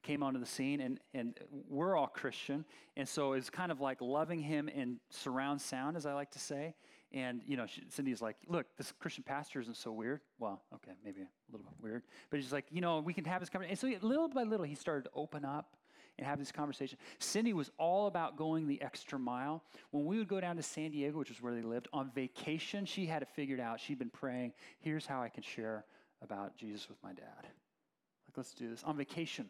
came 0.03 0.23
onto 0.23 0.41
the 0.41 0.47
scene, 0.47 0.81
and 0.81 0.99
and 1.15 1.39
we're 1.69 1.97
all 1.97 2.09
Christian, 2.09 2.65
and 2.97 3.09
so 3.09 3.35
it's 3.35 3.51
kind 3.51 3.71
of 3.71 3.81
like 3.81 4.01
loving 4.01 4.41
him 4.41 4.69
in 4.69 4.99
surround 5.11 5.61
sound, 5.61 5.97
as 5.97 6.07
I 6.07 6.15
like 6.15 6.31
to 6.33 6.41
say. 6.41 6.75
And, 7.13 7.43
you 7.45 7.57
know, 7.57 7.67
she, 7.67 7.83
Cindy's 7.89 8.23
like, 8.23 8.37
look, 8.47 8.67
this 8.77 8.93
Christian 9.01 9.25
pastor 9.25 9.61
isn't 9.61 9.77
so 9.77 9.91
weird. 9.91 10.21
Well, 10.39 10.63
okay, 10.77 10.93
maybe 11.05 11.23
a 11.23 11.27
little 11.51 11.67
bit 11.67 11.83
weird. 11.83 12.03
But 12.31 12.39
he's 12.39 12.53
like, 12.53 12.67
you 12.71 12.81
know, 12.81 13.01
we 13.01 13.13
can 13.13 13.25
have 13.25 13.41
this 13.41 13.49
conversation. 13.49 13.89
And 13.89 14.01
so 14.01 14.07
little 14.07 14.29
by 14.29 14.45
little, 14.45 14.65
he 14.65 14.77
started 14.77 15.05
to 15.05 15.11
open 15.17 15.45
up 15.45 15.75
and 16.21 16.29
have 16.29 16.39
this 16.39 16.53
conversation. 16.53 16.99
Cindy 17.19 17.55
was 17.55 17.71
all 17.79 18.07
about 18.07 18.37
going 18.37 18.67
the 18.67 18.81
extra 18.83 19.19
mile. 19.19 19.65
When 19.91 20.05
we 20.05 20.19
would 20.19 20.29
go 20.29 20.39
down 20.39 20.57
to 20.57 20.63
San 20.63 20.91
Diego, 20.91 21.19
which 21.19 21.31
is 21.31 21.41
where 21.41 21.55
they 21.55 21.63
lived, 21.63 21.89
on 21.95 22.11
vacation, 22.15 22.85
she 22.85 23.07
had 23.07 23.23
it 23.23 23.29
figured 23.35 23.59
out. 23.59 23.81
She'd 23.81 23.99
been 23.99 24.11
praying, 24.11 24.53
here's 24.81 25.07
how 25.07 25.23
I 25.23 25.31
can 25.31 25.43
share 25.43 25.87
about 26.21 26.57
Jesus 26.59 26.89
with 26.91 26.99
my 27.03 27.15
dad. 27.15 27.43
Like, 27.43 28.37
let's 28.37 28.53
do 28.53 28.69
this. 28.69 28.85
On 28.85 28.97
vacation, 28.99 29.49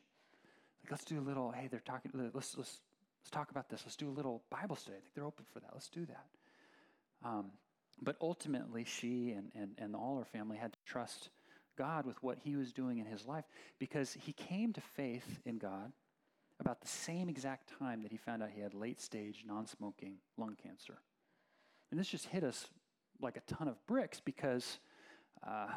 like, 0.84 0.92
let's 0.92 1.04
do 1.04 1.18
a 1.18 1.20
little, 1.20 1.50
hey, 1.50 1.66
they're 1.68 1.80
talking, 1.80 2.12
let's, 2.14 2.56
let's, 2.56 2.56
let's 2.56 3.30
talk 3.32 3.50
about 3.50 3.68
this. 3.68 3.82
Let's 3.84 3.96
do 3.96 4.08
a 4.08 4.14
little 4.14 4.42
Bible 4.48 4.76
study. 4.76 4.96
I 4.96 5.00
think 5.00 5.14
they're 5.14 5.26
open 5.26 5.44
for 5.52 5.58
that. 5.58 5.70
Let's 5.74 5.88
do 5.88 6.06
that. 6.06 6.26
Um, 7.24 7.46
but 8.00 8.16
ultimately, 8.20 8.84
she 8.84 9.32
and, 9.32 9.50
and, 9.56 9.72
and 9.76 9.96
all 9.96 10.16
her 10.18 10.24
family 10.24 10.56
had 10.56 10.72
to 10.72 10.78
trust 10.86 11.30
God 11.76 12.06
with 12.06 12.22
what 12.22 12.38
he 12.38 12.54
was 12.54 12.72
doing 12.72 12.98
in 12.98 13.06
his 13.06 13.26
life 13.26 13.44
because 13.80 14.12
he 14.12 14.32
came 14.32 14.72
to 14.72 14.80
faith 14.80 15.40
in 15.44 15.58
God 15.58 15.92
about 16.60 16.80
the 16.80 16.88
same 16.88 17.28
exact 17.28 17.72
time 17.78 18.02
that 18.02 18.12
he 18.12 18.18
found 18.18 18.42
out 18.42 18.50
he 18.54 18.60
had 18.60 18.74
late 18.74 19.00
stage 19.00 19.44
non 19.46 19.66
smoking 19.66 20.16
lung 20.36 20.56
cancer. 20.62 20.98
And 21.90 21.98
this 21.98 22.08
just 22.08 22.26
hit 22.26 22.44
us 22.44 22.68
like 23.20 23.36
a 23.36 23.40
ton 23.52 23.66
of 23.66 23.84
bricks 23.86 24.20
because 24.20 24.78
uh, 25.46 25.68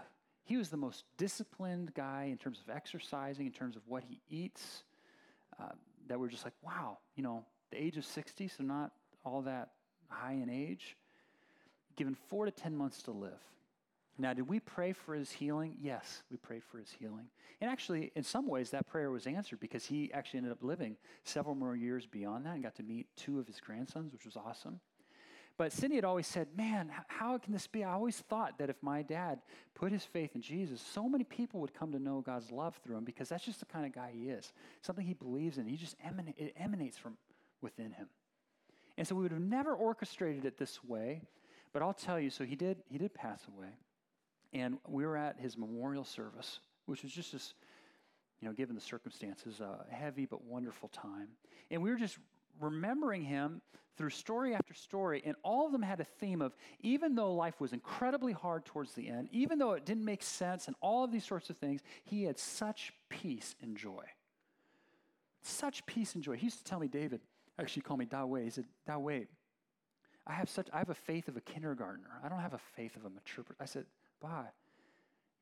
he 0.43 0.58
was 0.58 0.69
the 0.69 0.78
most 0.78 1.06
disciplined 1.17 1.93
guy 1.93 2.28
in 2.30 2.38
terms 2.38 2.62
of 2.65 2.76
exercising, 2.76 3.46
in 3.46 3.52
terms 3.52 3.76
of 3.76 3.82
what 3.88 4.04
he 4.04 4.19
eats, 4.30 4.84
uh, 5.60 5.69
that 6.08 6.19
we're 6.19 6.28
just 6.28 6.43
like, 6.43 6.54
wow, 6.62 6.98
you 7.15 7.24
know, 7.24 7.46
the 7.72 7.82
age 7.82 7.98
of 7.98 8.06
60, 8.06 8.48
so 8.50 8.63
not 8.63 8.91
all 9.26 9.41
that 9.41 9.69
high 10.10 10.34
in 10.34 10.50
age, 10.50 10.98
given 11.96 12.13
four 12.13 12.46
to 12.46 12.52
10 12.52 12.76
months 12.76 13.02
to 13.04 13.12
live. 13.12 13.39
Now, 14.17 14.34
did 14.34 14.47
we 14.47 14.60
pray 14.60 14.93
for 14.93 15.15
his 15.15 15.32
healing? 15.32 15.76
Yes, 15.82 16.21
we 16.30 16.38
prayed 16.38 16.63
for 16.63 16.78
his 16.78 16.91
healing. 16.91 17.26
And 17.62 17.69
actually, 17.69 18.12
in 18.15 18.23
some 18.23 18.47
ways, 18.47 18.69
that 18.69 18.86
prayer 18.86 19.10
was 19.10 19.26
answered 19.26 19.60
because 19.60 19.86
he 19.86 20.12
actually 20.13 20.39
ended 20.39 20.52
up 20.52 20.63
living 20.63 20.97
several 21.23 21.56
more 21.56 21.76
years 21.76 22.06
beyond 22.06 22.45
that 22.45 22.54
and 22.54 22.63
got 22.63 22.76
to 22.76 22.84
meet 22.84 23.08
two 23.15 23.39
of 23.39 23.47
his 23.47 23.60
grandsons, 23.60 24.13
which 24.13 24.26
was 24.26 24.38
awesome. 24.38 24.80
But 25.58 25.71
Cindy 25.71 25.95
had 25.95 26.06
always 26.06 26.28
said, 26.28 26.47
Man, 26.56 26.91
how 27.08 27.38
can 27.38 27.54
this 27.54 27.67
be? 27.67 27.84
I 27.84 27.91
always 27.91 28.17
thought 28.17 28.58
that 28.58 28.69
if 28.69 28.76
my 28.82 29.02
dad 29.02 29.39
put 29.76 29.91
his 29.91 30.04
faith 30.04 30.32
in 30.36 30.41
Jesus, 30.41 30.82
so 30.82 31.08
many 31.08 31.23
people 31.23 31.60
would 31.62 31.73
come 31.73 31.91
to 31.91 31.99
know 31.99 32.21
God's 32.21 32.52
love 32.52 32.80
through 32.84 32.97
him 32.97 33.04
because 33.04 33.30
that's 33.30 33.45
just 33.45 33.60
the 33.60 33.65
kind 33.65 33.86
of 33.86 33.93
guy 33.93 34.12
he 34.13 34.30
is. 34.30 34.52
Something 34.82 35.06
he 35.06 35.13
believes 35.13 35.58
in. 35.58 35.67
He 35.67 35.78
just 35.78 35.95
it 36.38 36.54
emanates 36.58 36.97
from 36.97 37.17
within 37.62 37.91
him. 37.91 38.08
And 38.97 39.08
so 39.08 39.15
we 39.15 39.23
would 39.23 39.32
have 39.32 39.41
never 39.41 39.73
orchestrated 39.73 40.45
it 40.45 40.58
this 40.58 40.84
way. 40.84 41.21
But 41.71 41.82
I'll 41.82 41.93
tell 41.93 42.19
you, 42.19 42.30
so 42.30 42.43
he 42.43 42.56
did, 42.56 42.78
he 42.89 42.97
did 42.97 43.13
pass 43.13 43.41
away. 43.56 43.69
And 44.54 44.78
we 44.88 45.06
were 45.06 45.18
at 45.18 45.39
his 45.39 45.58
memorial 45.58 46.04
service, 46.04 46.60
which 46.86 47.04
was 47.04 47.12
just 47.12 47.32
this, 47.32 47.54
you 48.39 48.48
know, 48.48 48.54
given 48.54 48.76
the 48.76 48.82
circumstances, 48.82 49.60
a 49.60 49.86
heavy 49.94 50.26
but 50.26 50.44
wonderful 50.44 50.89
time. 50.89 51.30
And 51.72 51.82
we 51.82 51.89
were 51.89 51.98
just 51.98 52.18
remembering 52.60 53.24
him 53.24 53.62
through 53.98 54.10
story 54.10 54.56
after 54.56 54.74
story, 54.74 55.22
and 55.26 55.36
all 55.44 55.66
of 55.66 55.72
them 55.72 55.82
had 55.82 56.00
a 56.00 56.04
theme 56.04 56.42
of 56.42 56.56
even 56.80 57.16
though 57.16 57.34
life 57.34 57.60
was 57.60 57.74
incredibly 57.74 58.34
hard 58.34 58.66
towards 58.66 58.94
the 58.94 59.08
end, 59.08 59.30
even 59.32 59.60
though 59.60 59.74
it 59.74 59.86
didn't 59.86 60.06
make 60.06 60.24
sense, 60.24 60.68
and 60.68 60.76
all 60.82 61.04
of 61.04 61.12
these 61.12 61.26
sorts 61.26 61.50
of 61.50 61.58
things, 61.58 61.82
he 62.04 62.24
had 62.24 62.39
such 62.39 62.92
peace 63.10 63.56
and 63.62 63.78
joy. 63.78 64.04
Such 65.44 65.86
peace 65.86 66.16
and 66.16 66.24
joy. 66.24 66.38
He 66.38 66.46
used 66.46 66.60
to 66.60 66.63
tell 66.63 66.80
me, 66.80 66.88
David, 66.88 67.22
actually 67.60 67.84
called 67.84 68.00
me 68.00 68.06
Dawei. 68.06 68.46
He 68.46 68.50
said, 68.50 68.66
Dawei, 68.88 69.28
I 70.26 70.34
have 70.34 70.50
such 70.50 70.68
I 70.74 70.80
have 70.80 70.89
a 70.89 70.96
faith 70.96 71.28
of 71.28 71.38
a 71.38 71.42
kindergartner. 71.42 72.10
I 72.24 72.30
don't 72.30 72.39
have 72.39 72.54
a 72.54 72.62
faith 72.76 72.96
of 72.96 73.06
a 73.06 73.10
mature 73.10 73.44
person. 73.44 73.58
I 73.60 73.66
said, 73.66 73.86
Bah, 74.24 74.46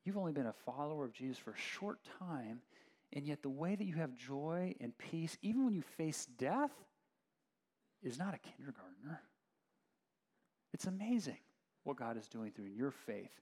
you've 0.04 0.18
only 0.18 0.32
been 0.34 0.48
a 0.48 0.54
follower 0.66 1.06
of 1.06 1.14
Jesus 1.14 1.38
for 1.38 1.52
a 1.52 1.58
short 1.58 2.00
time, 2.20 2.62
and 3.14 3.28
yet 3.28 3.44
the 3.44 3.50
way 3.50 3.76
that 3.76 3.86
you 3.86 3.94
have 3.96 4.18
joy 4.18 4.76
and 4.82 4.98
peace, 4.98 5.38
even 5.44 5.64
when 5.64 5.76
you 5.76 5.84
face 5.84 6.28
death, 6.38 6.72
is 8.02 8.18
not 8.18 8.34
a 8.34 8.40
kindergartner. 8.40 9.22
It's 10.74 10.88
amazing 10.88 11.38
what 11.84 11.98
God 11.98 12.18
is 12.18 12.28
doing 12.28 12.52
through 12.52 12.66
in 12.66 12.76
your 12.76 12.92
faith. 12.92 13.42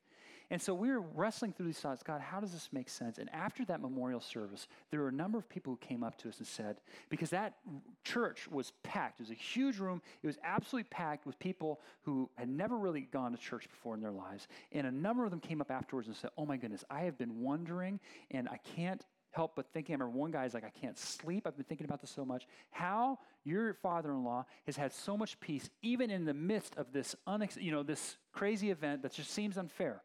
And 0.51 0.59
so 0.59 0.73
we 0.73 0.89
were 0.89 1.01
wrestling 1.01 1.53
through 1.53 1.67
these 1.67 1.79
thoughts 1.79 2.01
God, 2.01 2.21
how 2.21 2.39
does 2.39 2.51
this 2.51 2.69
make 2.71 2.89
sense? 2.89 3.19
And 3.19 3.29
after 3.31 3.63
that 3.65 3.81
memorial 3.81 4.19
service, 4.19 4.67
there 4.89 5.01
were 5.01 5.09
a 5.09 5.13
number 5.13 5.37
of 5.37 5.47
people 5.47 5.73
who 5.73 5.77
came 5.77 6.03
up 6.03 6.17
to 6.19 6.29
us 6.29 6.39
and 6.39 6.47
said, 6.47 6.77
because 7.09 7.29
that 7.29 7.55
church 8.03 8.47
was 8.49 8.73
packed, 8.83 9.19
it 9.19 9.23
was 9.23 9.31
a 9.31 9.35
huge 9.35 9.77
room, 9.77 10.01
it 10.23 10.27
was 10.27 10.37
absolutely 10.43 10.87
packed 10.89 11.27
with 11.27 11.37
people 11.37 11.79
who 12.03 12.29
had 12.35 12.49
never 12.49 12.77
really 12.77 13.01
gone 13.01 13.31
to 13.31 13.37
church 13.37 13.69
before 13.69 13.93
in 13.93 14.01
their 14.01 14.11
lives. 14.11 14.47
And 14.71 14.87
a 14.87 14.91
number 14.91 15.23
of 15.23 15.29
them 15.29 15.39
came 15.39 15.61
up 15.61 15.69
afterwards 15.69 16.07
and 16.07 16.17
said, 16.17 16.31
Oh 16.37 16.45
my 16.45 16.57
goodness, 16.57 16.83
I 16.89 17.01
have 17.01 17.17
been 17.17 17.41
wondering 17.41 17.99
and 18.31 18.49
I 18.49 18.57
can't 18.75 19.05
help 19.31 19.55
but 19.55 19.67
thinking. 19.73 19.93
I 19.93 19.97
remember 19.97 20.17
one 20.17 20.31
guy's 20.31 20.53
like, 20.53 20.63
I 20.63 20.69
can't 20.69 20.97
sleep. 20.97 21.45
I've 21.45 21.55
been 21.55 21.65
thinking 21.65 21.85
about 21.85 22.01
this 22.01 22.09
so 22.09 22.25
much. 22.25 22.47
How 22.71 23.19
your 23.43 23.73
father-in-law 23.73 24.45
has 24.65 24.75
had 24.75 24.93
so 24.93 25.15
much 25.15 25.39
peace, 25.39 25.69
even 25.81 26.09
in 26.09 26.25
the 26.25 26.33
midst 26.33 26.75
of 26.75 26.91
this, 26.91 27.15
unex- 27.27 27.61
you 27.61 27.71
know, 27.71 27.83
this 27.83 28.17
crazy 28.33 28.71
event 28.71 29.03
that 29.03 29.13
just 29.13 29.31
seems 29.31 29.57
unfair. 29.57 30.01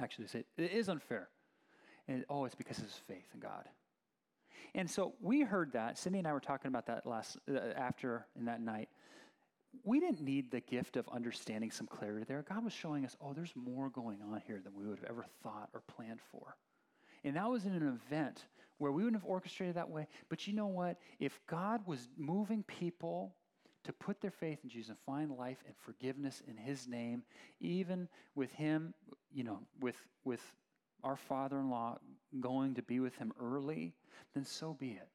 Actually, 0.00 0.26
it 0.34 0.72
is 0.72 0.88
unfair. 0.88 1.28
And 2.08 2.24
oh, 2.28 2.44
it's 2.44 2.54
because 2.54 2.78
of 2.78 2.84
his 2.84 2.94
faith 3.06 3.26
in 3.32 3.40
God. 3.40 3.68
And 4.74 4.90
so 4.90 5.14
we 5.20 5.42
heard 5.42 5.72
that. 5.74 5.98
Cindy 5.98 6.18
and 6.18 6.26
I 6.26 6.32
were 6.32 6.40
talking 6.40 6.68
about 6.68 6.86
that 6.86 7.06
last 7.06 7.36
uh, 7.48 7.58
after 7.76 8.26
in 8.38 8.46
that 8.46 8.60
night. 8.60 8.88
We 9.84 10.00
didn't 10.00 10.20
need 10.20 10.50
the 10.50 10.60
gift 10.60 10.96
of 10.96 11.08
understanding 11.08 11.70
some 11.70 11.86
clarity 11.86 12.26
there. 12.28 12.44
God 12.46 12.64
was 12.64 12.72
showing 12.72 13.04
us, 13.04 13.16
oh, 13.22 13.32
there's 13.32 13.52
more 13.54 13.88
going 13.88 14.18
on 14.22 14.42
here 14.46 14.60
than 14.62 14.74
we 14.74 14.86
would 14.86 14.98
have 14.98 15.08
ever 15.08 15.24
thought 15.42 15.70
or 15.72 15.82
planned 15.86 16.20
for. 16.30 16.56
And 17.24 17.36
that 17.36 17.48
was 17.50 17.64
in 17.64 17.72
an 17.72 18.00
event 18.06 18.44
where 18.78 18.92
we 18.92 19.04
wouldn't 19.04 19.22
have 19.22 19.30
orchestrated 19.30 19.76
that 19.76 19.90
way. 19.90 20.08
But 20.28 20.46
you 20.46 20.54
know 20.54 20.66
what? 20.66 20.98
If 21.20 21.38
God 21.46 21.86
was 21.86 22.08
moving 22.16 22.64
people 22.64 23.34
to 23.84 23.92
put 23.92 24.20
their 24.20 24.30
faith 24.30 24.58
in 24.62 24.70
Jesus 24.70 24.90
and 24.90 24.98
find 25.06 25.30
life 25.30 25.58
and 25.66 25.74
forgiveness 25.76 26.42
in 26.48 26.56
his 26.56 26.86
name, 26.88 27.22
even 27.60 28.08
with 28.34 28.52
him, 28.52 28.94
you 29.32 29.44
know, 29.44 29.60
with 29.80 29.96
with 30.24 30.40
our 31.04 31.16
father-in-law 31.16 31.98
going 32.40 32.74
to 32.74 32.82
be 32.82 33.00
with 33.00 33.16
him 33.16 33.32
early, 33.40 33.92
then 34.34 34.44
so 34.44 34.74
be 34.74 34.90
it. 34.90 35.08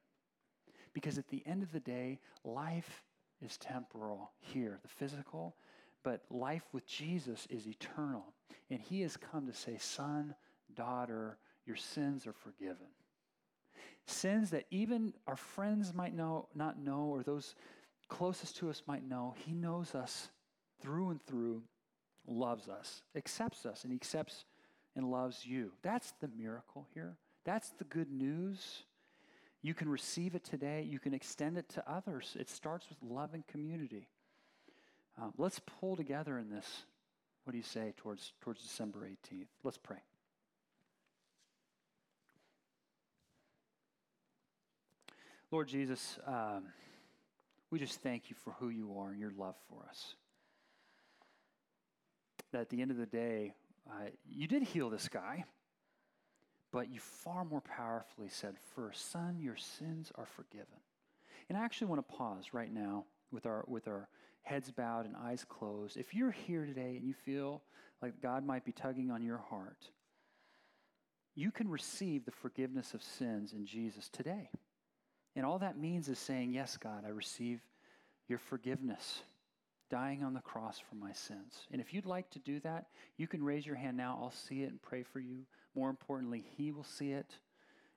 Because 0.92 1.18
at 1.18 1.28
the 1.28 1.42
end 1.46 1.62
of 1.62 1.72
the 1.72 1.80
day, 1.80 2.20
life 2.44 3.04
is 3.40 3.56
temporal 3.56 4.30
here, 4.40 4.80
the 4.82 4.88
physical, 4.88 5.56
but 6.02 6.22
life 6.30 6.64
with 6.72 6.86
Jesus 6.86 7.46
is 7.50 7.66
eternal. 7.66 8.32
And 8.70 8.80
he 8.80 9.00
has 9.02 9.16
come 9.16 9.46
to 9.46 9.54
say, 9.54 9.78
son, 9.78 10.34
daughter, 10.74 11.38
your 11.68 11.76
sins 11.76 12.26
are 12.26 12.32
forgiven. 12.32 12.88
Sins 14.06 14.50
that 14.50 14.64
even 14.70 15.12
our 15.26 15.36
friends 15.36 15.92
might 15.92 16.16
know, 16.16 16.48
not 16.54 16.78
know, 16.78 17.02
or 17.02 17.22
those 17.22 17.54
closest 18.08 18.56
to 18.56 18.70
us 18.70 18.82
might 18.86 19.06
know, 19.06 19.34
He 19.44 19.52
knows 19.52 19.94
us 19.94 20.30
through 20.80 21.10
and 21.10 21.22
through, 21.26 21.62
loves 22.26 22.68
us, 22.68 23.02
accepts 23.14 23.66
us, 23.66 23.84
and 23.84 23.92
He 23.92 23.96
accepts 23.96 24.46
and 24.96 25.10
loves 25.10 25.44
you. 25.44 25.72
That's 25.82 26.14
the 26.20 26.30
miracle 26.36 26.86
here. 26.94 27.16
That's 27.44 27.68
the 27.70 27.84
good 27.84 28.10
news. 28.10 28.84
You 29.60 29.74
can 29.74 29.88
receive 29.88 30.34
it 30.34 30.44
today, 30.44 30.86
you 30.88 30.98
can 30.98 31.12
extend 31.12 31.58
it 31.58 31.68
to 31.70 31.90
others. 31.90 32.36
It 32.40 32.48
starts 32.48 32.86
with 32.88 32.98
love 33.02 33.34
and 33.34 33.46
community. 33.46 34.08
Um, 35.20 35.34
let's 35.36 35.60
pull 35.80 35.96
together 35.96 36.38
in 36.38 36.48
this. 36.48 36.84
What 37.44 37.52
do 37.52 37.58
you 37.58 37.64
say 37.64 37.92
towards, 37.96 38.32
towards 38.40 38.62
December 38.62 39.00
18th? 39.00 39.48
Let's 39.64 39.78
pray. 39.78 39.98
Lord 45.50 45.68
Jesus, 45.68 46.18
um, 46.26 46.64
we 47.70 47.78
just 47.78 48.02
thank 48.02 48.28
you 48.28 48.36
for 48.44 48.52
who 48.60 48.68
you 48.68 48.98
are 48.98 49.10
and 49.10 49.20
your 49.20 49.32
love 49.36 49.54
for 49.68 49.86
us. 49.88 50.14
That 52.52 52.60
at 52.62 52.68
the 52.68 52.82
end 52.82 52.90
of 52.90 52.98
the 52.98 53.06
day, 53.06 53.54
uh, 53.88 54.10
you 54.28 54.46
did 54.46 54.62
heal 54.62 54.90
this 54.90 55.08
guy, 55.08 55.44
but 56.70 56.90
you 56.90 57.00
far 57.00 57.46
more 57.46 57.62
powerfully 57.62 58.28
said, 58.28 58.56
First, 58.74 59.10
son, 59.10 59.38
your 59.40 59.56
sins 59.56 60.12
are 60.16 60.26
forgiven. 60.26 60.66
And 61.48 61.56
I 61.56 61.64
actually 61.64 61.86
want 61.86 62.06
to 62.06 62.14
pause 62.14 62.52
right 62.52 62.72
now 62.72 63.04
with 63.32 63.46
our, 63.46 63.64
with 63.66 63.88
our 63.88 64.08
heads 64.42 64.70
bowed 64.70 65.06
and 65.06 65.16
eyes 65.16 65.46
closed. 65.48 65.96
If 65.96 66.12
you're 66.12 66.30
here 66.30 66.66
today 66.66 66.96
and 66.96 67.06
you 67.06 67.14
feel 67.14 67.62
like 68.02 68.20
God 68.20 68.44
might 68.44 68.66
be 68.66 68.72
tugging 68.72 69.10
on 69.10 69.22
your 69.22 69.38
heart, 69.38 69.88
you 71.34 71.50
can 71.50 71.70
receive 71.70 72.26
the 72.26 72.32
forgiveness 72.32 72.92
of 72.92 73.02
sins 73.02 73.54
in 73.54 73.64
Jesus 73.64 74.10
today. 74.10 74.50
And 75.38 75.46
all 75.46 75.60
that 75.60 75.78
means 75.78 76.08
is 76.08 76.18
saying, 76.18 76.52
Yes, 76.52 76.76
God, 76.76 77.04
I 77.06 77.10
receive 77.10 77.60
your 78.26 78.40
forgiveness, 78.40 79.22
dying 79.88 80.24
on 80.24 80.34
the 80.34 80.40
cross 80.40 80.80
for 80.80 80.96
my 80.96 81.12
sins. 81.12 81.68
And 81.70 81.80
if 81.80 81.94
you'd 81.94 82.06
like 82.06 82.28
to 82.30 82.40
do 82.40 82.58
that, 82.60 82.86
you 83.18 83.28
can 83.28 83.44
raise 83.44 83.64
your 83.64 83.76
hand 83.76 83.96
now. 83.96 84.18
I'll 84.20 84.32
see 84.32 84.64
it 84.64 84.70
and 84.70 84.82
pray 84.82 85.04
for 85.04 85.20
you. 85.20 85.44
More 85.76 85.90
importantly, 85.90 86.44
He 86.56 86.72
will 86.72 86.82
see 86.82 87.12
it 87.12 87.36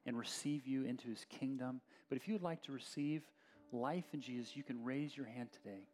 and 0.05 0.15
receive 0.15 0.67
you 0.67 0.85
into 0.85 1.07
His 1.07 1.25
kingdom. 1.31 1.81
But 2.09 2.19
if 2.19 2.27
you'd 2.27 2.43
like 2.43 2.61
to 2.61 2.71
receive 2.71 3.23
life 3.71 4.05
in 4.13 4.21
Jesus, 4.21 4.55
you 4.55 4.61
can 4.61 4.83
raise 4.83 5.17
your 5.17 5.25
hand 5.25 5.49
today 5.51 5.87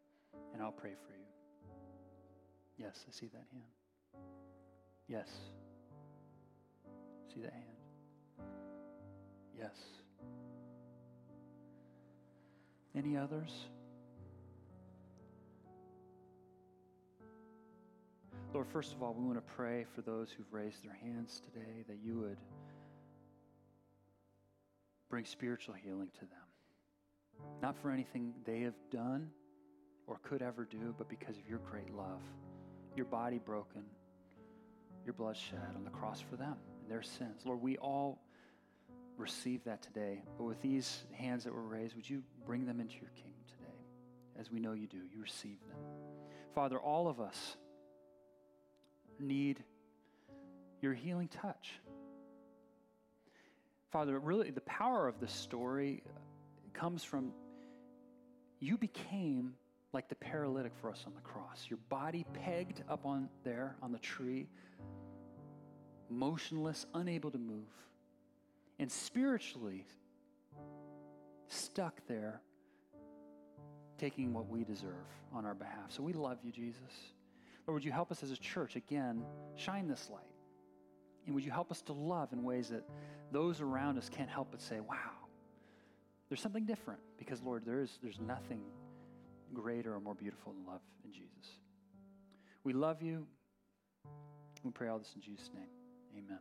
and 0.54 0.62
I'll 0.62 0.74
pray 0.74 0.96
for 1.08 1.14
you. 1.14 1.74
Yes, 2.78 3.06
I 3.08 3.12
see 3.14 3.28
that 3.28 3.46
hand. 3.54 4.26
Yes. 5.08 5.30
See 7.34 7.40
that 7.40 7.54
hand? 7.54 8.50
Yes. 9.58 9.78
Any 12.98 13.16
others? 13.16 13.52
Lord, 18.56 18.66
first 18.68 18.94
of 18.94 19.04
all, 19.04 19.14
we 19.14 19.24
want 19.24 19.38
to 19.38 19.54
pray 19.54 19.86
for 19.94 20.02
those 20.02 20.32
who've 20.32 20.52
raised 20.52 20.84
their 20.84 20.98
hands 21.00 21.40
today 21.46 21.84
that 21.88 21.98
you 22.04 22.18
would 22.22 22.38
bring 25.12 25.26
spiritual 25.26 25.76
healing 25.76 26.10
to 26.16 26.22
them. 26.22 27.50
Not 27.62 27.78
for 27.78 27.92
anything 27.92 28.34
they 28.46 28.62
have 28.62 28.74
done 28.92 29.30
or 30.08 30.18
could 30.24 30.42
ever 30.42 30.66
do, 30.66 30.96
but 30.98 31.08
because 31.08 31.38
of 31.38 31.48
your 31.48 31.60
great 31.60 31.94
love. 31.94 32.22
Your 32.96 33.06
body 33.06 33.38
broken, 33.38 33.84
your 35.06 35.14
blood 35.14 35.38
shed 35.38 35.76
on 35.76 35.84
the 35.84 35.92
cross 35.92 36.20
for 36.20 36.36
them 36.36 36.56
and 36.82 36.90
their 36.90 37.04
sins. 37.04 37.44
Lord, 37.46 37.62
we 37.62 37.78
all 37.78 38.24
receive 39.18 39.64
that 39.66 39.82
today. 39.82 40.22
But 40.38 40.46
with 40.46 40.62
these 40.62 41.04
hands 41.14 41.44
that 41.44 41.54
were 41.54 41.64
raised, 41.64 41.96
would 41.96 42.10
you 42.10 42.24
bring 42.46 42.66
them 42.66 42.80
into 42.80 42.96
your 42.96 43.12
kingdom 43.16 43.42
today? 43.48 44.40
As 44.40 44.52
we 44.52 44.60
know 44.60 44.74
you 44.74 44.88
do, 44.88 44.98
you 44.98 45.22
receive 45.22 45.58
them. 45.68 45.80
Father, 46.54 46.78
all 46.78 47.08
of 47.08 47.20
us 47.20 47.58
need 49.20 49.64
your 50.82 50.94
healing 50.94 51.28
touch. 51.28 51.74
Father, 53.92 54.20
really, 54.20 54.52
the 54.52 54.62
power 54.62 55.08
of 55.08 55.20
this 55.20 55.32
story 55.32 56.04
comes 56.74 57.04
from 57.04 57.32
you 58.60 58.78
became 58.78 59.54
like 59.94 60.10
the 60.10 60.16
paralytic 60.16 60.74
for 60.82 60.92
us 60.92 61.04
on 61.08 61.14
the 61.16 61.22
cross. 61.22 61.66
Your 61.70 61.80
body 61.90 62.26
pegged 62.34 62.84
up 62.90 63.06
on 63.06 63.30
there 63.44 63.76
on 63.82 63.92
the 63.92 64.00
tree, 64.00 64.48
motionless, 66.10 66.86
unable 66.94 67.32
to 67.32 67.38
move, 67.38 67.72
and 68.80 68.92
spiritually 68.92 69.86
stuck 71.48 72.02
there, 72.08 72.42
taking 73.98 74.34
what 74.34 74.48
we 74.48 74.64
deserve 74.64 75.08
on 75.34 75.46
our 75.46 75.56
behalf. 75.56 75.90
So 75.90 76.04
we 76.04 76.14
love 76.14 76.38
you, 76.44 76.52
Jesus. 76.52 76.82
Lord, 77.66 77.76
would 77.76 77.86
you 77.86 77.92
help 77.92 78.12
us 78.12 78.24
as 78.24 78.32
a 78.32 78.38
church 78.38 78.76
again 78.76 79.24
shine 79.56 79.88
this 79.88 80.10
light? 80.12 80.22
And 81.26 81.36
would 81.36 81.44
you 81.44 81.52
help 81.52 81.72
us 81.72 81.82
to 81.84 81.94
love 81.94 82.32
in 82.32 82.44
ways 82.44 82.70
that 82.70 82.84
those 83.32 83.60
around 83.60 83.98
us 83.98 84.10
can't 84.10 84.30
help 84.30 84.50
but 84.52 84.62
say, 84.62 84.80
wow, 84.80 84.96
there's 86.30 86.42
something 86.42 86.66
different 86.66 87.02
because, 87.18 87.42
Lord, 87.42 87.66
there 87.66 87.82
is, 87.82 88.00
there's 88.02 88.20
nothing 88.20 88.62
greater 89.54 89.94
or 89.94 90.00
more 90.00 90.16
beautiful 90.16 90.54
than 90.54 90.66
love 90.66 90.82
in 91.04 91.12
Jesus. 91.12 91.60
We 92.64 92.74
love 92.74 93.02
you. 93.02 93.28
We 94.64 94.72
pray 94.72 94.88
all 94.88 95.00
this 95.00 95.12
in 95.16 95.22
Jesus' 95.22 95.50
name. 95.54 95.70
Amen. 96.18 96.40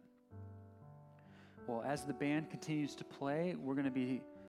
Well, 1.66 1.82
as 1.84 2.04
the 2.04 2.12
band 2.12 2.48
continues 2.48 2.94
to 2.94 3.04
play, 3.04 3.56
we're 3.60 3.74
going 3.74 3.86
to 3.86 3.90
be 3.90 4.22